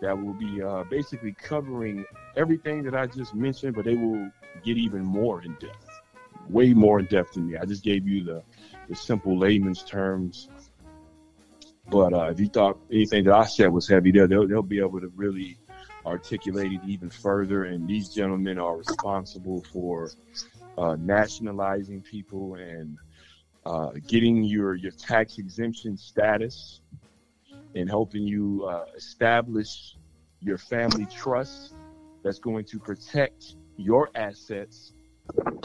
that 0.00 0.16
will 0.16 0.34
be 0.34 0.62
uh, 0.62 0.84
basically 0.84 1.32
covering 1.32 2.04
everything 2.36 2.82
that 2.84 2.94
I 2.94 3.06
just 3.06 3.34
mentioned, 3.34 3.74
but 3.76 3.84
they 3.84 3.94
will 3.94 4.30
get 4.64 4.76
even 4.76 5.04
more 5.04 5.42
in 5.42 5.54
depth, 5.54 5.88
way 6.48 6.72
more 6.72 6.98
in 6.98 7.06
depth 7.06 7.34
than 7.34 7.48
me. 7.48 7.56
I 7.56 7.64
just 7.64 7.84
gave 7.84 8.08
you 8.08 8.24
the, 8.24 8.42
the 8.88 8.96
simple 8.96 9.38
layman's 9.38 9.82
terms. 9.82 10.48
But 11.88 12.12
uh, 12.12 12.30
if 12.30 12.40
you 12.40 12.48
thought 12.48 12.78
anything 12.90 13.24
that 13.24 13.34
I 13.34 13.44
said 13.44 13.72
was 13.72 13.88
heavy, 13.88 14.12
they'll, 14.12 14.28
they'll, 14.28 14.46
they'll 14.46 14.62
be 14.62 14.78
able 14.78 15.00
to 15.00 15.12
really 15.14 15.58
articulated 16.06 16.80
even 16.86 17.10
further. 17.10 17.64
And 17.64 17.86
these 17.86 18.08
gentlemen 18.08 18.58
are 18.58 18.76
responsible 18.76 19.64
for 19.72 20.10
uh, 20.78 20.96
nationalizing 20.98 22.02
people 22.02 22.54
and 22.54 22.96
uh, 23.66 23.90
getting 24.06 24.42
your, 24.42 24.74
your 24.74 24.92
tax 24.92 25.38
exemption 25.38 25.96
status 25.96 26.80
and 27.74 27.88
helping 27.88 28.22
you 28.22 28.64
uh, 28.64 28.84
establish 28.96 29.96
your 30.40 30.58
family 30.58 31.06
trust 31.06 31.74
that's 32.24 32.38
going 32.38 32.64
to 32.64 32.78
protect 32.78 33.56
your 33.76 34.10
assets 34.14 34.92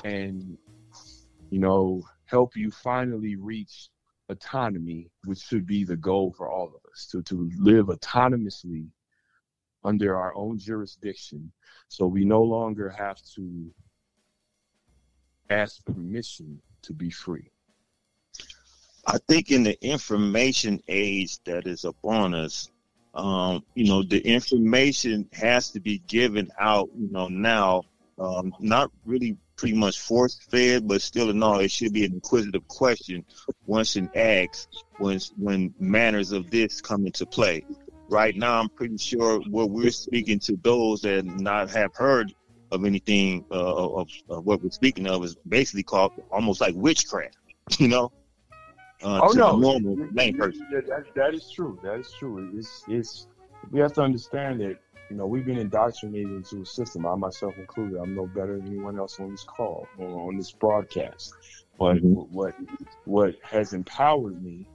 and, 0.04 0.58
you 1.50 1.60
know, 1.60 2.02
help 2.26 2.56
you 2.56 2.72
finally 2.72 3.36
reach 3.36 3.90
autonomy, 4.30 5.10
which 5.26 5.40
should 5.40 5.66
be 5.66 5.84
the 5.84 5.96
goal 5.96 6.34
for 6.36 6.50
all 6.50 6.68
of 6.68 6.92
us 6.92 7.08
to, 7.12 7.22
to 7.24 7.50
live 7.60 7.88
autonomously 7.88 8.88
under 9.86 10.18
our 10.18 10.36
own 10.36 10.58
jurisdiction. 10.58 11.52
So 11.88 12.08
we 12.08 12.26
no 12.26 12.42
longer 12.42 12.90
have 12.90 13.22
to 13.36 13.72
ask 15.50 15.86
permission 15.86 16.62
to 16.82 16.94
be 16.94 17.10
free. 17.10 17.52
I 19.08 19.20
think 19.28 19.52
in 19.52 19.64
the 19.64 19.78
information 19.86 20.82
age 20.88 21.38
that 21.44 21.68
is 21.68 21.86
upon 21.86 22.34
us, 22.34 22.72
um, 23.14 23.64
you 23.76 23.88
know, 23.88 24.04
the 24.04 24.20
information 24.20 25.30
has 25.32 25.70
to 25.72 25.80
be 25.80 26.00
given 26.08 26.50
out, 26.60 26.90
you 26.98 27.10
know, 27.12 27.28
now, 27.28 27.84
um, 28.18 28.54
not 28.60 28.92
really 29.06 29.38
pretty 29.56 29.76
much 29.76 30.00
force 30.00 30.40
fed, 30.50 30.88
but 30.88 31.02
still 31.02 31.30
in 31.30 31.42
all, 31.42 31.60
it 31.60 31.72
should 31.72 31.94
be 31.94 32.04
an 32.04 32.14
inquisitive 32.14 32.68
question 32.68 33.24
once 33.68 33.96
and 33.96 34.10
asked 34.18 34.84
when, 34.98 35.20
when 35.38 35.74
manners 35.80 36.32
of 36.32 36.50
this 36.50 36.82
come 36.82 37.06
into 37.06 37.26
play 37.26 37.64
right 38.10 38.36
now, 38.36 38.60
I'm 38.60 38.70
pretty 38.70 38.98
sure 38.98 39.40
what 39.50 39.70
we're 39.70 39.92
speaking 39.92 40.40
to 40.40 40.58
those 40.62 41.02
that 41.02 41.26
not 41.26 41.70
have 41.72 41.96
heard 41.96 42.34
of 42.72 42.86
anything 42.86 43.46
uh, 43.52 43.56
of, 43.56 44.10
of, 44.30 44.46
what 44.46 44.62
we're 44.62 44.72
speaking 44.72 45.08
of 45.08 45.24
is 45.24 45.36
basically 45.48 45.84
called 45.84 46.14
almost 46.32 46.62
like 46.62 46.74
witchcraft, 46.76 47.38
you 47.80 47.88
know. 47.88 48.12
Uh, 49.04 49.20
oh 49.24 49.32
no, 49.34 49.58
normal 49.58 49.98
lame 50.14 50.38
person. 50.38 50.66
That, 50.72 51.06
that 51.16 51.34
is 51.34 51.52
true. 51.52 51.80
That 51.84 52.00
is 52.00 52.12
true. 52.18 52.52
It's 52.56 52.84
it's 52.88 53.28
we 53.70 53.80
have 53.82 53.94
to 53.94 54.02
understand 54.02 54.62
that 54.62 54.78
you 55.10 55.18
know 55.18 55.28
we've 55.28 55.46
been 55.46 55.58
indoctrinated 55.58 56.32
into 56.32 56.62
a 56.62 56.66
system. 56.66 57.06
I 57.06 57.14
myself 57.16 57.58
included. 57.58 58.00
I'm 58.00 58.16
no 58.16 58.26
better 58.26 58.58
than 58.58 58.68
anyone 58.68 58.98
else 58.98 59.20
on 59.20 59.32
this 59.32 59.44
call 59.44 59.88
or 59.98 60.30
on 60.30 60.38
this 60.38 60.52
broadcast. 60.52 61.34
But 61.78 61.98
mm-hmm. 61.98 62.34
what 62.34 62.56
what 63.04 63.36
has 63.44 63.74
empowered 63.74 64.42
me 64.42 64.66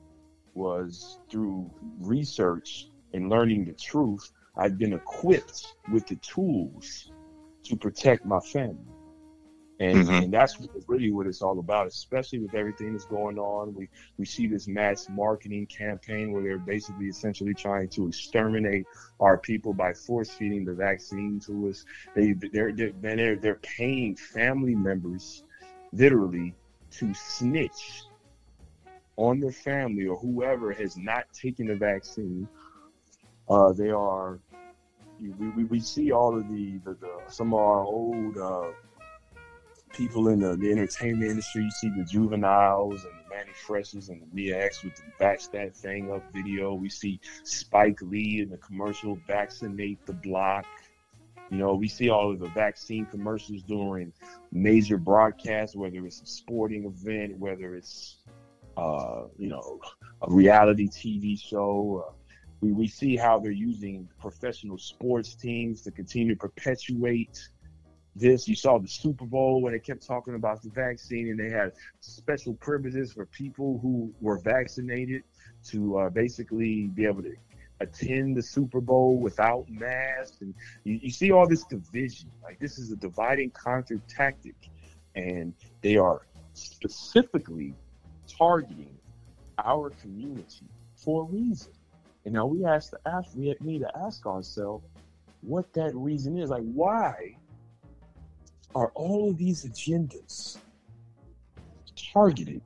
was 0.54 1.18
through 1.30 1.70
research 1.98 2.89
and 3.12 3.28
learning 3.28 3.64
the 3.64 3.72
truth, 3.72 4.30
I've 4.56 4.78
been 4.78 4.92
equipped 4.92 5.74
with 5.92 6.06
the 6.06 6.16
tools 6.16 7.10
to 7.64 7.76
protect 7.76 8.24
my 8.24 8.40
family. 8.40 8.76
And, 9.78 10.04
Mhm. 10.04 10.24
and 10.24 10.32
that's 10.32 10.58
really 10.88 11.10
what 11.10 11.26
it's 11.26 11.40
all 11.40 11.58
about, 11.58 11.86
especially 11.86 12.40
with 12.40 12.54
everything 12.54 12.92
that's 12.92 13.06
going 13.06 13.38
on. 13.38 13.74
We 13.74 13.88
we 14.18 14.26
see 14.26 14.46
this 14.46 14.68
mass 14.68 15.08
marketing 15.08 15.66
campaign 15.66 16.32
where 16.32 16.42
they're 16.42 16.58
basically 16.58 17.06
essentially 17.06 17.54
trying 17.54 17.88
to 17.90 18.06
exterminate 18.06 18.84
our 19.20 19.38
people 19.38 19.72
by 19.72 19.94
force 19.94 20.30
feeding 20.30 20.66
the 20.66 20.74
vaccine 20.74 21.40
to 21.46 21.70
us. 21.70 21.82
They 22.14 22.32
they're 22.52 22.72
they're 22.72 22.92
they're, 23.00 23.36
they're 23.36 23.60
paying 23.62 24.16
family 24.16 24.74
members 24.74 25.44
literally 25.94 26.54
to 26.98 27.14
snitch 27.14 28.02
on 29.16 29.40
their 29.40 29.52
family 29.52 30.06
or 30.06 30.18
whoever 30.18 30.72
has 30.72 30.96
not 30.98 31.24
taken 31.32 31.68
the 31.68 31.76
vaccine. 31.76 32.46
Uh, 33.50 33.72
they 33.72 33.90
are 33.90 34.38
we, 35.20 35.48
we, 35.50 35.64
we 35.64 35.80
see 35.80 36.12
all 36.12 36.36
of 36.36 36.48
the, 36.48 36.78
the, 36.84 36.94
the 36.94 37.10
some 37.28 37.52
of 37.52 37.60
our 37.60 37.82
old 37.82 38.38
uh, 38.38 38.68
people 39.92 40.28
in 40.28 40.40
the, 40.40 40.56
the 40.56 40.70
entertainment 40.70 41.30
industry. 41.30 41.64
You 41.64 41.70
see 41.70 41.90
the 41.90 42.04
juveniles 42.04 43.04
and 43.04 43.12
the 43.12 43.34
Manny 43.34 43.52
Freshes 43.66 44.08
and 44.08 44.22
the 44.22 44.26
Mia 44.32 44.64
X 44.64 44.82
with 44.82 44.96
the 44.96 45.02
Back 45.18 45.40
That 45.52 45.76
Thing 45.76 46.12
Up 46.12 46.22
video. 46.32 46.74
We 46.74 46.88
see 46.88 47.20
Spike 47.44 48.00
Lee 48.02 48.40
in 48.40 48.50
the 48.50 48.56
commercial 48.58 49.18
Vaccinate 49.26 50.04
the 50.06 50.14
Block. 50.14 50.64
You 51.50 51.58
know, 51.58 51.74
we 51.74 51.88
see 51.88 52.08
all 52.10 52.30
of 52.30 52.38
the 52.38 52.48
vaccine 52.50 53.06
commercials 53.06 53.62
during 53.62 54.12
major 54.52 54.96
broadcasts, 54.96 55.74
whether 55.74 56.06
it's 56.06 56.22
a 56.22 56.26
sporting 56.26 56.84
event, 56.84 57.36
whether 57.38 57.74
it's, 57.74 58.18
uh, 58.76 59.24
you 59.36 59.48
know, 59.48 59.80
a 60.22 60.32
reality 60.32 60.88
TV 60.88 61.38
show. 61.38 62.14
We, 62.60 62.72
we 62.72 62.88
see 62.88 63.16
how 63.16 63.38
they're 63.38 63.50
using 63.50 64.08
professional 64.18 64.78
sports 64.78 65.34
teams 65.34 65.82
to 65.82 65.90
continue 65.90 66.34
to 66.34 66.38
perpetuate 66.38 67.48
this. 68.16 68.48
You 68.48 68.54
saw 68.54 68.78
the 68.78 68.88
Super 68.88 69.24
Bowl 69.24 69.62
when 69.62 69.72
they 69.72 69.78
kept 69.78 70.06
talking 70.06 70.34
about 70.34 70.62
the 70.62 70.70
vaccine, 70.70 71.28
and 71.28 71.38
they 71.38 71.50
had 71.50 71.72
special 72.00 72.54
privileges 72.54 73.12
for 73.12 73.26
people 73.26 73.78
who 73.80 74.12
were 74.20 74.38
vaccinated 74.38 75.22
to 75.68 75.98
uh, 75.98 76.10
basically 76.10 76.88
be 76.88 77.06
able 77.06 77.22
to 77.22 77.34
attend 77.80 78.36
the 78.36 78.42
Super 78.42 78.80
Bowl 78.80 79.18
without 79.18 79.66
masks. 79.70 80.38
And 80.40 80.54
you, 80.84 81.00
you 81.02 81.10
see 81.10 81.32
all 81.32 81.48
this 81.48 81.64
division. 81.64 82.30
Like 82.42 82.58
this 82.58 82.78
is 82.78 82.92
a 82.92 82.96
divide 82.96 83.38
and 83.38 83.52
conquer 83.52 84.00
tactic, 84.08 84.56
and 85.14 85.54
they 85.80 85.96
are 85.96 86.26
specifically 86.52 87.74
targeting 88.28 88.98
our 89.64 89.90
community 89.90 90.66
for 90.94 91.22
a 91.22 91.26
reason. 91.26 91.72
And 92.24 92.34
now 92.34 92.46
we 92.46 92.62
have 92.62 92.84
to 92.90 92.98
ask, 93.06 93.30
we 93.34 93.54
need 93.60 93.80
to 93.80 93.98
ask 93.98 94.26
ourselves 94.26 94.84
what 95.40 95.72
that 95.74 95.94
reason 95.94 96.38
is. 96.38 96.50
Like, 96.50 96.62
why 96.62 97.36
are 98.74 98.92
all 98.94 99.30
of 99.30 99.38
these 99.38 99.64
agendas 99.64 100.58
targeted 102.12 102.60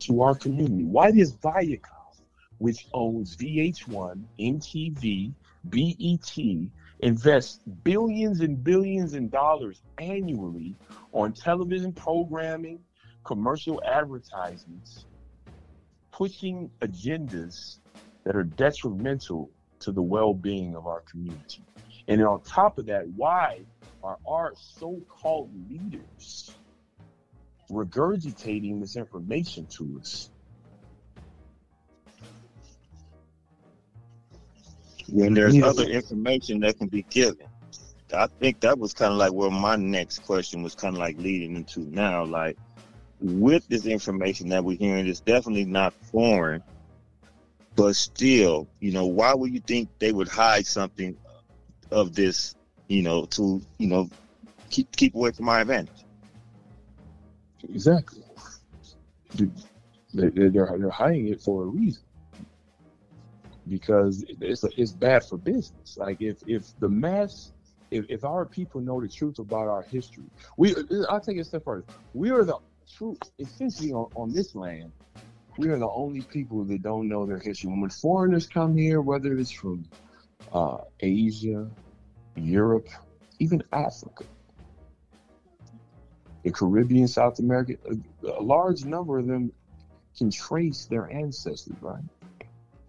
to 0.00 0.22
our 0.22 0.34
community? 0.34 0.84
Why 0.84 1.10
does 1.10 1.34
Viacom, 1.36 2.16
which 2.58 2.86
owns 2.94 3.36
VH1, 3.36 4.22
MTV, 4.40 5.34
BET, 5.64 6.70
invest 7.00 7.60
billions 7.84 8.40
and 8.40 8.62
billions 8.62 9.14
in 9.14 9.28
dollars 9.28 9.82
annually 9.98 10.74
on 11.12 11.32
television 11.32 11.92
programming, 11.92 12.80
commercial 13.24 13.82
advertisements, 13.84 15.06
pushing 16.12 16.70
agendas 16.80 17.78
that 18.24 18.36
are 18.36 18.44
detrimental 18.44 19.50
to 19.80 19.92
the 19.92 20.02
well-being 20.02 20.74
of 20.74 20.86
our 20.86 21.02
community? 21.02 21.62
And 22.08 22.22
on 22.22 22.42
top 22.42 22.78
of 22.78 22.86
that, 22.86 23.08
why 23.16 23.60
are 24.02 24.18
our 24.26 24.52
so-called 24.56 25.50
leaders 25.70 26.54
regurgitating 27.70 28.80
this 28.80 28.96
information 28.96 29.66
to 29.78 29.98
us? 30.00 30.30
when 35.08 35.34
there's 35.34 35.54
Yeah. 35.54 35.66
other 35.66 35.84
information 35.84 36.60
that 36.60 36.78
can 36.78 36.88
be 36.88 37.02
given. 37.10 37.46
I 38.12 38.26
think 38.26 38.60
that 38.60 38.78
was 38.78 38.92
kind 38.92 39.12
of 39.12 39.18
like 39.18 39.32
where 39.32 39.50
my 39.50 39.76
next 39.76 40.20
question 40.20 40.62
was 40.62 40.74
kind 40.74 40.94
of 40.94 40.98
like 40.98 41.18
leading 41.18 41.56
into 41.56 41.80
now. 41.80 42.24
Like, 42.24 42.56
with 43.20 43.66
this 43.68 43.86
information 43.86 44.48
that 44.48 44.64
we're 44.64 44.76
hearing, 44.76 45.06
it's 45.06 45.20
definitely 45.20 45.66
not 45.66 45.94
foreign, 46.10 46.62
but 47.76 47.96
still, 47.96 48.68
you 48.80 48.92
know, 48.92 49.06
why 49.06 49.34
would 49.34 49.52
you 49.52 49.60
think 49.60 49.88
they 49.98 50.12
would 50.12 50.28
hide 50.28 50.66
something 50.66 51.16
of 51.90 52.14
this, 52.14 52.54
you 52.88 53.02
know, 53.02 53.24
to, 53.26 53.60
you 53.78 53.86
know, 53.88 54.08
keep 54.70 54.94
keep 54.96 55.14
away 55.14 55.32
from 55.32 55.46
my 55.46 55.60
advantage? 55.60 56.04
Exactly. 57.68 58.22
They- 59.34 59.46
they- 60.12 60.28
They're, 60.30 60.50
they're 60.50 60.90
hiding 60.90 61.28
it 61.28 61.40
for 61.40 61.64
a 61.64 61.66
reason. 61.66 62.04
Because 63.66 64.24
it's 64.28 64.62
it's 64.76 64.92
bad 64.92 65.24
for 65.24 65.38
business. 65.38 65.96
Like 65.96 66.20
if 66.20 66.38
if 66.46 66.66
the 66.78 66.88
mass, 66.88 67.52
if, 67.90 68.04
if 68.10 68.22
our 68.22 68.44
people 68.44 68.80
know 68.82 69.00
the 69.00 69.08
truth 69.08 69.38
about 69.38 69.68
our 69.68 69.82
history, 69.90 70.30
we 70.58 70.74
I'll 71.08 71.20
take 71.20 71.38
it 71.38 71.40
a 71.40 71.44
step 71.44 71.64
further. 71.64 71.86
We 72.12 72.30
are 72.30 72.44
the 72.44 72.58
truth 72.96 73.18
essentially 73.38 73.92
on, 73.92 74.10
on 74.14 74.32
this 74.32 74.54
land. 74.54 74.92
We 75.56 75.68
are 75.68 75.78
the 75.78 75.88
only 75.88 76.22
people 76.22 76.64
that 76.64 76.82
don't 76.82 77.08
know 77.08 77.26
their 77.26 77.38
history. 77.38 77.70
When 77.70 77.90
foreigners 77.90 78.46
come 78.46 78.76
here, 78.76 79.00
whether 79.00 79.36
it's 79.36 79.52
from 79.52 79.84
uh, 80.52 80.78
Asia, 81.00 81.70
Europe, 82.36 82.88
even 83.38 83.62
Africa, 83.72 84.24
the 86.42 86.50
Caribbean, 86.50 87.08
South 87.08 87.38
America, 87.38 87.74
a, 87.88 88.26
a 88.26 88.42
large 88.42 88.84
number 88.84 89.18
of 89.18 89.26
them 89.26 89.52
can 90.16 90.30
trace 90.30 90.86
their 90.86 91.10
ancestors, 91.10 91.74
right? 91.80 92.02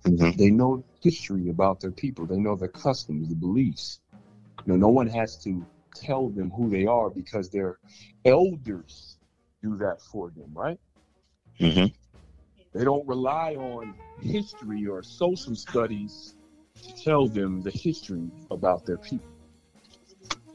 Mm-hmm. 0.06 0.38
They 0.38 0.52
know 0.52 0.84
history 1.02 1.50
about 1.50 1.80
their 1.80 1.92
people. 1.92 2.26
They 2.26 2.38
know 2.38 2.56
their 2.56 2.68
customs, 2.68 3.30
the 3.30 3.36
beliefs. 3.36 4.00
You 4.66 4.74
know, 4.74 4.76
no 4.76 4.90
one 4.90 5.08
has 5.08 5.38
to 5.44 5.66
tell 5.96 6.30
them 6.30 6.52
who 6.52 6.70
they 6.70 6.86
are 6.86 7.10
because 7.10 7.50
their 7.50 7.80
elders 8.24 9.18
do 9.64 9.78
that 9.78 10.02
for 10.02 10.30
them, 10.32 10.52
right? 10.54 10.80
Mm-hmm. 11.60 11.86
They 12.76 12.84
don't 12.84 13.08
rely 13.08 13.56
on 13.56 13.94
history 14.22 14.86
or 14.86 15.02
social 15.02 15.56
studies 15.56 16.36
to 16.84 16.94
tell 16.94 17.26
them 17.26 17.62
the 17.62 17.72
history 17.72 18.30
about 18.52 18.86
their 18.86 18.98
people. 18.98 19.32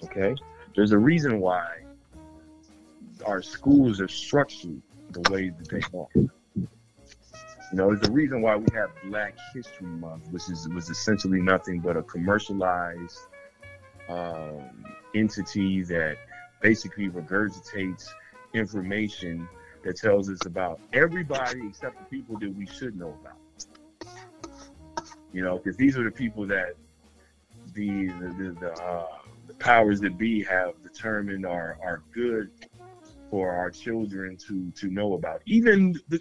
Okay? 0.05 0.35
There's 0.77 0.93
a 0.93 0.99
reason 0.99 1.41
why 1.41 1.79
our 3.25 3.41
schools 3.41 4.03
are 4.03 4.09
structured 4.09 4.83
the 5.13 5.31
way 5.31 5.49
that 5.49 5.69
they 5.71 5.81
are. 5.99 6.09
You 6.15 6.69
know, 7.73 7.95
there's 7.95 8.07
a 8.07 8.13
reason 8.13 8.43
why 8.43 8.55
we 8.55 8.67
have 8.75 8.91
Black 9.05 9.35
History 9.55 9.87
Month, 9.87 10.29
which 10.31 10.51
is 10.51 10.69
was 10.69 10.91
essentially 10.91 11.41
nothing 11.41 11.81
but 11.81 11.97
a 11.97 12.03
commercialized 12.03 13.19
um, 14.11 14.85
entity 15.15 15.85
that 15.85 16.19
basically 16.61 17.09
regurgitates 17.09 18.09
information 18.53 19.49
that 19.83 19.97
tells 19.97 20.29
us 20.31 20.45
about 20.47 20.81
everybody 20.93 21.67
except 21.67 21.99
the 21.99 22.05
people 22.17 22.39
that 22.39 22.55
we 22.55 22.67
should 22.67 22.99
know 22.99 23.17
about. 23.21 23.37
You 25.33 25.43
know, 25.43 25.59
because 25.59 25.77
these 25.77 25.97
are 25.97 26.05
the 26.05 26.11
people 26.11 26.47
that 26.49 26.75
the 27.75 28.09
the, 28.09 28.57
the, 28.61 28.73
uh, 28.73 29.07
the 29.47 29.55
powers 29.55 30.01
that 30.01 30.19
be 30.19 30.43
have 30.45 30.83
determined 30.83 31.47
are 31.47 31.79
are 31.83 32.03
good 32.13 32.51
for 33.31 33.53
our 33.53 33.71
children 33.71 34.37
to 34.49 34.71
to 34.73 34.89
know 34.89 35.15
about. 35.15 35.41
Even 35.47 35.95
the 36.09 36.21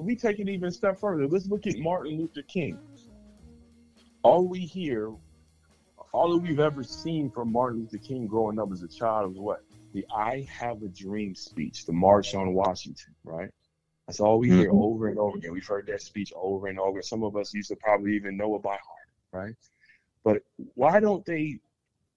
we 0.00 0.14
take 0.14 0.38
it 0.38 0.48
even 0.48 0.68
a 0.68 0.72
step 0.72 0.98
further. 0.98 1.26
Let's 1.26 1.48
look 1.48 1.66
at 1.66 1.78
Martin 1.78 2.18
Luther 2.18 2.42
King. 2.42 2.78
All 4.22 4.46
we 4.46 4.60
hear, 4.60 5.10
all 6.12 6.30
that 6.32 6.38
we've 6.38 6.60
ever 6.60 6.84
seen 6.84 7.30
from 7.30 7.50
Martin 7.50 7.80
Luther 7.80 7.98
King 7.98 8.26
growing 8.26 8.58
up 8.58 8.70
as 8.70 8.82
a 8.82 8.88
child 8.88 9.30
was 9.30 9.38
what 9.38 9.64
the 9.92 10.06
"I 10.14 10.46
Have 10.50 10.82
a 10.82 10.88
Dream" 10.88 11.34
speech, 11.34 11.86
the 11.86 11.92
March 11.92 12.34
on 12.34 12.54
Washington, 12.54 13.14
right? 13.24 13.50
That's 14.06 14.20
all 14.20 14.38
we 14.38 14.48
hear 14.48 14.70
Mhm. 14.70 14.82
over 14.82 15.08
and 15.08 15.18
over 15.18 15.38
again. 15.38 15.52
We've 15.52 15.66
heard 15.66 15.86
that 15.86 16.02
speech 16.02 16.32
over 16.34 16.66
and 16.68 16.78
over. 16.78 17.02
Some 17.02 17.22
of 17.22 17.36
us 17.36 17.54
used 17.54 17.68
to 17.68 17.76
probably 17.76 18.16
even 18.16 18.36
know 18.36 18.56
it 18.56 18.62
by 18.62 18.76
heart, 18.76 19.08
right? 19.32 19.56
But 20.24 20.42
why 20.74 21.00
don't 21.00 21.24
they 21.24 21.60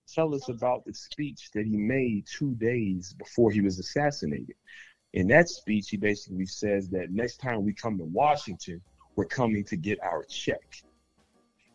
tell 0.07 0.33
us 0.35 0.49
about 0.49 0.85
the 0.85 0.93
speech 0.93 1.51
that 1.51 1.65
he 1.65 1.77
made 1.77 2.25
two 2.27 2.55
days 2.55 3.13
before 3.13 3.51
he 3.51 3.61
was 3.61 3.79
assassinated? 3.79 4.55
In 5.13 5.27
that 5.27 5.49
speech, 5.49 5.89
he 5.89 5.97
basically 5.97 6.47
says 6.47 6.89
that 6.89 7.11
next 7.11 7.37
time 7.37 7.63
we 7.63 7.73
come 7.73 7.97
to 7.99 8.05
Washington, 8.05 8.81
we're 9.15 9.25
coming 9.25 9.63
to 9.65 9.75
get 9.77 10.01
our 10.01 10.23
check. 10.23 10.83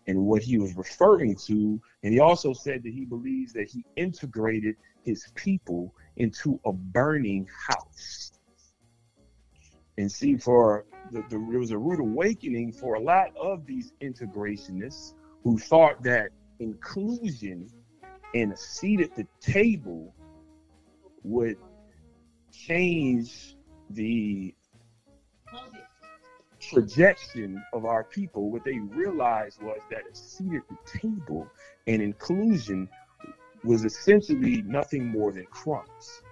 And 0.08 0.24
what 0.24 0.42
he 0.42 0.58
was 0.58 0.74
referring 0.74 1.36
to, 1.46 1.80
and 2.02 2.12
he 2.12 2.18
also 2.18 2.52
said 2.52 2.82
that 2.82 2.92
he 2.92 3.04
believes 3.04 3.52
that 3.52 3.68
he 3.68 3.84
integrated 3.94 4.74
his 5.04 5.30
people 5.34 5.94
into 6.16 6.58
a 6.64 6.72
burning 6.72 7.46
house. 7.68 8.32
And 9.98 10.10
see, 10.10 10.36
for 10.36 10.86
the, 11.12 11.20
the, 11.28 11.46
there 11.50 11.58
was 11.58 11.72
a 11.72 11.78
rude 11.78 12.00
awakening 12.00 12.72
for 12.72 12.94
a 12.94 13.00
lot 13.00 13.36
of 13.36 13.66
these 13.66 13.92
integrationists 14.00 15.12
who 15.44 15.58
thought 15.58 16.02
that 16.04 16.30
inclusion 16.58 17.68
and 18.34 18.52
a 18.52 18.56
seat 18.56 19.00
at 19.00 19.14
the 19.14 19.26
table 19.40 20.14
would 21.22 21.56
change 22.52 23.56
the 23.90 24.54
projection 26.72 27.62
of 27.72 27.84
our 27.84 28.04
people. 28.04 28.50
What 28.50 28.64
they 28.64 28.78
realized 28.78 29.62
was 29.62 29.80
that 29.90 30.02
a 30.10 30.14
seat 30.14 30.52
at 30.54 30.62
the 30.68 30.98
table 30.98 31.48
and 31.86 32.02
inclusion 32.02 32.88
was 33.64 33.84
essentially 33.84 34.62
nothing 34.62 35.06
more 35.06 35.32
than 35.32 35.44
crumbs. 35.46 36.22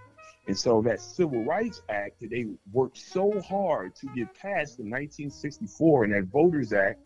And 0.47 0.57
so 0.57 0.81
that 0.83 1.01
Civil 1.01 1.45
Rights 1.45 1.83
Act 1.89 2.21
that 2.21 2.31
they 2.31 2.47
worked 2.73 2.99
so 2.99 3.41
hard 3.41 3.97
to 3.97 4.07
get 4.15 4.33
passed 4.35 4.79
in 4.79 4.89
1964 4.89 6.05
and 6.05 6.13
that 6.15 6.25
Voters 6.33 6.73
Act 6.73 7.01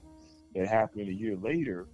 that 0.54 0.68
happened 0.68 1.08
a 1.08 1.14
year 1.14 1.36
later, 1.36 1.86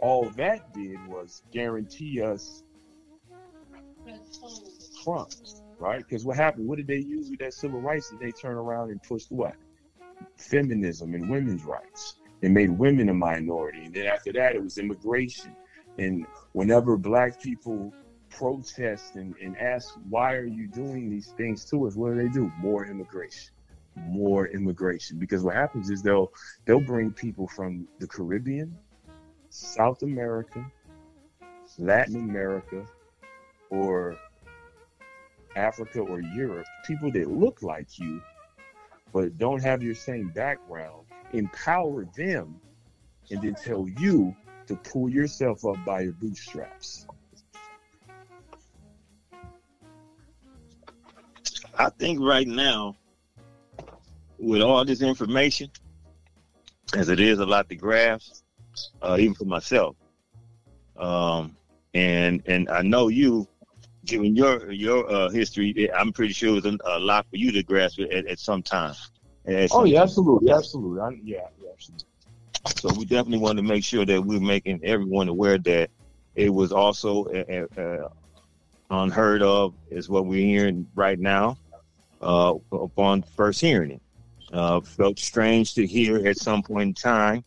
all 0.00 0.28
that 0.30 0.72
did 0.74 1.06
was 1.06 1.42
guarantee 1.52 2.20
us 2.20 2.64
crumbs, 5.04 5.62
right? 5.78 5.98
Because 5.98 6.24
what 6.24 6.36
happened? 6.36 6.66
What 6.66 6.78
did 6.78 6.88
they 6.88 6.98
use 6.98 7.30
with 7.30 7.38
that 7.40 7.54
civil 7.54 7.80
rights? 7.80 8.10
Did 8.10 8.20
they 8.20 8.32
turn 8.32 8.56
around 8.56 8.90
and 8.90 9.00
push 9.02 9.24
what? 9.28 9.54
Feminism 10.36 11.14
and 11.14 11.28
women's 11.28 11.64
rights. 11.64 12.16
They 12.40 12.48
made 12.48 12.70
women 12.70 13.08
a 13.08 13.14
minority. 13.14 13.84
And 13.84 13.94
then 13.94 14.06
after 14.06 14.32
that, 14.32 14.54
it 14.54 14.62
was 14.62 14.78
immigration. 14.78 15.56
And 15.98 16.26
whenever 16.52 16.96
black 16.96 17.42
people 17.42 17.92
protest 18.30 19.16
and, 19.16 19.34
and 19.42 19.56
ask, 19.58 19.94
why 20.08 20.34
are 20.34 20.44
you 20.46 20.68
doing 20.68 21.10
these 21.10 21.32
things 21.36 21.64
to 21.66 21.86
us? 21.86 21.96
What 21.96 22.14
do 22.14 22.22
they 22.22 22.28
do? 22.28 22.52
More 22.58 22.86
immigration. 22.86 23.50
More 23.96 24.46
immigration. 24.46 25.18
Because 25.18 25.42
what 25.42 25.54
happens 25.54 25.90
is 25.90 26.02
they'll 26.02 26.32
they'll 26.64 26.80
bring 26.80 27.10
people 27.10 27.48
from 27.48 27.88
the 27.98 28.06
Caribbean, 28.06 28.76
South 29.50 30.02
America, 30.02 30.64
Latin 31.78 32.16
America, 32.16 32.84
or 33.70 34.16
Africa 35.56 36.00
or 36.00 36.20
Europe, 36.20 36.66
people 36.86 37.10
that 37.12 37.28
look 37.28 37.62
like 37.62 37.98
you 37.98 38.22
but 39.12 39.36
don't 39.38 39.62
have 39.62 39.82
your 39.82 39.94
same 39.94 40.28
background, 40.28 41.06
empower 41.32 42.04
them 42.16 42.60
and 43.30 43.42
then 43.42 43.54
tell 43.54 43.86
you 43.98 44.34
to 44.66 44.76
pull 44.76 45.08
yourself 45.08 45.64
up 45.64 45.76
by 45.84 46.02
your 46.02 46.12
bootstraps. 46.12 47.06
I 51.78 51.90
think 51.90 52.20
right 52.20 52.46
now, 52.46 52.96
with 54.38 54.62
all 54.62 54.84
this 54.84 55.00
information, 55.00 55.70
as 56.94 57.08
it 57.08 57.20
is 57.20 57.38
a 57.38 57.46
lot 57.46 57.68
to 57.68 57.76
grasp, 57.76 58.42
uh, 59.00 59.16
even 59.18 59.34
for 59.34 59.44
myself, 59.44 59.96
um, 60.96 61.56
and 61.94 62.42
and 62.46 62.68
I 62.68 62.82
know 62.82 63.08
you, 63.08 63.46
given 64.08 64.34
your 64.34 64.72
your 64.72 65.10
uh, 65.10 65.28
history, 65.28 65.88
I'm 65.94 66.12
pretty 66.12 66.32
sure 66.32 66.56
it 66.56 66.64
was 66.64 66.66
a, 66.66 66.76
a 66.84 66.98
lot 66.98 67.26
for 67.30 67.36
you 67.36 67.52
to 67.52 67.62
grasp 67.62 68.00
at, 68.00 68.26
at 68.26 68.38
some 68.38 68.62
time. 68.62 68.94
At 69.46 69.70
Oh 69.72 69.80
some- 69.80 69.86
yeah, 69.86 70.02
absolutely, 70.02 70.50
absolutely. 70.50 71.00
I, 71.00 71.10
yeah, 71.22 71.46
yeah, 71.62 71.70
absolutely. 71.72 72.06
So 72.76 72.92
we 72.98 73.04
definitely 73.04 73.38
want 73.38 73.58
to 73.58 73.62
make 73.62 73.84
sure 73.84 74.04
that 74.04 74.24
we're 74.24 74.40
making 74.40 74.80
everyone 74.82 75.28
aware 75.28 75.58
that 75.58 75.90
it 76.34 76.50
was 76.50 76.72
also 76.72 77.24
uh, 77.26 77.80
uh, 77.80 78.08
unheard 78.90 79.42
of, 79.42 79.74
is 79.90 80.08
what 80.08 80.26
we're 80.26 80.44
hearing 80.46 80.86
right 80.94 81.18
now. 81.18 81.56
Uh, 82.20 82.54
upon 82.72 83.22
first 83.36 83.60
hearing 83.60 83.92
it, 83.92 84.02
uh, 84.52 84.80
felt 84.80 85.20
strange 85.20 85.74
to 85.74 85.86
hear 85.86 86.26
at 86.26 86.36
some 86.36 86.62
point 86.62 86.88
in 86.88 86.94
time. 86.94 87.44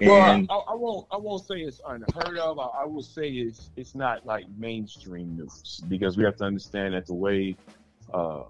Well, 0.00 0.46
I, 0.48 0.54
I, 0.54 0.74
won't. 0.74 1.06
I 1.12 1.16
won't 1.16 1.44
say 1.44 1.56
it's 1.56 1.80
unheard 1.86 2.38
of. 2.38 2.58
I, 2.58 2.68
I 2.82 2.84
will 2.86 3.02
say 3.02 3.28
it's 3.28 3.70
it's 3.76 3.94
not 3.94 4.24
like 4.24 4.44
mainstream 4.56 5.36
news 5.36 5.84
because 5.88 6.16
we 6.16 6.24
have 6.24 6.36
to 6.36 6.44
understand 6.44 6.94
that 6.94 7.06
the 7.06 7.14
way 7.14 7.56
uh, 8.12 8.44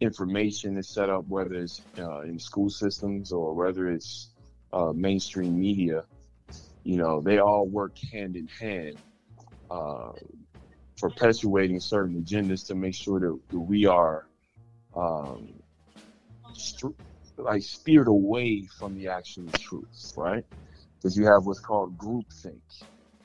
information 0.00 0.76
is 0.76 0.92
set 0.92 1.08
up, 1.08 1.24
whether 1.26 1.54
it's 1.54 1.80
uh, 1.98 2.20
in 2.22 2.38
school 2.38 2.68
systems 2.68 3.32
or 3.32 3.54
whether 3.54 3.88
it's 3.88 4.30
uh, 4.72 4.92
mainstream 4.92 5.58
media, 5.58 6.04
you 6.84 6.96
know, 6.96 7.20
they 7.20 7.38
all 7.38 7.66
work 7.66 7.96
hand 8.12 8.36
in 8.36 8.48
hand, 8.48 8.98
uh, 9.70 10.12
perpetuating 10.98 11.80
certain 11.80 12.22
agendas 12.22 12.66
to 12.66 12.74
make 12.74 12.94
sure 12.94 13.20
that, 13.20 13.38
that 13.50 13.58
we 13.58 13.86
are 13.86 14.26
um, 14.94 15.48
str- 16.52 16.88
like 17.38 17.62
steered 17.62 18.08
away 18.08 18.66
from 18.78 18.94
the 18.94 19.08
actual 19.08 19.50
truth, 19.58 20.12
right? 20.16 20.44
Because 21.04 21.18
you 21.18 21.26
have 21.26 21.44
what's 21.44 21.60
called 21.60 21.98
groupthink. 21.98 22.62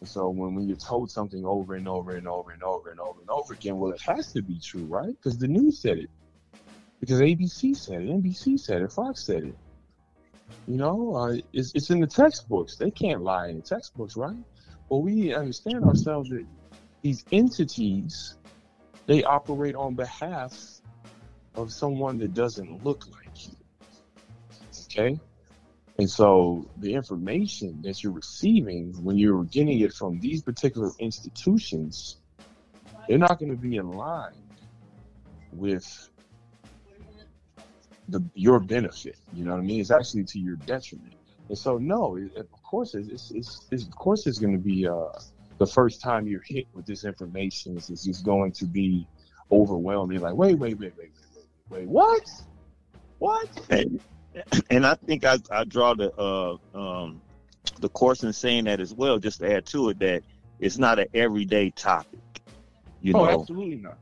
So 0.03 0.27
when, 0.27 0.53
when 0.53 0.67
you're 0.67 0.75
told 0.75 1.09
something 1.09 1.45
over 1.45 1.75
and 1.75 1.87
over 1.87 2.17
and 2.17 2.27
over 2.27 2.51
and 2.51 2.61
over 2.61 2.89
and 2.89 2.99
over 2.99 3.21
and 3.21 3.29
over 3.29 3.53
again, 3.53 3.77
well, 3.77 3.93
it 3.93 4.01
has 4.01 4.33
to 4.33 4.41
be 4.41 4.59
true, 4.59 4.83
right? 4.83 5.15
Because 5.15 5.37
the 5.37 5.47
news 5.47 5.81
said 5.81 5.97
it. 5.97 6.09
Because 6.99 7.21
ABC 7.21 7.77
said 7.77 8.01
it, 8.01 8.09
NBC 8.09 8.59
said 8.59 8.81
it, 8.81 8.91
Fox 8.91 9.23
said 9.23 9.45
it. 9.45 9.55
You 10.67 10.75
know, 10.75 11.15
uh, 11.15 11.37
it's, 11.53 11.71
it's 11.73 11.89
in 11.89 12.01
the 12.01 12.07
textbooks. 12.07 12.75
They 12.75 12.91
can't 12.91 13.21
lie 13.21 13.47
in 13.47 13.55
the 13.55 13.61
textbooks, 13.61 14.17
right? 14.17 14.35
But 14.89 14.97
we 14.97 15.33
understand 15.33 15.85
ourselves 15.85 16.29
that 16.31 16.45
these 17.01 17.23
entities, 17.31 18.35
they 19.05 19.23
operate 19.23 19.75
on 19.75 19.95
behalf 19.95 20.53
of 21.55 21.71
someone 21.71 22.17
that 22.17 22.33
doesn't 22.33 22.83
look 22.83 23.05
like 23.07 23.47
you. 23.47 23.55
Okay? 24.91 25.17
And 25.99 26.09
so 26.09 26.65
the 26.77 26.93
information 26.93 27.81
that 27.81 28.01
you're 28.01 28.13
receiving 28.13 28.93
when 29.03 29.17
you're 29.17 29.43
getting 29.43 29.81
it 29.81 29.91
from 29.91 30.17
these 30.21 30.41
particular 30.41 30.91
institutions, 30.97 32.21
they're 33.05 33.17
not 33.17 33.37
going 33.37 33.51
to 33.51 33.57
be 33.57 33.75
in 33.75 33.91
line 33.91 34.31
with 35.51 36.09
the 38.07 38.23
your 38.33 38.61
benefit. 38.61 39.17
You 39.33 39.43
know 39.43 39.51
what 39.51 39.59
I 39.59 39.63
mean? 39.63 39.81
It's 39.81 39.91
actually 39.91 40.23
to 40.23 40.39
your 40.39 40.55
detriment. 40.55 41.15
And 41.49 41.57
so 41.57 41.77
no, 41.77 42.15
it, 42.15 42.33
of 42.37 42.49
course 42.63 42.95
it's, 42.95 43.31
it's, 43.31 43.67
it's, 43.69 43.83
of 43.83 43.91
course 43.91 44.25
it's 44.25 44.39
going 44.39 44.53
to 44.53 44.63
be 44.63 44.87
uh, 44.87 45.19
the 45.57 45.67
first 45.67 45.99
time 45.99 46.27
you're 46.27 46.45
hit 46.45 46.67
with 46.73 46.85
this 46.85 47.03
information. 47.03 47.75
It's 47.75 47.89
just 47.89 48.23
going 48.23 48.53
to 48.53 48.65
be 48.65 49.05
overwhelming. 49.51 50.21
Like 50.21 50.35
wait, 50.35 50.57
wait, 50.57 50.79
wait, 50.79 50.93
wait, 50.97 51.11
wait, 51.13 51.45
wait, 51.69 51.79
wait, 51.79 51.87
what? 51.89 52.23
What? 53.17 53.49
and, 54.69 54.85
I 54.85 54.95
think 54.95 55.25
I, 55.25 55.37
I 55.51 55.63
draw 55.63 55.93
the 55.93 56.13
uh, 56.17 56.57
um, 56.77 57.21
the 57.79 57.89
course 57.89 58.23
in 58.23 58.33
saying 58.33 58.65
that 58.65 58.79
as 58.79 58.93
well, 58.93 59.19
just 59.19 59.39
to 59.39 59.53
add 59.53 59.65
to 59.67 59.89
it 59.89 59.99
that 59.99 60.23
it's 60.59 60.77
not 60.77 60.99
an 60.99 61.07
everyday 61.13 61.71
topic. 61.71 62.19
You 63.01 63.13
oh, 63.15 63.25
know, 63.25 63.41
absolutely 63.41 63.77
not. 63.77 63.97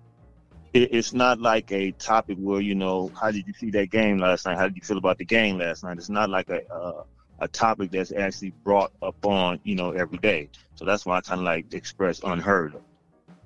it, 0.74 0.94
it's 0.94 1.14
not 1.14 1.40
like 1.40 1.72
a 1.72 1.92
topic 1.92 2.38
where 2.40 2.62
you 2.62 2.76
know 2.76 3.12
how 3.20 3.32
did 3.32 3.48
you 3.48 3.54
see 3.54 3.70
that 3.72 3.90
game 3.90 4.18
last 4.18 4.46
night? 4.46 4.58
How 4.58 4.68
did 4.68 4.76
you 4.76 4.84
feel 4.84 4.98
about 4.98 5.18
the 5.18 5.26
game 5.26 5.58
last 5.58 5.84
night? 5.84 5.98
It's 5.98 6.10
not 6.10 6.30
like 6.30 6.50
a 6.50 6.68
uh, 6.72 7.04
a 7.40 7.48
topic 7.48 7.92
that's 7.92 8.12
actually 8.12 8.52
brought 8.64 8.92
up 9.02 9.26
on 9.26 9.60
you 9.64 9.76
know 9.76 9.92
every 9.92 10.18
day. 10.18 10.50
So 10.76 10.86
that's 10.86 11.06
why 11.06 11.18
I 11.18 11.22
kind 11.22 11.42
of 11.42 11.46
like 11.46 11.74
express 11.74 12.22
unheard 12.24 12.76
of. 12.76 12.82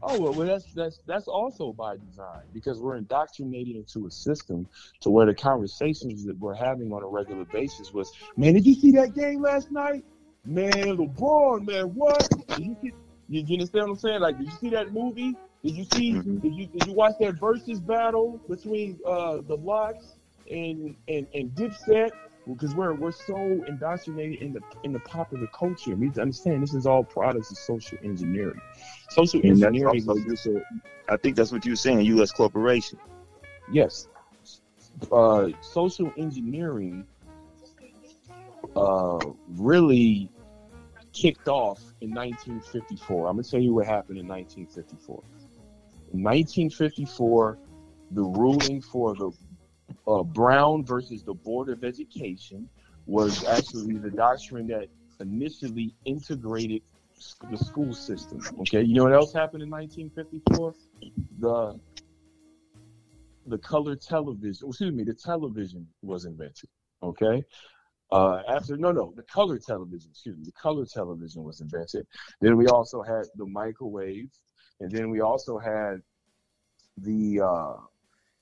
Oh 0.04 0.20
well, 0.20 0.34
well, 0.34 0.48
that's 0.48 0.66
that's 0.74 1.00
that's 1.06 1.28
also 1.28 1.74
by 1.74 1.98
design 1.98 2.44
because 2.54 2.80
we're 2.80 2.96
indoctrinated 2.96 3.76
into 3.76 4.08
a 4.08 4.12
system 4.12 4.68
to 5.02 5.10
where 5.10 5.26
the 5.26 5.36
conversations 5.36 6.26
that 6.26 6.38
we're 6.40 6.56
having 6.56 6.92
on 6.92 7.04
a 7.04 7.08
regular 7.08 7.46
basis 7.46 7.94
was, 7.94 8.12
man, 8.36 8.54
did 8.54 8.66
you 8.66 8.74
see 8.74 8.92
that 8.94 9.14
game 9.14 9.42
last 9.42 9.72
night? 9.72 10.04
Man, 10.44 10.98
LeBron, 10.98 11.68
man, 11.68 11.86
what? 11.94 12.28
Did 12.48 12.66
you, 12.66 12.78
see, 12.82 12.92
you, 13.30 13.44
you 13.46 13.56
understand 13.56 13.88
what 13.88 13.94
I'm 13.94 14.00
saying? 14.00 14.22
Like, 14.22 14.38
did 14.40 14.48
you 14.48 14.58
see 14.60 14.70
that 14.72 14.92
movie? 14.92 15.36
Did 15.64 15.76
you 15.76 15.84
see? 15.84 16.14
Mhm. 16.14 16.42
Did 16.42 16.56
you 16.56 16.66
did 16.66 16.88
you 16.88 16.94
watch 16.94 17.14
that 17.20 17.40
versus 17.40 17.80
battle 17.80 18.40
between 18.50 19.00
uh, 19.06 19.42
the 19.48 19.56
LOX 19.58 20.16
and 20.50 20.96
and 21.08 21.28
and 21.36 21.52
Dipset? 21.52 22.10
Because 22.48 22.74
we're 22.74 22.96
we're 22.96 23.12
so 23.12 23.36
indoctrinated 23.68 24.42
in 24.42 24.54
the 24.54 24.62
in 24.84 24.94
the 24.94 25.00
popular 25.02 25.46
culture. 25.54 25.96
We 25.96 26.08
need 26.08 26.16
to 26.16 26.22
understand 26.22 26.64
this 26.64 26.74
is 26.74 26.88
all 26.88 27.04
products 27.04 27.52
of 27.52 27.58
social 27.60 28.00
engineering. 28.04 28.60
Social 29.12 29.42
And 29.42 29.52
engineering 29.52 30.08
also 30.08 30.16
is 30.16 30.26
just 30.26 30.46
a, 30.46 30.64
I 31.10 31.18
think 31.18 31.36
that's 31.36 31.52
what 31.52 31.66
you 31.66 31.74
were 31.74 31.76
saying, 31.76 32.00
U.S. 32.02 32.32
corporation. 32.32 32.98
Yes. 33.70 34.08
Uh, 35.12 35.50
social 35.60 36.14
engineering 36.18 37.06
uh, 38.74 39.20
really 39.50 40.32
kicked 41.12 41.50
off 41.50 41.82
in 42.00 42.12
1954. 42.12 43.28
I'm 43.28 43.36
going 43.36 43.44
to 43.44 43.52
tell 43.52 43.60
you 43.60 43.74
what 43.74 43.86
happened 43.86 44.18
in 44.18 44.28
1954. 44.28 45.22
In 46.14 46.24
1954, 46.24 47.58
the 48.12 48.22
ruling 48.22 48.82
for 48.82 49.14
the 49.16 49.32
uh, 50.08 50.24
Brown 50.24 50.86
versus 50.86 51.22
the 51.24 51.34
Board 51.34 51.68
of 51.68 51.84
Education 51.84 52.70
was 53.08 53.44
actually 53.44 53.98
the 53.98 54.10
doctrine 54.10 54.68
that 54.68 54.88
initially 55.20 55.94
integrated 56.06 56.82
the 57.50 57.58
school 57.58 57.94
system. 57.94 58.42
Okay, 58.62 58.82
you 58.82 58.96
know 58.96 59.04
what 59.04 59.14
else 59.14 59.34
happened 59.34 59.64
in 59.64 59.70
1954? 59.70 60.74
The 61.40 61.80
the 63.48 63.58
color 63.58 63.96
television, 63.96 64.70
excuse 64.70 64.94
me, 64.94 65.04
the 65.04 65.14
television 65.14 65.88
was 66.02 66.26
invented. 66.26 66.70
Okay. 67.04 67.44
Uh, 68.12 68.42
after 68.50 68.76
no, 68.76 68.92
no, 68.92 69.14
the 69.16 69.24
color 69.24 69.58
television, 69.58 70.10
excuse 70.12 70.38
me, 70.38 70.44
the 70.44 70.52
color 70.52 70.86
television 70.86 71.44
was 71.44 71.62
invented. 71.62 72.06
Then 72.42 72.58
we 72.58 72.68
also 72.68 73.02
had 73.02 73.24
the 73.36 73.46
microwave, 73.46 74.30
and 74.80 74.92
then 74.92 75.10
we 75.10 75.22
also 75.22 75.58
had 75.58 76.02
the 76.98 77.42
uh, 77.42 77.78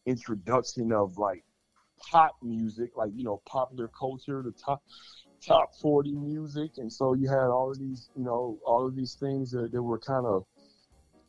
introduction 0.06 0.92
of 0.92 1.18
like 1.18 1.44
pop 2.00 2.36
music, 2.42 2.92
like 2.96 3.12
you 3.14 3.24
know, 3.24 3.42
popular 3.46 3.88
culture, 3.88 4.42
the 4.42 4.52
top 4.52 4.82
top 5.46 5.74
40 5.82 6.14
music, 6.14 6.72
and 6.78 6.92
so 6.92 7.14
you 7.14 7.30
had 7.30 7.48
all 7.48 7.72
of 7.72 7.80
these, 7.80 8.10
you 8.16 8.24
know, 8.24 8.58
all 8.66 8.86
of 8.86 8.96
these 8.96 9.16
things 9.16 9.52
that, 9.52 9.72
that 9.72 9.82
were 9.82 10.00
kind 10.00 10.26
of 10.26 10.44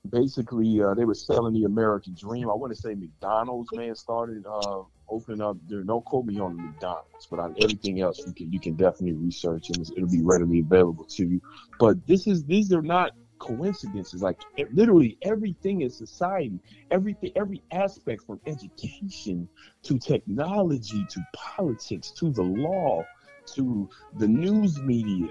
basically 0.09 0.81
uh, 0.83 0.95
they 0.95 1.05
were 1.05 1.15
selling 1.15 1.53
the 1.53 1.65
American 1.65 2.15
dream. 2.19 2.49
I 2.49 2.55
want 2.55 2.75
to 2.75 2.81
say 2.81 2.95
McDonald's 2.95 3.71
man 3.73 3.95
started 3.95 4.45
uh, 4.47 4.83
opening 5.09 5.41
up. 5.41 5.57
There, 5.69 5.83
don't 5.83 6.05
quote 6.05 6.27
me 6.27 6.41
on 6.41 6.57
McDonald's, 6.57 7.27
but 7.31 7.39
on 7.39 7.55
everything 7.61 8.01
else 8.01 8.23
you 8.27 8.33
can 8.33 8.53
you 8.53 8.61
can 8.61 8.75
definitely 8.75 9.13
research 9.13 9.71
and 9.71 9.87
it'll 9.97 10.09
be 10.09 10.23
readily 10.23 10.61
available 10.61 11.05
to 11.05 11.27
you. 11.27 11.41
But 11.79 12.07
this 12.07 12.27
is 12.27 12.45
these 12.45 12.73
are 12.73 12.83
not 12.83 13.13
coincidences. 13.39 14.23
Like 14.23 14.39
it, 14.57 14.73
literally 14.75 15.19
everything 15.23 15.83
in 15.83 15.91
society, 15.91 16.61
everything, 16.91 17.33
every 17.37 17.63
aspect 17.73 18.23
from 18.27 18.41
education 18.47 19.49
to 19.83 19.99
technology 19.99 21.05
to 21.11 21.21
politics 21.35 22.13
to 22.13 22.31
the 22.31 22.43
law 22.43 23.05
to 23.47 23.89
the 24.19 24.29
news 24.29 24.81
media. 24.81 25.29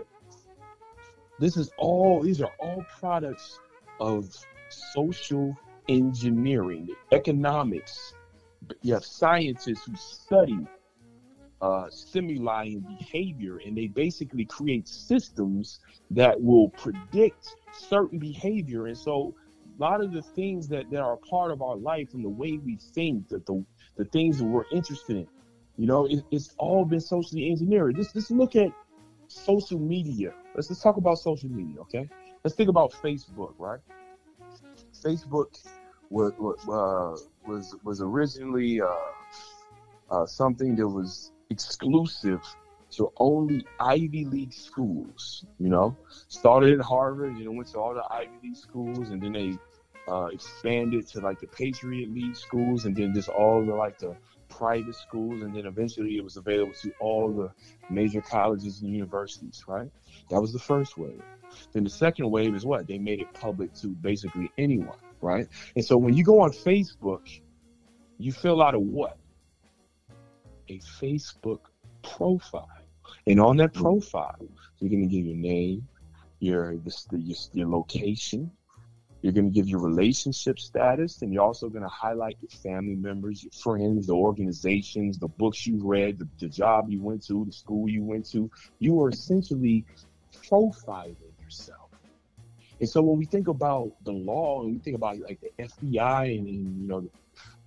This 1.39 1.57
is 1.57 1.71
all. 1.77 2.21
These 2.21 2.41
are 2.41 2.51
all 2.59 2.83
products 2.99 3.59
of 3.99 4.35
social 4.69 5.55
engineering, 5.87 6.89
economics. 7.11 8.13
You 8.81 8.93
have 8.93 9.05
scientists 9.05 9.85
who 9.85 9.95
study 9.95 10.59
uh, 11.61 11.89
stimuli 11.89 12.65
and 12.65 12.87
behavior, 12.99 13.59
and 13.65 13.77
they 13.77 13.87
basically 13.87 14.45
create 14.45 14.87
systems 14.87 15.79
that 16.11 16.39
will 16.39 16.69
predict 16.69 17.55
certain 17.73 18.19
behavior. 18.19 18.87
And 18.87 18.97
so, 18.97 19.33
a 19.77 19.81
lot 19.81 20.03
of 20.03 20.11
the 20.11 20.21
things 20.21 20.67
that, 20.69 20.89
that 20.91 21.01
are 21.01 21.17
part 21.17 21.51
of 21.51 21.61
our 21.61 21.77
life 21.77 22.13
and 22.13 22.23
the 22.23 22.29
way 22.29 22.57
we 22.57 22.77
think, 22.93 23.29
that 23.29 23.45
the 23.45 23.63
the 23.97 24.05
things 24.05 24.37
that 24.37 24.45
we're 24.45 24.65
interested 24.71 25.17
in, 25.17 25.27
you 25.79 25.87
know, 25.87 26.05
it, 26.05 26.25
it's 26.29 26.53
all 26.57 26.83
been 26.83 26.99
socially 26.99 27.49
engineered. 27.49 27.95
Just 27.95 28.13
just 28.13 28.31
look 28.31 28.57
at 28.57 28.69
social 29.29 29.79
media. 29.79 30.33
Let's 30.53 30.67
just 30.67 30.83
talk 30.83 30.97
about 30.97 31.19
social 31.19 31.49
media, 31.49 31.79
okay? 31.81 32.09
Let's 32.43 32.53
think 32.53 32.69
about 32.69 32.91
Facebook, 32.91 33.53
right? 33.57 33.79
Facebook 35.01 35.47
was 36.09 36.33
uh, 36.67 37.15
was 37.49 37.75
was 37.85 38.01
originally 38.01 38.81
uh, 38.81 38.87
uh, 40.11 40.25
something 40.25 40.75
that 40.75 40.87
was 40.87 41.31
exclusive 41.49 42.41
to 42.91 43.13
only 43.15 43.65
Ivy 43.79 44.25
League 44.25 44.53
schools. 44.53 45.45
You 45.59 45.69
know, 45.69 45.95
started 46.27 46.77
at 46.77 46.85
Harvard, 46.85 47.37
you 47.37 47.45
know, 47.45 47.51
went 47.51 47.69
to 47.69 47.79
all 47.79 47.93
the 47.93 48.03
Ivy 48.11 48.37
League 48.43 48.57
schools, 48.57 49.11
and 49.11 49.21
then 49.21 49.31
they 49.31 49.57
uh, 50.11 50.25
expanded 50.25 51.07
to 51.07 51.21
like 51.21 51.39
the 51.39 51.47
Patriot 51.47 52.09
League 52.13 52.35
schools, 52.35 52.83
and 52.83 52.93
then 52.93 53.13
just 53.13 53.29
all 53.29 53.65
the 53.65 53.73
like 53.73 53.97
the 53.97 54.17
private 54.59 54.95
schools, 54.95 55.41
and 55.41 55.55
then 55.55 55.65
eventually 55.65 56.17
it 56.17 56.23
was 56.23 56.35
available 56.35 56.73
to 56.81 56.91
all 56.99 57.31
the 57.31 57.49
major 57.89 58.21
colleges 58.21 58.81
and 58.81 58.91
universities. 58.91 59.63
Right? 59.67 59.89
That 60.29 60.41
was 60.41 60.51
the 60.51 60.59
first 60.59 60.97
wave. 60.97 61.23
Then 61.71 61.85
the 61.85 61.89
second 61.89 62.29
wave 62.29 62.53
is 62.53 62.65
what? 62.65 62.85
They 62.85 62.99
made 62.99 63.21
it 63.21 63.33
public 63.33 63.73
to 63.75 63.87
basically 63.87 64.51
anyone, 64.57 64.99
right? 65.21 65.47
And 65.75 65.83
so 65.83 65.97
when 65.97 66.13
you 66.13 66.23
go 66.23 66.41
on 66.41 66.51
Facebook, 66.51 67.41
you 68.17 68.31
fill 68.31 68.61
out 68.61 68.75
a 68.75 68.79
what? 68.79 69.17
A 70.67 70.77
Facebook 71.01 71.61
profile. 72.03 72.67
And 73.25 73.39
on 73.39 73.57
that 73.57 73.73
profile, 73.73 74.35
you're 74.79 74.89
going 74.89 75.07
to 75.09 75.15
give 75.15 75.25
your 75.25 75.37
name, 75.37 75.87
your, 76.39 76.73
your, 77.11 77.37
your 77.53 77.67
location, 77.67 78.51
you're 79.21 79.33
going 79.33 79.51
to 79.51 79.53
give 79.53 79.67
your 79.67 79.81
relationship 79.81 80.59
status, 80.59 81.21
and 81.21 81.33
you're 81.33 81.43
also 81.43 81.67
going 81.67 81.83
to 81.83 81.89
highlight 81.89 82.37
your 82.41 82.49
family 82.61 82.95
members, 82.95 83.43
your 83.43 83.51
friends, 83.51 84.07
the 84.07 84.13
organizations, 84.13 85.17
the 85.17 85.27
books 85.27 85.67
you 85.67 85.79
read, 85.83 86.19
the, 86.19 86.27
the 86.39 86.47
job 86.47 86.89
you 86.89 87.01
went 87.01 87.25
to, 87.27 87.43
the 87.45 87.51
school 87.51 87.89
you 87.89 88.03
went 88.03 88.29
to. 88.31 88.49
You 88.79 89.01
are 89.01 89.09
essentially 89.09 89.85
profiling 90.49 91.15
yourself. 91.41 91.89
And 92.79 92.87
so 92.87 93.01
when 93.01 93.17
we 93.17 93.25
think 93.25 93.49
about 93.49 93.91
the 94.05 94.13
law 94.13 94.61
and 94.61 94.73
we 94.73 94.79
think 94.79 94.95
about 94.95 95.19
like 95.19 95.41
the 95.41 95.63
FBI 95.63 96.37
and, 96.37 96.47
and 96.47 96.81
you 96.81 96.87
know 96.87 97.09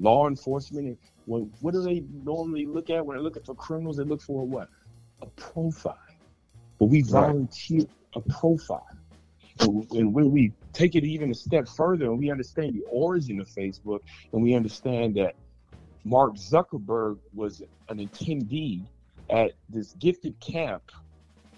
law 0.00 0.26
enforcement, 0.26 0.86
and 0.86 0.96
when, 1.26 1.52
what 1.60 1.74
do 1.74 1.82
they 1.82 2.02
normally 2.24 2.64
look 2.64 2.88
at 2.88 3.04
when 3.04 3.16
they're 3.16 3.22
looking 3.22 3.42
for 3.42 3.54
criminals? 3.54 3.98
They 3.98 4.04
look 4.04 4.22
for 4.22 4.46
what? 4.46 4.68
A 5.20 5.26
profile. 5.26 5.98
But 6.78 6.86
we 6.86 7.02
volunteer 7.02 7.84
a 8.14 8.20
profile. 8.20 8.86
And, 9.60 10.14
when 10.14 10.30
we 10.30 10.52
take 10.72 10.94
it 10.94 11.04
even 11.04 11.30
a 11.30 11.34
step 11.34 11.68
further 11.68 12.06
and 12.06 12.18
we 12.18 12.30
understand 12.30 12.74
the 12.74 12.82
origin 12.88 13.40
of 13.40 13.48
Facebook 13.48 14.00
and 14.32 14.42
we 14.42 14.54
understand 14.54 15.16
that 15.16 15.34
Mark 16.04 16.34
Zuckerberg 16.34 17.18
was 17.34 17.62
an 17.88 17.98
attendee 17.98 18.84
at 19.30 19.52
this 19.68 19.92
gifted 19.98 20.38
camp 20.40 20.82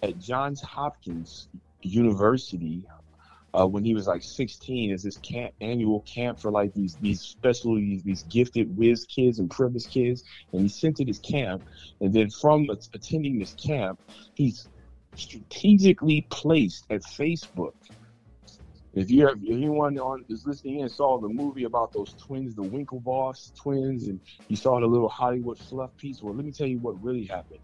at 0.03 0.19
Johns 0.19 0.61
Hopkins 0.61 1.49
University 1.83 2.87
uh, 3.55 3.67
when 3.67 3.85
he 3.85 3.95
was 3.95 4.07
like 4.07 4.23
16 4.23 4.91
is 4.91 5.05
this 5.05 5.17
camp 5.19 5.55
annual 5.61 6.01
camp 6.01 6.41
for 6.41 6.51
like 6.51 6.75
these 6.75 6.97
these 6.97 7.21
special 7.21 7.77
these, 7.77 8.03
these 8.03 8.23
gifted 8.25 8.77
whiz 8.77 9.05
kids 9.05 9.39
and 9.39 9.51
privileged 9.51 9.91
kids. 9.91 10.25
And 10.53 10.63
he 10.63 10.69
sent 10.69 10.97
to 10.97 11.05
this 11.05 11.21
camp. 11.21 11.63
And 12.01 12.13
then 12.13 12.31
from 12.31 12.69
attending 12.71 13.39
this 13.39 13.55
camp 13.55 14.01
he's 14.35 14.69
strategically 15.17 16.27
placed 16.31 16.85
at 16.91 17.03
facebook 17.03 17.75
if 18.95 19.11
you 19.11 19.27
have 19.27 19.39
if 19.43 19.51
anyone 19.51 19.99
on 19.99 20.25
is 20.29 20.47
listening 20.47 20.81
in 20.81 20.89
saw 20.89 21.19
the 21.19 21.29
movie 21.29 21.65
about 21.65 21.93
those 21.93 22.15
twins 22.15 22.55
the 22.55 22.63
winklevoss 22.63 23.55
twins 23.55 24.09
and 24.09 24.21
you 24.49 24.57
saw 24.57 24.81
the 24.81 24.87
little 24.87 25.09
hollywood 25.09 25.59
fluff 25.59 25.97
piece 25.97 26.23
well 26.23 26.35
let 26.35 26.45
me 26.45 26.53
tell 26.53 26.67
you 26.67 26.79
what 26.79 27.01
really 27.03 27.25
happened 27.25 27.61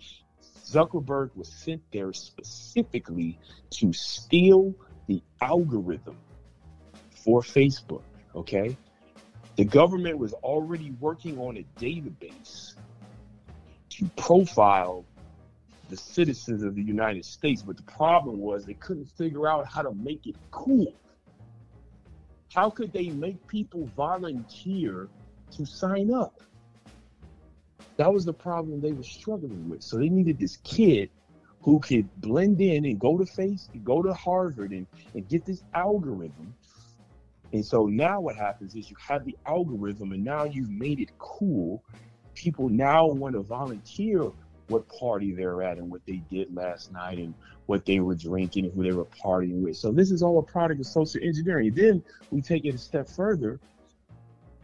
Zuckerberg 0.71 1.31
was 1.35 1.49
sent 1.49 1.83
there 1.93 2.13
specifically 2.13 3.39
to 3.71 3.93
steal 3.93 4.75
the 5.09 5.23
algorithm 5.41 6.17
for 7.11 7.43
Facebook. 7.43 8.03
Okay. 8.35 8.77
The 9.57 9.65
government 9.65 10.19
was 10.19 10.33
already 10.33 10.93
working 11.01 11.39
on 11.39 11.57
a 11.57 11.67
database 11.81 12.75
to 13.91 14.09
profile 14.17 15.05
the 15.91 15.97
citizens 15.97 16.63
of 16.63 16.75
the 16.75 16.83
United 16.83 17.25
States, 17.25 17.63
but 17.63 17.77
the 17.77 17.83
problem 17.83 18.39
was 18.39 18.65
they 18.65 18.75
couldn't 18.75 19.07
figure 19.07 19.49
out 19.49 19.67
how 19.67 19.83
to 19.83 19.93
make 19.93 20.27
it 20.27 20.37
cool. 20.51 20.95
How 22.55 22.71
could 22.71 22.93
they 22.93 23.11
make 23.11 23.47
people 23.47 23.89
volunteer 23.97 25.09
to 25.53 25.67
sign 25.67 26.13
up? 26.13 26.41
That 27.97 28.13
was 28.13 28.25
the 28.25 28.33
problem 28.33 28.81
they 28.81 28.93
were 28.93 29.03
struggling 29.03 29.69
with. 29.69 29.83
So 29.83 29.99
they 29.99 30.09
needed 30.09 30.39
this 30.39 30.57
kid 30.59 31.11
who 31.63 31.79
could 31.81 32.09
blend 32.21 32.61
in 32.61 32.87
and 32.87 32.99
go 32.99 33.19
to 33.19 33.27
face, 33.27 33.69
go 33.85 34.03
to 34.03 34.15
Harvard 34.15 34.71
and, 34.71 34.87
and 35.15 35.29
get 35.29 35.45
this 35.45 35.63
algorithm. 35.75 36.55
And 37.53 37.65
so 37.65 37.87
now 37.87 38.21
what 38.21 38.37
happens 38.37 38.75
is 38.75 38.89
you 38.91 38.97
have 39.07 39.25
the 39.25 39.37
algorithm 39.47 40.13
and 40.13 40.25
now 40.25 40.45
you've 40.45 40.71
made 40.71 41.01
it 41.01 41.11
cool. 41.19 41.83
People 42.35 42.69
now 42.69 43.07
want 43.09 43.35
to 43.35 43.43
volunteer 43.43 44.31
what 44.71 44.89
party 44.89 45.33
they're 45.33 45.63
at 45.63 45.79
and 45.79 45.91
what 45.91 46.01
they 46.07 46.23
did 46.31 46.55
last 46.55 46.93
night 46.93 47.19
and 47.19 47.35
what 47.67 47.85
they 47.85 48.01
were 48.01 48.15
drinking 48.15 48.65
and 48.65 48.75
who 48.75 48.83
they 48.83 48.93
were 48.93 49.05
partying 49.05 49.63
with. 49.63 49.77
So 49.77 49.93
this 49.93 50.11
is 50.11 50.23
all 50.23 50.39
a 50.39 50.43
product 50.43 50.81
of 50.81 50.87
social 50.87 51.21
engineering. 51.23 51.73
Then 51.75 52.03
we 52.31 52.41
take 52.41 52.65
it 52.65 52.75
a 52.75 52.79
step 52.79 53.09
further. 53.09 53.61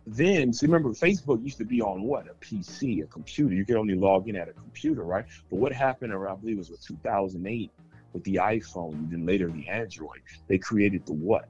Then 0.08 0.52
see 0.52 0.66
remember 0.66 0.90
facebook 0.90 1.42
used 1.42 1.58
to 1.58 1.64
be 1.64 1.82
on 1.82 2.02
what? 2.02 2.28
A 2.28 2.34
pc 2.34 3.02
a 3.02 3.06
computer. 3.06 3.54
You 3.54 3.64
could 3.64 3.76
only 3.76 3.96
log 3.96 4.28
in 4.28 4.36
at 4.36 4.48
a 4.48 4.52
computer 4.52 5.02
right? 5.02 5.24
But 5.50 5.56
what 5.56 5.72
happened 5.72 6.12
around 6.12 6.38
i 6.38 6.40
believe 6.40 6.56
it 6.56 6.58
was 6.58 6.70
with 6.70 6.86
2008 6.86 7.70
with 8.12 8.22
the 8.22 8.36
iphone 8.36 8.92
and 8.92 9.10
then 9.10 9.26
later 9.26 9.50
the 9.50 9.68
android 9.68 10.20
they 10.46 10.58
created 10.58 11.04
the 11.06 11.12
what? 11.12 11.48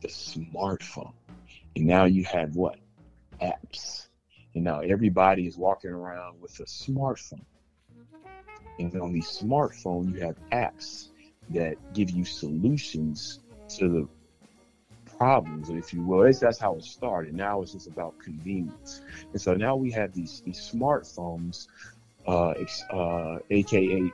The 0.00 0.08
smartphone. 0.08 1.12
And 1.74 1.86
now 1.86 2.04
you 2.04 2.24
have 2.24 2.54
what? 2.54 2.78
Apps. 3.42 4.08
And 4.54 4.62
now 4.64 4.80
everybody 4.80 5.46
is 5.46 5.56
walking 5.56 5.90
around 5.90 6.40
with 6.40 6.58
a 6.60 6.64
smartphone 6.64 7.44
and 8.78 8.92
then 8.92 9.00
on 9.00 9.12
the 9.12 9.22
smartphone 9.22 10.14
you 10.14 10.20
have 10.20 10.36
apps 10.52 11.08
that 11.50 11.76
give 11.94 12.10
you 12.10 12.24
solutions 12.24 13.40
to 13.76 13.88
the 13.88 14.08
problems, 15.18 15.68
if 15.70 15.92
you 15.92 16.02
will. 16.02 16.22
It's, 16.22 16.38
that's 16.38 16.58
how 16.58 16.76
it 16.76 16.84
started. 16.84 17.34
Now 17.34 17.62
it's 17.62 17.72
just 17.72 17.88
about 17.88 18.18
convenience. 18.18 19.02
And 19.32 19.40
so 19.40 19.54
now 19.54 19.76
we 19.76 19.90
have 19.92 20.12
these 20.14 20.42
these 20.44 20.70
smartphones, 20.72 21.66
uh, 22.26 22.54
uh, 22.94 23.38
aka 23.50 24.12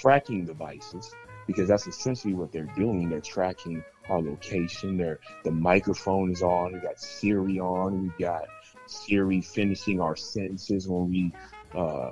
tracking 0.00 0.44
devices, 0.44 1.14
because 1.46 1.68
that's 1.68 1.86
essentially 1.86 2.34
what 2.34 2.52
they're 2.52 2.72
doing. 2.76 3.08
They're 3.08 3.20
tracking 3.20 3.82
our 4.08 4.20
location. 4.20 4.96
They're, 4.96 5.18
the 5.44 5.50
microphone 5.50 6.30
is 6.30 6.42
on. 6.42 6.72
We 6.72 6.80
got 6.80 7.00
Siri 7.00 7.58
on. 7.58 8.02
We 8.02 8.24
got 8.24 8.46
Siri 8.86 9.40
finishing 9.40 10.00
our 10.00 10.16
sentences 10.16 10.88
when 10.88 11.10
we, 11.10 11.32
uh, 11.74 12.10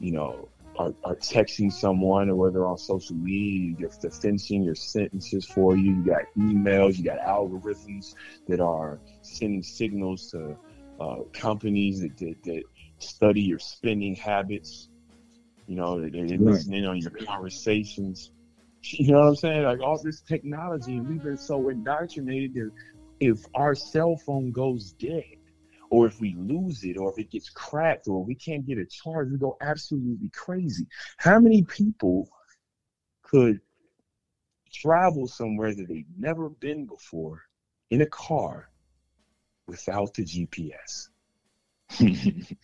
you 0.00 0.12
know, 0.12 0.48
are, 0.78 0.94
are 1.04 1.16
texting 1.16 1.72
someone 1.72 2.30
or 2.30 2.36
whether 2.36 2.64
on 2.66 2.78
social 2.78 3.16
media, 3.16 3.74
you're 3.78 3.90
they're 3.90 4.62
your 4.62 4.76
sentences 4.76 5.44
for 5.44 5.76
you. 5.76 5.96
You 5.96 6.04
got 6.04 6.22
emails, 6.38 6.98
you 6.98 7.04
got 7.04 7.18
algorithms 7.18 8.14
that 8.46 8.60
are 8.60 9.00
sending 9.22 9.62
signals 9.62 10.30
to 10.30 10.56
uh, 11.00 11.16
companies 11.32 12.00
that, 12.00 12.16
that, 12.18 12.36
that 12.44 12.62
study 12.98 13.42
your 13.42 13.58
spending 13.58 14.14
habits. 14.14 14.88
You 15.66 15.76
know, 15.76 16.00
they, 16.00 16.10
they're 16.10 16.38
listening 16.38 16.86
on 16.86 16.98
your 16.98 17.10
conversations. 17.10 18.30
You 18.82 19.12
know 19.12 19.20
what 19.20 19.28
I'm 19.28 19.36
saying? 19.36 19.64
Like 19.64 19.80
all 19.80 20.00
this 20.02 20.20
technology, 20.20 20.96
and 20.96 21.08
we've 21.08 21.22
been 21.22 21.36
so 21.36 21.68
indoctrinated 21.68 22.54
that 22.54 22.70
if 23.20 23.44
our 23.54 23.74
cell 23.74 24.16
phone 24.16 24.52
goes 24.52 24.92
dead, 24.92 25.37
or 25.90 26.06
if 26.06 26.20
we 26.20 26.34
lose 26.36 26.84
it, 26.84 26.96
or 26.96 27.10
if 27.10 27.18
it 27.18 27.30
gets 27.30 27.48
cracked, 27.50 28.08
or 28.08 28.24
we 28.24 28.34
can't 28.34 28.66
get 28.66 28.78
a 28.78 28.86
charge, 28.86 29.30
we 29.30 29.38
go 29.38 29.56
absolutely 29.60 30.30
crazy. 30.30 30.86
How 31.16 31.38
many 31.38 31.62
people 31.62 32.28
could 33.22 33.60
travel 34.72 35.26
somewhere 35.26 35.74
that 35.74 35.88
they've 35.88 36.04
never 36.18 36.48
been 36.48 36.86
before 36.86 37.42
in 37.90 38.02
a 38.02 38.06
car 38.06 38.68
without 39.66 40.14
the 40.14 40.24
GPS? 40.24 41.08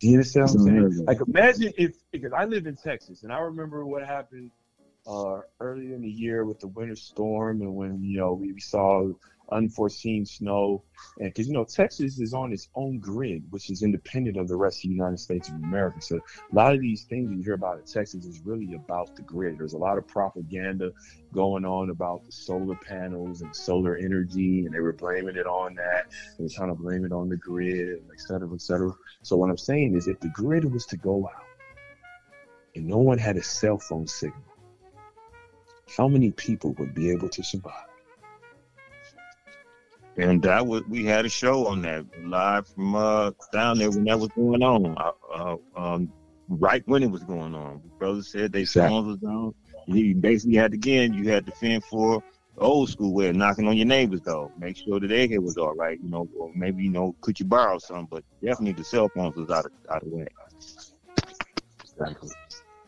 Do 0.00 0.08
you 0.08 0.14
understand 0.14 0.46
what 0.46 0.54
I'm 0.54 0.66
saying? 0.66 1.04
Like 1.06 1.18
imagine 1.26 1.72
if 1.76 1.94
because 2.10 2.32
I 2.32 2.44
live 2.44 2.66
in 2.66 2.76
Texas 2.76 3.22
and 3.22 3.32
I 3.32 3.40
remember 3.40 3.84
what 3.84 4.04
happened 4.04 4.50
uh 5.06 5.40
earlier 5.60 5.94
in 5.94 6.02
the 6.02 6.10
year 6.10 6.44
with 6.44 6.60
the 6.60 6.68
winter 6.68 6.96
storm 6.96 7.62
and 7.62 7.74
when 7.74 8.02
you 8.02 8.18
know 8.18 8.34
we, 8.34 8.52
we 8.52 8.60
saw 8.60 9.08
unforeseen 9.52 10.24
snow. 10.24 10.82
And 11.18 11.28
because 11.28 11.46
you 11.46 11.54
know 11.54 11.64
Texas 11.64 12.18
is 12.18 12.34
on 12.34 12.52
its 12.52 12.68
own 12.74 12.98
grid 12.98 13.44
which 13.50 13.70
is 13.70 13.82
independent 13.82 14.36
of 14.36 14.48
the 14.48 14.56
rest 14.56 14.78
of 14.78 14.82
the 14.90 14.94
United 14.94 15.18
States 15.18 15.48
of 15.48 15.54
America. 15.56 16.00
So 16.00 16.16
a 16.16 16.54
lot 16.54 16.74
of 16.74 16.80
these 16.80 17.04
things 17.04 17.30
you 17.30 17.42
hear 17.42 17.54
about 17.54 17.78
in 17.78 17.84
Texas 17.84 18.24
is 18.24 18.40
really 18.44 18.74
about 18.74 19.16
the 19.16 19.22
grid. 19.22 19.58
There's 19.58 19.74
a 19.74 19.78
lot 19.78 19.98
of 19.98 20.06
propaganda 20.06 20.92
going 21.32 21.64
on 21.64 21.90
about 21.90 22.24
the 22.26 22.32
solar 22.32 22.76
panels 22.76 23.42
and 23.42 23.54
solar 23.54 23.96
energy 23.96 24.66
and 24.66 24.74
they 24.74 24.80
were 24.80 24.92
blaming 24.92 25.36
it 25.36 25.46
on 25.46 25.74
that. 25.76 26.12
They're 26.38 26.48
trying 26.48 26.68
to 26.68 26.80
blame 26.80 27.04
it 27.04 27.12
on 27.12 27.28
the 27.28 27.36
grid 27.36 28.02
et 28.12 28.20
cetera 28.20 28.52
et 28.52 28.60
cetera. 28.60 28.92
So 29.22 29.36
what 29.36 29.50
I'm 29.50 29.58
saying 29.58 29.96
is 29.96 30.08
if 30.08 30.20
the 30.20 30.28
grid 30.28 30.70
was 30.70 30.86
to 30.86 30.96
go 30.96 31.28
out 31.34 31.44
and 32.74 32.86
no 32.86 32.98
one 32.98 33.18
had 33.18 33.36
a 33.36 33.42
cell 33.42 33.78
phone 33.78 34.06
signal 34.06 34.44
how 35.96 36.06
many 36.06 36.30
people 36.30 36.72
would 36.74 36.94
be 36.94 37.10
able 37.10 37.28
to 37.28 37.42
survive? 37.42 37.89
And 40.20 40.42
that 40.42 40.66
was 40.66 40.82
we 40.86 41.04
had 41.06 41.24
a 41.24 41.30
show 41.30 41.66
on 41.66 41.80
that 41.82 42.04
live 42.22 42.68
from 42.68 42.94
uh, 42.94 43.30
down 43.54 43.78
there 43.78 43.90
when 43.90 44.04
that 44.04 44.20
was 44.20 44.28
going 44.28 44.62
on. 44.62 44.94
Uh, 45.34 45.56
um, 45.74 46.12
right 46.48 46.82
when 46.86 47.02
it 47.02 47.10
was 47.10 47.24
going 47.24 47.54
on, 47.54 47.80
brother 47.98 48.22
said 48.22 48.52
they 48.52 48.60
Exactly. 48.60 48.90
phones 48.90 49.06
was 49.06 49.16
down. 49.16 49.54
You 49.86 50.14
basically 50.14 50.56
had 50.56 50.72
to 50.72 50.76
again. 50.76 51.14
You 51.14 51.30
had 51.30 51.46
to 51.46 51.52
fend 51.52 51.84
for 51.84 52.22
old 52.58 52.90
school 52.90 53.14
way 53.14 53.30
of 53.30 53.36
knocking 53.36 53.66
on 53.66 53.78
your 53.78 53.86
neighbor's 53.86 54.20
door. 54.20 54.52
Make 54.58 54.76
sure 54.76 55.00
that 55.00 55.08
their 55.08 55.26
head 55.26 55.38
was 55.38 55.56
all 55.56 55.74
right. 55.74 55.98
You 56.02 56.10
know, 56.10 56.28
or 56.38 56.52
maybe 56.54 56.82
you 56.82 56.90
know, 56.90 57.16
could 57.22 57.40
you 57.40 57.46
borrow 57.46 57.78
some? 57.78 58.06
But 58.10 58.22
definitely 58.42 58.72
the 58.72 58.84
cell 58.84 59.08
phones 59.08 59.36
was 59.36 59.48
out 59.48 59.64
of 59.64 59.72
out 59.90 60.02
of 60.02 60.10
the 60.10 60.16
way. 60.16 60.26
Exactly. 61.82 62.30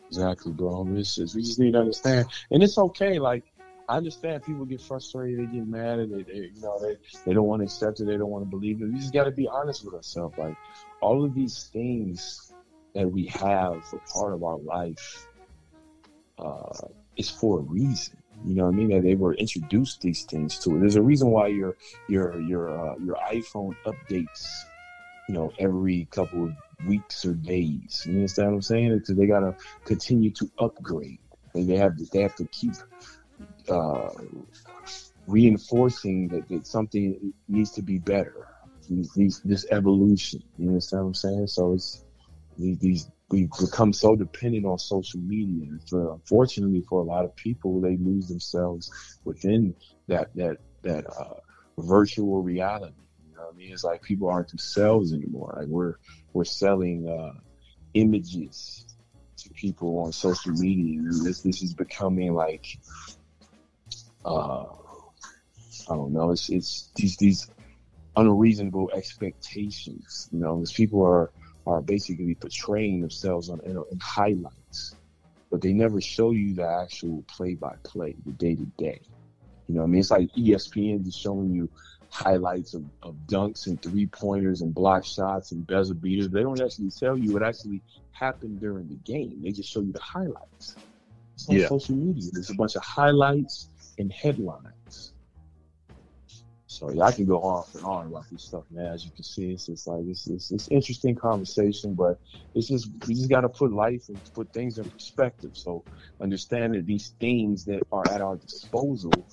Exactly, 0.07 0.51
bro. 0.51 0.87
It's 0.91 1.15
just, 1.15 1.35
we 1.35 1.41
just 1.41 1.57
need 1.57 1.71
to 1.71 1.79
understand. 1.79 2.27
And 2.51 2.61
it's 2.61 2.77
okay. 2.77 3.17
Like, 3.17 3.43
I 3.89 3.97
understand 3.97 4.43
people 4.43 4.65
get 4.65 4.81
frustrated, 4.81 5.39
they 5.39 5.57
get 5.57 5.67
mad, 5.67 5.99
and 5.99 6.13
they, 6.13 6.23
they 6.23 6.51
you 6.55 6.61
know, 6.61 6.79
they, 6.81 6.95
they 7.25 7.33
don't 7.33 7.45
want 7.45 7.61
to 7.61 7.65
accept 7.65 7.99
it, 7.99 8.05
they 8.05 8.17
don't 8.17 8.29
want 8.29 8.45
to 8.45 8.49
believe 8.49 8.81
it. 8.81 8.85
We 8.85 8.99
just 8.99 9.13
got 9.13 9.25
to 9.25 9.31
be 9.31 9.47
honest 9.47 9.83
with 9.83 9.93
ourselves. 9.93 10.37
Like, 10.37 10.55
all 11.01 11.23
of 11.25 11.33
these 11.33 11.69
things 11.73 12.53
that 12.95 13.09
we 13.09 13.25
have 13.27 13.83
for 13.85 13.99
part 14.13 14.33
of 14.33 14.43
our 14.43 14.57
life 14.57 15.27
uh, 16.39 16.87
is 17.17 17.29
for 17.29 17.59
a 17.59 17.61
reason. 17.61 18.17
You 18.45 18.55
know 18.55 18.65
what 18.65 18.73
I 18.73 18.77
mean? 18.77 18.89
That 18.89 19.03
they 19.03 19.15
were 19.15 19.33
introduced 19.35 20.01
these 20.01 20.23
things 20.23 20.59
to. 20.59 20.79
There's 20.79 20.95
a 20.95 21.01
reason 21.01 21.29
why 21.29 21.47
your 21.47 21.77
your 22.09 22.39
your 22.41 22.69
uh, 22.69 22.95
your 22.97 23.15
iPhone 23.15 23.75
updates, 23.85 24.65
you 25.29 25.35
know, 25.35 25.51
every 25.59 26.07
couple 26.11 26.45
of 26.45 26.53
weeks 26.87 27.25
or 27.25 27.33
days. 27.33 28.03
You 28.05 28.15
understand 28.15 28.49
what 28.49 28.55
I'm 28.55 28.61
saying? 28.61 28.97
Because 28.97 29.15
they 29.15 29.27
gotta 29.27 29.55
continue 29.85 30.31
to 30.31 30.49
upgrade. 30.59 31.19
And 31.53 31.69
they 31.69 31.77
have 31.77 31.93
they 32.11 32.21
have 32.21 32.35
to 32.35 32.45
keep 32.47 32.73
uh, 33.69 34.09
reinforcing 35.27 36.27
that, 36.29 36.47
that 36.49 36.67
something 36.67 37.33
needs 37.47 37.71
to 37.71 37.81
be 37.81 37.99
better. 37.99 38.47
These, 38.89 39.13
these, 39.13 39.41
this 39.43 39.65
evolution. 39.71 40.43
You 40.57 40.69
understand 40.69 41.03
what 41.03 41.07
I'm 41.07 41.13
saying? 41.13 41.47
So 41.47 41.73
it's 41.73 42.03
these, 42.57 42.79
these 42.79 43.11
we 43.33 43.49
become 43.59 43.93
so 43.93 44.15
dependent 44.15 44.65
on 44.65 44.77
social 44.77 45.19
media. 45.19 45.67
For, 45.89 46.13
unfortunately, 46.13 46.83
for 46.87 47.01
a 47.01 47.03
lot 47.03 47.25
of 47.25 47.35
people, 47.35 47.81
they 47.81 47.97
lose 47.97 48.27
themselves 48.27 48.91
within 49.25 49.75
that 50.07 50.29
that 50.35 50.57
that 50.83 51.05
uh, 51.07 51.39
virtual 51.79 52.43
reality. 52.43 52.93
You 53.27 53.35
know 53.35 53.45
what 53.45 53.55
I 53.55 53.57
mean? 53.57 53.73
It's 53.73 53.83
like 53.83 54.03
people 54.03 54.29
aren't 54.29 54.49
themselves 54.49 55.13
anymore. 55.13 55.55
Like 55.57 55.67
we're 55.67 55.95
we're 56.33 56.43
selling 56.43 57.09
uh, 57.09 57.39
images 57.95 58.85
to 59.37 59.49
people 59.49 60.03
on 60.05 60.11
social 60.11 60.51
media. 60.51 61.01
This 61.23 61.41
this 61.41 61.63
is 61.63 61.73
becoming 61.73 62.33
like 62.33 62.65
uh, 64.25 64.65
I 65.89 65.95
don't 65.95 66.13
know. 66.13 66.31
It's 66.31 66.49
it's 66.49 66.91
these 66.95 67.17
these 67.17 67.49
unreasonable 68.15 68.91
expectations. 68.95 70.27
You 70.31 70.39
know, 70.39 70.57
because 70.57 70.73
people 70.73 71.03
are 71.03 71.31
are 71.65 71.81
basically 71.81 72.35
portraying 72.35 73.01
themselves 73.01 73.49
on 73.49 73.59
in, 73.65 73.77
in 73.77 73.99
highlights, 74.01 74.95
but 75.51 75.61
they 75.61 75.73
never 75.73 76.01
show 76.01 76.31
you 76.31 76.55
the 76.55 76.67
actual 76.67 77.23
play 77.35 77.55
by 77.55 77.75
play, 77.85 78.15
the 78.25 78.31
day 78.33 78.55
to 78.55 78.65
day. 78.77 79.01
You 79.67 79.75
know, 79.75 79.83
I 79.83 79.87
mean, 79.87 79.99
it's 79.99 80.11
like 80.11 80.29
ESPN 80.37 81.07
is 81.07 81.15
showing 81.15 81.51
you 81.51 81.69
highlights 82.11 82.73
of, 82.73 82.83
of 83.01 83.15
dunks 83.27 83.67
and 83.67 83.81
three 83.81 84.07
pointers 84.07 84.61
and 84.61 84.73
block 84.73 85.05
shots 85.05 85.51
and 85.51 85.65
buzzer 85.65 85.95
beaters. 85.95 86.29
They 86.29 86.43
don't 86.43 86.61
actually 86.61 86.91
tell 86.97 87.17
you 87.17 87.33
what 87.33 87.43
actually 87.43 87.83
happened 88.11 88.59
during 88.59 88.87
the 88.87 88.97
game. 89.05 89.41
They 89.43 89.51
just 89.51 89.69
show 89.71 89.81
you 89.81 89.93
the 89.93 90.01
highlights. 90.01 90.77
It's 91.35 91.49
on 91.49 91.57
Yeah. 91.57 91.59
social 91.59 91.95
media. 91.95 92.29
There's 92.33 92.49
a 92.49 92.55
bunch 92.55 92.75
of 92.75 92.83
highlights 92.83 93.69
and 93.97 94.11
headlines. 94.11 95.13
So 96.67 96.91
yeah, 96.91 97.03
I 97.03 97.11
can 97.11 97.25
go 97.25 97.39
on 97.41 97.65
and 97.75 97.85
on 97.85 98.07
about 98.07 98.25
this 98.31 98.45
stuff, 98.45 98.63
man. 98.71 98.87
As 98.87 99.05
you 99.05 99.11
can 99.11 99.23
see, 99.23 99.51
it's 99.51 99.67
just 99.67 99.87
like 99.87 100.01
it's 100.07 100.27
it's, 100.27 100.51
it's 100.51 100.67
interesting 100.69 101.15
conversation, 101.15 101.93
but 101.93 102.19
it's 102.55 102.67
just 102.67 102.89
we 103.07 103.13
just 103.13 103.29
got 103.29 103.41
to 103.41 103.49
put 103.49 103.71
life 103.71 104.05
and 104.09 104.19
put 104.33 104.51
things 104.53 104.79
in 104.79 104.85
perspective. 104.89 105.51
So 105.53 105.85
understand 106.21 106.73
that 106.75 106.87
these 106.87 107.13
things 107.19 107.65
that 107.65 107.83
are 107.91 108.09
at 108.09 108.21
our 108.21 108.37
disposal, 108.37 109.27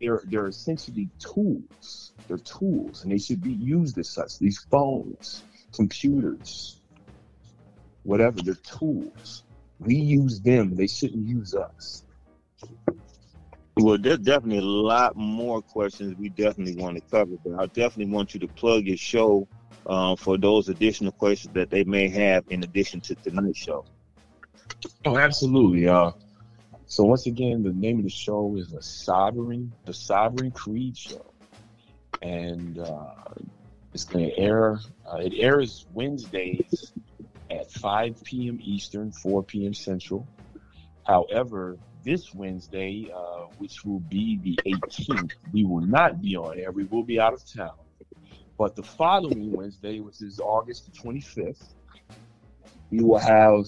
they're 0.00 0.22
they're 0.28 0.48
essentially 0.48 1.10
tools. 1.20 2.14
They're 2.28 2.38
tools, 2.38 3.02
and 3.02 3.12
they 3.12 3.18
should 3.18 3.42
be 3.42 3.52
used 3.52 3.98
as 3.98 4.10
such. 4.14 4.38
These 4.38 4.60
phones, 4.70 5.44
computers, 5.74 6.80
whatever, 8.04 8.40
they're 8.42 8.56
tools. 8.78 9.44
We 9.78 9.96
use 9.96 10.40
them; 10.40 10.76
they 10.76 10.88
shouldn't 10.88 11.26
use 11.28 11.54
us. 11.54 12.04
Well, 13.82 13.98
there's 13.98 14.18
definitely 14.18 14.58
a 14.58 14.62
lot 14.62 15.16
more 15.16 15.62
questions 15.62 16.16
we 16.18 16.28
definitely 16.28 16.76
want 16.76 16.96
to 16.96 17.02
cover, 17.10 17.32
but 17.44 17.58
I 17.58 17.66
definitely 17.66 18.12
want 18.12 18.34
you 18.34 18.40
to 18.40 18.48
plug 18.48 18.84
your 18.84 18.96
show 18.96 19.48
uh, 19.86 20.16
for 20.16 20.36
those 20.36 20.68
additional 20.68 21.12
questions 21.12 21.54
that 21.54 21.70
they 21.70 21.84
may 21.84 22.08
have 22.08 22.44
in 22.50 22.62
addition 22.62 23.00
to 23.02 23.14
tonight's 23.14 23.58
show. 23.58 23.84
Oh, 25.04 25.16
absolutely. 25.16 25.88
Uh, 25.88 26.12
so 26.86 27.04
once 27.04 27.26
again, 27.26 27.62
the 27.62 27.72
name 27.72 27.98
of 27.98 28.04
the 28.04 28.10
show 28.10 28.56
is 28.56 28.68
the 28.68 28.82
Sovereign, 28.82 29.72
the 29.84 29.94
Sovereign 29.94 30.50
Creed 30.50 30.96
Show, 30.96 31.32
and 32.20 32.78
uh, 32.78 33.14
it's 33.94 34.04
going 34.04 34.28
to 34.28 34.38
air. 34.38 34.80
Uh, 35.10 35.18
it 35.18 35.32
airs 35.36 35.86
Wednesdays 35.94 36.92
at 37.50 37.70
5 37.70 38.24
p.m. 38.24 38.58
Eastern, 38.62 39.12
4 39.12 39.42
p.m. 39.42 39.72
Central. 39.72 40.26
However, 41.06 41.78
this 42.04 42.34
Wednesday, 42.34 43.10
uh, 43.14 43.46
which 43.58 43.84
will 43.84 44.00
be 44.00 44.38
the 44.42 44.58
18th, 44.66 45.32
we 45.52 45.64
will 45.64 45.80
not 45.80 46.20
be 46.20 46.36
on 46.36 46.58
air. 46.58 46.72
We 46.72 46.84
will 46.84 47.02
be 47.02 47.20
out 47.20 47.32
of 47.32 47.44
town. 47.44 47.74
But 48.58 48.76
the 48.76 48.82
following 48.82 49.52
Wednesday, 49.52 50.00
which 50.00 50.20
is 50.22 50.40
August 50.40 50.92
the 50.92 50.98
25th, 50.98 51.74
we 52.90 53.02
will 53.02 53.18
have 53.18 53.66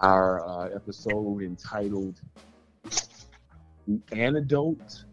our 0.00 0.46
uh, 0.46 0.74
episode 0.74 1.42
entitled 1.42 2.20
The 3.86 4.00
Antidote 4.12 5.04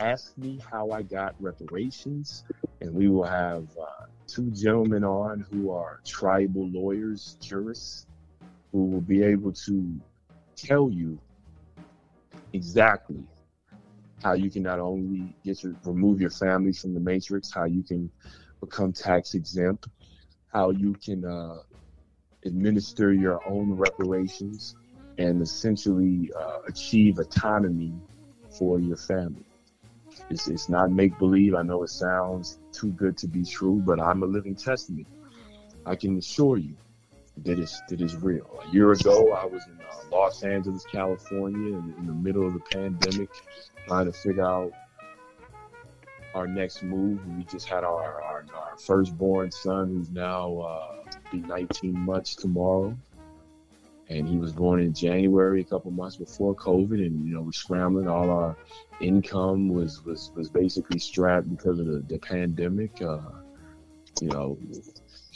Ask 0.00 0.36
Me 0.36 0.60
How 0.70 0.90
I 0.90 1.02
Got 1.02 1.34
Reparations. 1.40 2.44
And 2.80 2.92
we 2.92 3.08
will 3.08 3.24
have 3.24 3.68
uh, 3.80 4.06
two 4.26 4.50
gentlemen 4.50 5.04
on 5.04 5.46
who 5.50 5.70
are 5.70 6.00
tribal 6.04 6.68
lawyers, 6.68 7.36
jurists, 7.40 8.06
who 8.72 8.84
will 8.84 9.00
be 9.00 9.22
able 9.22 9.52
to 9.52 10.00
tell 10.56 10.90
you 10.90 11.18
exactly 12.56 13.22
how 14.22 14.32
you 14.32 14.50
can 14.50 14.62
not 14.62 14.80
only 14.80 15.36
get 15.44 15.62
your 15.62 15.74
remove 15.84 16.20
your 16.20 16.30
family 16.30 16.72
from 16.72 16.94
the 16.94 17.00
matrix, 17.00 17.52
how 17.52 17.64
you 17.64 17.82
can 17.82 18.10
become 18.60 18.92
tax 18.92 19.34
exempt, 19.34 19.88
how 20.52 20.70
you 20.70 20.94
can 21.04 21.24
uh, 21.24 21.58
administer 22.44 23.12
your 23.12 23.40
own 23.48 23.72
reparations, 23.72 24.74
and 25.18 25.42
essentially 25.42 26.30
uh, 26.40 26.58
achieve 26.68 27.18
autonomy 27.18 27.92
for 28.58 28.80
your 28.80 28.96
family. 28.96 29.44
It's, 30.30 30.48
it's 30.48 30.68
not 30.68 30.90
make 30.90 31.18
believe. 31.18 31.54
I 31.54 31.62
know 31.62 31.82
it 31.84 31.90
sounds 31.90 32.58
too 32.72 32.92
good 32.92 33.16
to 33.18 33.28
be 33.28 33.44
true, 33.44 33.82
but 33.84 34.00
I'm 34.00 34.22
a 34.22 34.26
living 34.26 34.56
testament. 34.56 35.06
I 35.84 35.94
can 35.94 36.18
assure 36.18 36.56
you 36.58 36.76
that 37.44 37.58
it's 37.58 37.80
that 37.88 38.00
it's 38.00 38.14
real. 38.14 38.60
A 38.66 38.72
year 38.72 38.92
ago, 38.92 39.32
I 39.32 39.44
was 39.44 39.66
in 39.66 39.78
uh, 39.80 40.16
Los 40.16 40.42
Angeles, 40.42 40.84
California, 40.90 41.76
in, 41.76 41.94
in 41.98 42.06
the 42.06 42.12
middle 42.12 42.46
of 42.46 42.54
the 42.54 42.60
pandemic, 42.60 43.28
trying 43.86 44.06
to 44.06 44.12
figure 44.12 44.44
out 44.44 44.72
our 46.34 46.46
next 46.46 46.82
move. 46.82 47.26
We 47.36 47.44
just 47.44 47.68
had 47.68 47.84
our 47.84 48.22
our, 48.22 48.44
our 48.54 48.78
firstborn 48.78 49.50
son, 49.50 49.88
who's 49.88 50.10
now 50.10 50.58
uh, 50.58 51.04
be 51.30 51.38
19 51.38 51.98
months 51.98 52.34
tomorrow, 52.34 52.96
and 54.08 54.28
he 54.28 54.38
was 54.38 54.52
born 54.52 54.80
in 54.80 54.94
January, 54.94 55.60
a 55.60 55.64
couple 55.64 55.90
months 55.90 56.16
before 56.16 56.54
COVID, 56.54 57.04
and 57.04 57.26
you 57.26 57.34
know 57.34 57.42
we're 57.42 57.52
scrambling. 57.52 58.08
All 58.08 58.30
our 58.30 58.56
income 59.00 59.68
was 59.68 60.04
was 60.04 60.30
was 60.34 60.48
basically 60.48 60.98
strapped 60.98 61.50
because 61.50 61.78
of 61.78 61.86
the, 61.86 62.02
the 62.08 62.18
pandemic. 62.18 63.02
Uh, 63.02 63.18
you 64.22 64.28
know, 64.28 64.58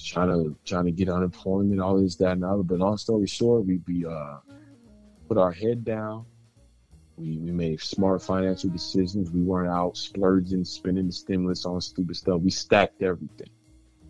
trying 0.04 0.28
to 0.28 0.56
trying 0.64 0.86
to 0.86 0.92
get 0.92 1.08
unemployment, 1.08 1.80
all 1.80 2.00
this, 2.00 2.16
that, 2.16 2.32
and 2.32 2.44
other. 2.44 2.62
But 2.62 2.78
long 2.78 2.96
story 2.96 3.26
short, 3.26 3.66
we 3.66 3.80
we 3.86 4.06
uh, 4.06 4.38
put 5.28 5.38
our 5.38 5.52
head 5.52 5.84
down. 5.84 6.26
We 7.16 7.38
we 7.38 7.50
made 7.52 7.80
smart 7.80 8.22
financial 8.22 8.70
decisions. 8.70 9.30
We 9.30 9.42
weren't 9.42 9.70
out 9.70 9.96
splurging, 9.96 10.64
spending 10.64 11.06
the 11.06 11.12
stimulus 11.12 11.66
on 11.66 11.80
stupid 11.80 12.16
stuff. 12.16 12.40
We 12.40 12.50
stacked 12.50 13.02
everything. 13.02 13.50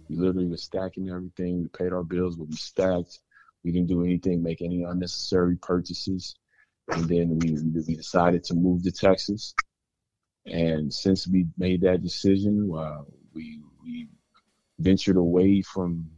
We 0.08 0.16
literally 0.16 0.48
were 0.48 0.56
stacking 0.56 1.08
everything. 1.08 1.62
We 1.62 1.68
paid 1.68 1.92
our 1.92 2.02
bills, 2.02 2.36
but 2.36 2.48
we 2.48 2.56
stacked. 2.56 3.20
We 3.62 3.72
didn't 3.72 3.88
do 3.88 4.04
anything, 4.04 4.42
make 4.42 4.62
any 4.62 4.82
unnecessary 4.82 5.56
purchases. 5.56 6.34
And 6.88 7.08
then 7.08 7.38
we 7.38 7.52
we 7.86 7.96
decided 7.96 8.44
to 8.44 8.54
move 8.54 8.82
to 8.84 8.92
Texas. 8.92 9.54
And 10.46 10.92
since 10.92 11.28
we 11.28 11.46
made 11.58 11.82
that 11.82 12.02
decision, 12.02 12.72
uh, 12.74 13.02
ventured 14.80 15.16
away 15.16 15.62
from 15.62 16.10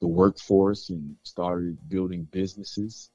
the 0.00 0.06
workforce 0.06 0.90
and 0.90 1.16
started 1.22 1.76
building 1.88 2.26
businesses. 2.30 3.10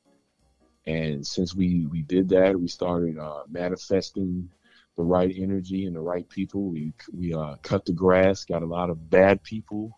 And 0.86 1.26
since 1.26 1.56
we, 1.56 1.88
we 1.88 2.04
did 2.04 2.30
that, 2.30 2.60
we 2.60 2.68
started 2.68 3.18
uh, 3.18 3.44
manifesting 3.50 4.50
the 4.96 5.04
right 5.04 5.34
energy 5.36 5.86
and 5.86 5.96
the 5.96 6.02
right 6.02 6.28
people. 6.30 6.70
We 6.70 6.94
we 7.12 7.34
uh, 7.34 7.56
cut 7.64 7.86
the 7.86 7.94
grass, 7.94 8.46
got 8.46 8.64
a 8.64 8.68
lot 8.68 8.90
of 8.90 9.10
bad 9.10 9.44
people 9.44 9.98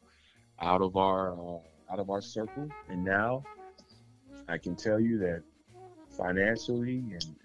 out 0.59 0.81
of 0.81 0.95
our 0.95 1.33
uh, 1.33 1.59
out 1.91 1.99
of 1.99 2.09
our 2.09 2.21
circle, 2.21 2.67
and 2.89 3.03
now 3.03 3.43
I 4.47 4.57
can 4.57 4.75
tell 4.75 4.99
you 4.99 5.19
that 5.19 5.43
financially 6.17 7.03
and 7.11 7.35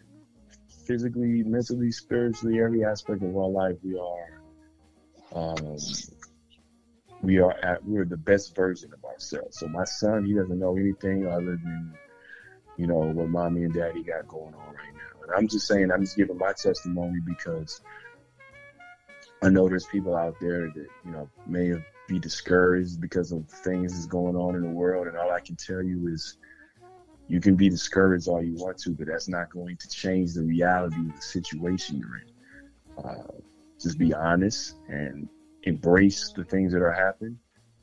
physically, 0.87 1.43
mentally, 1.43 1.93
spiritually, 1.93 2.61
every 2.61 2.85
aspect 2.85 3.23
of 3.23 3.37
our 3.37 3.49
life, 3.49 3.77
we 3.83 3.99
are 3.99 4.43
um, 5.35 5.77
we 7.23 7.39
are 7.39 7.53
at 7.63 7.85
we're 7.85 8.05
the 8.05 8.17
best 8.17 8.55
version 8.55 8.93
of 8.93 9.05
ourselves. 9.05 9.59
So 9.59 9.69
my 9.69 9.85
son, 9.85 10.25
he 10.25 10.35
doesn't 10.35 10.59
know 10.59 10.77
anything 10.77 11.27
other 11.27 11.57
than 11.57 11.95
you 12.77 12.87
know 12.87 12.99
what 12.99 13.29
mommy 13.29 13.63
and 13.63 13.73
daddy 13.73 14.03
got 14.03 14.29
going 14.29 14.55
on 14.55 14.75
right 14.75 14.95
now. 14.95 15.23
And 15.23 15.33
I'm 15.37 15.49
just 15.49 15.67
saying, 15.67 15.91
I'm 15.91 16.03
just 16.03 16.17
giving 16.17 16.37
my 16.37 16.53
testimony 16.53 17.21
because 17.25 17.81
I 19.43 19.49
know 19.49 19.69
there's 19.69 19.87
people 19.87 20.17
out 20.17 20.35
there 20.41 20.69
that 20.69 20.87
you 21.05 21.13
know 21.13 21.29
may 21.47 21.73
be 22.09 22.19
discouraged 22.19 23.01
because 23.01 23.31
of 23.31 23.49
things 23.49 23.95
that's 23.95 24.07
going 24.07 24.37
on 24.37 24.57
in 24.57 24.63
the 24.63 24.69
world, 24.69 25.07
and 25.07 25.17
all 25.17 25.31
I 25.31 25.41
can 25.41 25.57
tell 25.57 25.83
you 25.83 26.09
is. 26.09 26.37
You 27.29 27.41
can 27.41 27.55
be 27.55 27.71
discouraged 27.71 28.29
all 28.29 28.43
you 28.43 28.57
want 28.57 28.77
to, 28.79 28.91
but 28.91 29.07
that's 29.07 29.29
not 29.29 29.49
going 29.49 29.79
to 29.79 29.89
change 29.89 30.35
the 30.35 30.43
reality 30.43 30.99
of 30.99 31.17
the 31.17 31.23
situation 31.23 31.97
you're 31.97 32.17
in. 32.17 33.05
Uh, 33.05 33.33
just 33.81 33.97
be 33.97 34.13
honest 34.13 34.75
and 34.89 35.29
embrace 35.65 36.33
the 36.33 36.45
things 36.45 36.73
that 36.73 36.83
are 36.83 36.93
happen, 36.93 37.39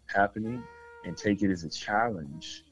happening 0.08 0.64
and 1.06 1.16
take 1.16 1.42
it 1.42 1.52
as 1.52 1.64
a 1.64 1.70
challenge 1.70 2.64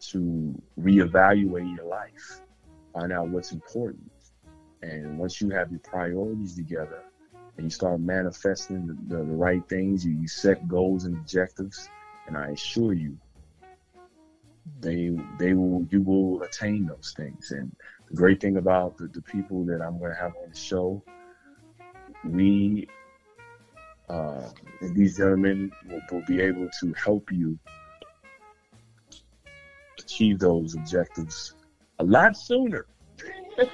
to 0.00 0.54
reevaluate 0.80 1.76
your 1.76 1.86
life, 1.86 2.40
find 2.92 3.12
out 3.12 3.28
what's 3.28 3.52
important. 3.52 4.10
And 4.82 5.18
once 5.18 5.40
you 5.40 5.50
have 5.50 5.70
your 5.70 5.80
priorities 5.80 6.54
together 6.54 7.02
and 7.56 7.66
you 7.66 7.70
start 7.70 8.00
manifesting 8.00 8.86
the, 8.86 9.16
the, 9.16 9.24
the 9.24 9.32
right 9.32 9.66
things, 9.68 10.04
you, 10.04 10.12
you 10.12 10.28
set 10.28 10.68
goals 10.68 11.04
and 11.04 11.16
objectives, 11.16 11.88
and 12.26 12.36
I 12.36 12.48
assure 12.50 12.92
you, 12.92 13.18
they 14.80 15.16
they 15.38 15.54
will 15.54 15.86
you 15.90 16.02
will 16.02 16.42
attain 16.42 16.86
those 16.86 17.14
things. 17.16 17.50
And 17.52 17.74
the 18.08 18.14
great 18.14 18.40
thing 18.40 18.58
about 18.58 18.98
the, 18.98 19.08
the 19.08 19.22
people 19.22 19.64
that 19.64 19.80
I'm 19.80 19.98
going 19.98 20.12
to 20.12 20.18
have 20.18 20.34
on 20.42 20.50
the 20.50 20.56
show, 20.56 21.02
we 22.24 22.86
uh, 24.08 24.48
and 24.80 24.96
these 24.96 25.16
gentlemen 25.16 25.70
will, 25.88 26.00
will 26.10 26.24
be 26.26 26.40
able 26.40 26.68
to 26.80 26.92
help 26.94 27.30
you 27.32 27.58
achieve 29.98 30.38
those 30.38 30.74
objectives 30.74 31.54
a 31.98 32.04
lot 32.04 32.36
sooner. 32.36 32.86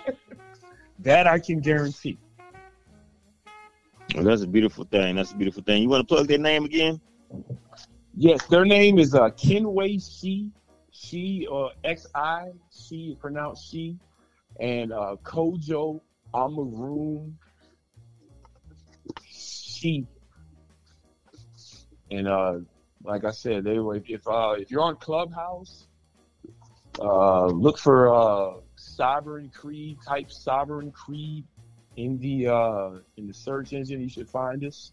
that 1.01 1.27
I 1.27 1.39
can 1.39 1.61
guarantee. 1.61 2.19
Well, 4.15 4.25
that's 4.25 4.43
a 4.43 4.47
beautiful 4.47 4.85
thing. 4.85 5.17
That's 5.17 5.33
a 5.33 5.37
beautiful 5.37 5.63
thing. 5.63 5.83
You 5.83 5.89
want 5.89 6.07
to 6.07 6.15
plug 6.15 6.29
their 6.29 6.39
name 6.39 6.65
again? 6.65 7.01
Yes, 8.17 8.47
their 8.47 8.65
name 8.65 8.99
is 8.99 9.15
uh, 9.15 9.31
Kenway 9.31 9.99
Xi, 9.99 10.51
She 10.91 11.47
or 11.51 11.73
X 11.83 12.07
I, 12.15 12.51
She 12.71 13.17
pronounced 13.21 13.71
She, 13.71 13.99
and 14.61 14.93
uh, 14.93 15.17
Kojo 15.25 16.01
Amaroon 16.33 17.33
Xi. 19.29 20.07
And 22.11 22.29
uh, 22.29 22.59
like 23.03 23.25
I 23.25 23.31
said, 23.31 23.65
they 23.65 23.79
were 23.79 24.01
if 24.07 24.27
uh, 24.27 24.55
if 24.59 24.71
you're 24.71 24.83
on 24.83 24.97
Clubhouse, 24.97 25.87
uh, 26.99 27.47
look 27.47 27.79
for 27.79 28.15
uh, 28.15 28.61
Sovereign 28.77 29.51
Creed 29.55 29.99
type 30.07 30.31
Sovereign 30.31 30.91
Creed 30.91 31.45
in 31.97 32.19
the 32.19 32.49
uh, 32.49 32.91
in 33.17 33.27
the 33.27 33.35
search 33.35 33.73
engine. 33.73 34.01
You 34.01 34.09
should 34.09 34.29
find 34.29 34.65
us. 34.65 34.93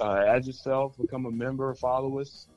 Uh, 0.00 0.24
add 0.26 0.44
yourself, 0.44 0.96
become 0.98 1.26
a 1.26 1.30
member, 1.30 1.72
follow 1.72 2.18
us, 2.18 2.48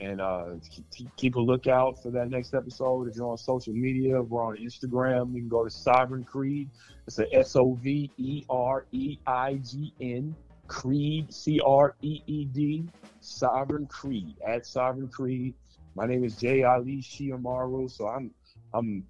and 0.00 0.18
uh, 0.18 0.46
keep, 0.70 1.14
keep 1.16 1.34
a 1.34 1.40
lookout 1.40 2.02
for 2.02 2.10
that 2.10 2.30
next 2.30 2.54
episode. 2.54 3.06
If 3.08 3.16
you're 3.16 3.28
on 3.28 3.36
social 3.36 3.74
media, 3.74 4.22
we're 4.22 4.42
on 4.42 4.56
Instagram. 4.56 5.34
You 5.34 5.40
can 5.40 5.48
go 5.48 5.62
to 5.62 5.70
Sovereign 5.70 6.24
Creed. 6.24 6.70
It's 7.06 7.18
a 7.18 7.34
S 7.34 7.54
O 7.54 7.74
V 7.74 8.10
E 8.16 8.44
R 8.48 8.86
E 8.92 9.18
I 9.26 9.56
G 9.56 9.92
N 10.00 10.34
Creed 10.70 11.34
C 11.34 11.60
R 11.66 11.96
E 12.00 12.22
E 12.26 12.44
D 12.46 12.88
Sovereign 13.20 13.86
Creed 13.88 14.36
at 14.46 14.64
Sovereign 14.64 15.08
Creed. 15.08 15.54
My 15.96 16.06
name 16.06 16.24
is 16.24 16.36
Jay 16.36 16.62
Ali 16.62 17.02
Shiamaru, 17.02 17.90
so 17.90 18.06
I'm 18.06 18.30
I'm 18.72 19.04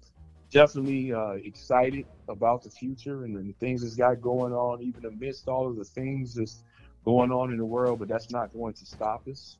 definitely 0.51 1.13
uh, 1.13 1.33
excited 1.33 2.07
about 2.27 2.63
the 2.63 2.71
future 2.71 3.23
and 3.25 3.35
the 3.35 3.53
things 3.59 3.83
that's 3.83 3.95
got 3.95 4.19
going 4.21 4.53
on, 4.53 4.81
even 4.81 5.05
amidst 5.05 5.47
all 5.47 5.69
of 5.69 5.77
the 5.77 5.85
things 5.85 6.33
that's 6.33 6.63
going 7.05 7.31
on 7.31 7.51
in 7.51 7.57
the 7.57 7.65
world. 7.65 7.99
But 7.99 8.07
that's 8.07 8.31
not 8.31 8.51
going 8.51 8.73
to 8.73 8.85
stop 8.85 9.21
us. 9.29 9.57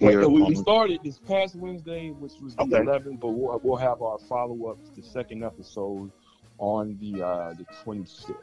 Wait, 0.00 0.10
Here 0.12 0.28
we, 0.28 0.42
we 0.42 0.54
started 0.54 1.00
this 1.02 1.18
past 1.18 1.56
Wednesday, 1.56 2.10
which 2.10 2.34
was 2.40 2.54
the 2.54 2.62
Okay. 2.62 2.80
11th, 2.80 3.18
but 3.18 3.30
we'll, 3.30 3.60
we'll 3.64 3.76
have 3.76 4.02
our 4.02 4.18
follow 4.18 4.70
up, 4.70 4.78
the 4.94 5.02
second 5.02 5.42
episode, 5.42 6.12
on 6.58 6.96
the 7.00 7.22
uh, 7.24 7.54
the 7.54 7.64
26th. 7.84 8.36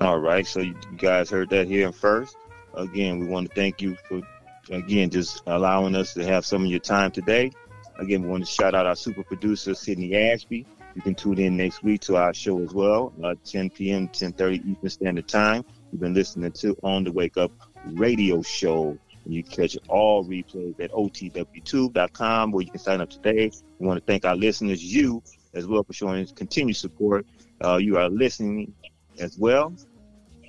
All 0.00 0.20
right, 0.20 0.46
so 0.46 0.60
you 0.60 0.76
you 0.92 0.98
guys 0.98 1.30
heard 1.30 1.50
that 1.50 1.66
here 1.66 1.90
first. 1.90 2.36
Again, 2.74 3.18
we 3.18 3.26
want 3.26 3.48
to 3.48 3.54
thank 3.56 3.82
you 3.82 3.96
for 4.08 4.20
again 4.70 5.10
just 5.10 5.42
allowing 5.46 5.94
us 5.94 6.14
to 6.14 6.24
have 6.24 6.44
some 6.44 6.64
of 6.64 6.70
your 6.70 6.80
time 6.80 7.10
today. 7.10 7.52
Again, 7.98 8.22
we 8.22 8.28
want 8.28 8.46
to 8.46 8.50
shout 8.50 8.74
out 8.74 8.86
our 8.86 8.96
super 8.96 9.22
producer 9.22 9.74
Sydney 9.74 10.14
Ashby. 10.16 10.66
You 10.94 11.02
can 11.02 11.14
tune 11.14 11.38
in 11.38 11.56
next 11.56 11.82
week 11.82 12.00
to 12.02 12.16
our 12.16 12.34
show 12.34 12.60
as 12.62 12.72
well, 12.72 13.12
uh, 13.22 13.34
10 13.44 13.70
p.m. 13.70 14.08
10:30 14.08 14.72
Eastern 14.72 14.90
Standard 14.90 15.28
Time. 15.28 15.64
You've 15.92 16.00
been 16.00 16.14
listening 16.14 16.52
to 16.52 16.76
On 16.82 17.04
the 17.04 17.12
Wake 17.12 17.36
Up 17.36 17.52
Radio 17.86 18.42
Show. 18.42 18.98
And 19.24 19.34
you 19.34 19.44
catch 19.44 19.76
all 19.88 20.24
replays 20.24 20.80
at 20.80 20.90
otwtube.com 20.92 22.52
where 22.52 22.62
you 22.62 22.70
can 22.70 22.80
sign 22.80 23.02
up 23.02 23.10
today. 23.10 23.50
We 23.78 23.86
want 23.86 24.00
to 24.00 24.06
thank 24.06 24.24
our 24.24 24.34
listeners, 24.34 24.82
you 24.82 25.22
as 25.52 25.66
well, 25.66 25.84
for 25.84 25.92
showing 25.92 26.26
continued 26.28 26.76
support. 26.76 27.26
Uh, 27.62 27.76
you 27.76 27.98
are 27.98 28.08
listening 28.08 28.72
as 29.18 29.36
well 29.38 29.74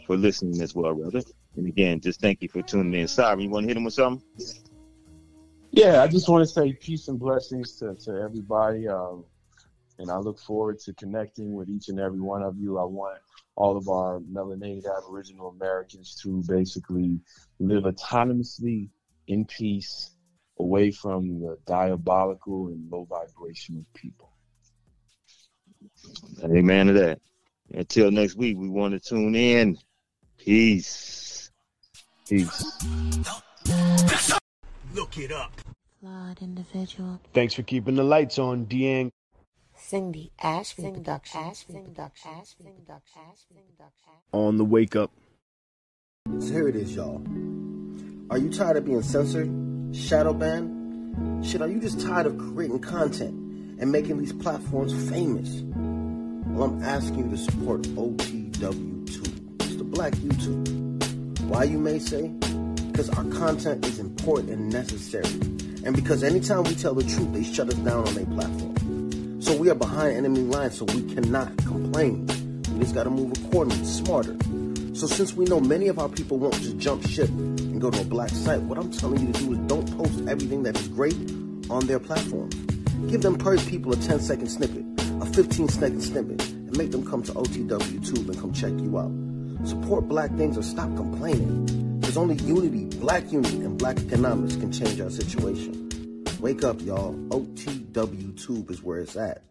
for 0.07 0.17
listening 0.17 0.61
as 0.61 0.75
well, 0.75 0.93
brother. 0.93 1.21
And 1.55 1.67
again, 1.67 1.99
just 1.99 2.21
thank 2.21 2.41
you 2.41 2.49
for 2.49 2.61
tuning 2.61 2.93
in. 2.93 3.07
Sorry, 3.07 3.43
you 3.43 3.49
want 3.49 3.65
to 3.65 3.67
hit 3.67 3.77
him 3.77 3.83
with 3.83 3.93
something? 3.93 4.23
Yeah, 5.71 6.01
I 6.01 6.07
just 6.07 6.27
want 6.27 6.45
to 6.45 6.51
say 6.51 6.73
peace 6.73 7.07
and 7.07 7.19
blessings 7.19 7.77
to, 7.77 7.95
to 8.05 8.21
everybody. 8.21 8.87
Um, 8.87 9.25
and 9.99 10.09
I 10.09 10.17
look 10.17 10.39
forward 10.39 10.79
to 10.79 10.93
connecting 10.93 11.53
with 11.53 11.69
each 11.69 11.89
and 11.89 11.99
every 11.99 12.19
one 12.19 12.41
of 12.41 12.57
you. 12.57 12.77
I 12.77 12.83
want 12.83 13.19
all 13.55 13.77
of 13.77 13.87
our 13.89 14.19
melanated 14.19 14.85
Aboriginal 14.97 15.49
Americans 15.49 16.19
to 16.23 16.43
basically 16.47 17.19
live 17.59 17.83
autonomously 17.83 18.89
in 19.27 19.45
peace 19.45 20.11
away 20.59 20.91
from 20.91 21.39
the 21.39 21.57
diabolical 21.65 22.67
and 22.67 22.89
low 22.91 23.05
vibrational 23.09 23.85
people. 23.93 24.31
Amen 26.43 26.87
to 26.87 26.93
that. 26.93 27.19
Until 27.73 28.11
next 28.11 28.35
week, 28.35 28.57
we 28.57 28.69
want 28.69 28.93
to 28.93 28.99
tune 28.99 29.35
in. 29.35 29.77
Peace. 30.37 31.30
Peace. 32.31 32.63
Look 34.95 35.17
it 35.17 35.33
up. 35.33 35.51
Flawed 35.99 36.41
individual. 36.41 37.19
Thanks 37.33 37.53
for 37.53 37.63
keeping 37.63 37.95
the 37.95 38.05
lights 38.05 38.39
on, 38.39 38.67
Deang. 38.67 39.11
Cindy 39.75 40.31
Ashby 40.41 40.83
Productions. 40.93 41.65
On 44.31 44.57
the 44.57 44.63
wake 44.63 44.95
up. 44.95 45.11
So 46.39 46.53
here 46.53 46.69
it 46.69 46.77
is, 46.77 46.95
y'all. 46.95 47.21
Are 48.29 48.37
you 48.37 48.49
tired 48.49 48.77
of 48.77 48.85
being 48.85 49.03
censored? 49.03 49.49
Shadow 49.93 50.31
banned? 50.31 51.45
Shit, 51.45 51.61
are 51.61 51.67
you 51.67 51.81
just 51.81 51.99
tired 51.99 52.27
of 52.27 52.37
creating 52.37 52.79
content 52.79 53.33
and 53.81 53.91
making 53.91 54.19
these 54.19 54.31
platforms 54.31 54.93
famous? 55.09 55.49
Well, 56.47 56.69
I'm 56.69 56.81
asking 56.81 57.25
you 57.25 57.29
to 57.31 57.37
support 57.37 57.81
OTW 57.81 59.05
Tube. 59.05 59.61
It's 59.63 59.75
the 59.75 59.83
black 59.83 60.13
YouTube. 60.13 60.80
Why, 61.51 61.65
you 61.65 61.79
may 61.79 61.99
say? 61.99 62.29
Because 62.29 63.09
our 63.09 63.25
content 63.25 63.85
is 63.85 63.99
important 63.99 64.51
and 64.51 64.71
necessary. 64.71 65.27
And 65.83 65.93
because 65.93 66.23
anytime 66.23 66.63
we 66.63 66.75
tell 66.75 66.93
the 66.93 67.03
truth, 67.03 67.33
they 67.33 67.43
shut 67.43 67.67
us 67.67 67.75
down 67.75 68.07
on 68.07 68.13
their 68.13 68.25
platform. 68.25 69.41
So 69.41 69.57
we 69.57 69.69
are 69.69 69.75
behind 69.75 70.15
enemy 70.15 70.43
lines, 70.43 70.77
so 70.77 70.85
we 70.85 71.01
cannot 71.13 71.57
complain. 71.57 72.25
We 72.71 72.79
just 72.79 72.95
gotta 72.95 73.09
move 73.09 73.33
accordingly, 73.33 73.83
smarter. 73.83 74.37
So 74.93 75.07
since 75.07 75.33
we 75.33 75.43
know 75.43 75.59
many 75.59 75.89
of 75.89 75.99
our 75.99 76.07
people 76.07 76.39
won't 76.39 76.55
just 76.61 76.77
jump 76.77 77.05
ship 77.05 77.27
and 77.27 77.81
go 77.81 77.91
to 77.91 77.99
a 77.99 78.05
black 78.05 78.29
site, 78.29 78.61
what 78.61 78.77
I'm 78.77 78.89
telling 78.89 79.27
you 79.27 79.33
to 79.33 79.39
do 79.39 79.51
is 79.51 79.59
don't 79.67 79.97
post 79.97 80.25
everything 80.29 80.63
that 80.63 80.79
is 80.79 80.87
great 80.87 81.17
on 81.69 81.85
their 81.85 81.99
platform. 81.99 82.49
Give 83.09 83.21
them 83.21 83.37
per 83.37 83.57
people 83.57 83.91
a 83.91 83.97
10 83.97 84.21
second 84.21 84.47
snippet, 84.47 84.85
a 85.19 85.25
15 85.25 85.67
second 85.67 86.01
snippet, 86.01 86.47
and 86.49 86.77
make 86.77 86.91
them 86.91 87.05
come 87.05 87.21
to 87.23 87.33
OTW 87.33 88.07
Tube 88.07 88.29
and 88.29 88.39
come 88.39 88.53
check 88.53 88.71
you 88.71 88.97
out. 88.97 89.30
Support 89.63 90.07
black 90.07 90.35
things 90.35 90.57
or 90.57 90.63
stop 90.63 90.95
complaining. 90.95 91.99
There's 91.99 92.17
only 92.17 92.35
unity, 92.35 92.85
black 92.97 93.31
unity, 93.31 93.61
and 93.61 93.77
black 93.77 93.97
economics 93.99 94.55
can 94.55 94.71
change 94.71 94.99
our 94.99 95.09
situation. 95.09 95.89
Wake 96.39 96.63
up, 96.63 96.81
y'all. 96.81 97.13
OTW 97.29 98.43
Tube 98.43 98.71
is 98.71 98.81
where 98.81 98.99
it's 98.99 99.15
at. 99.15 99.43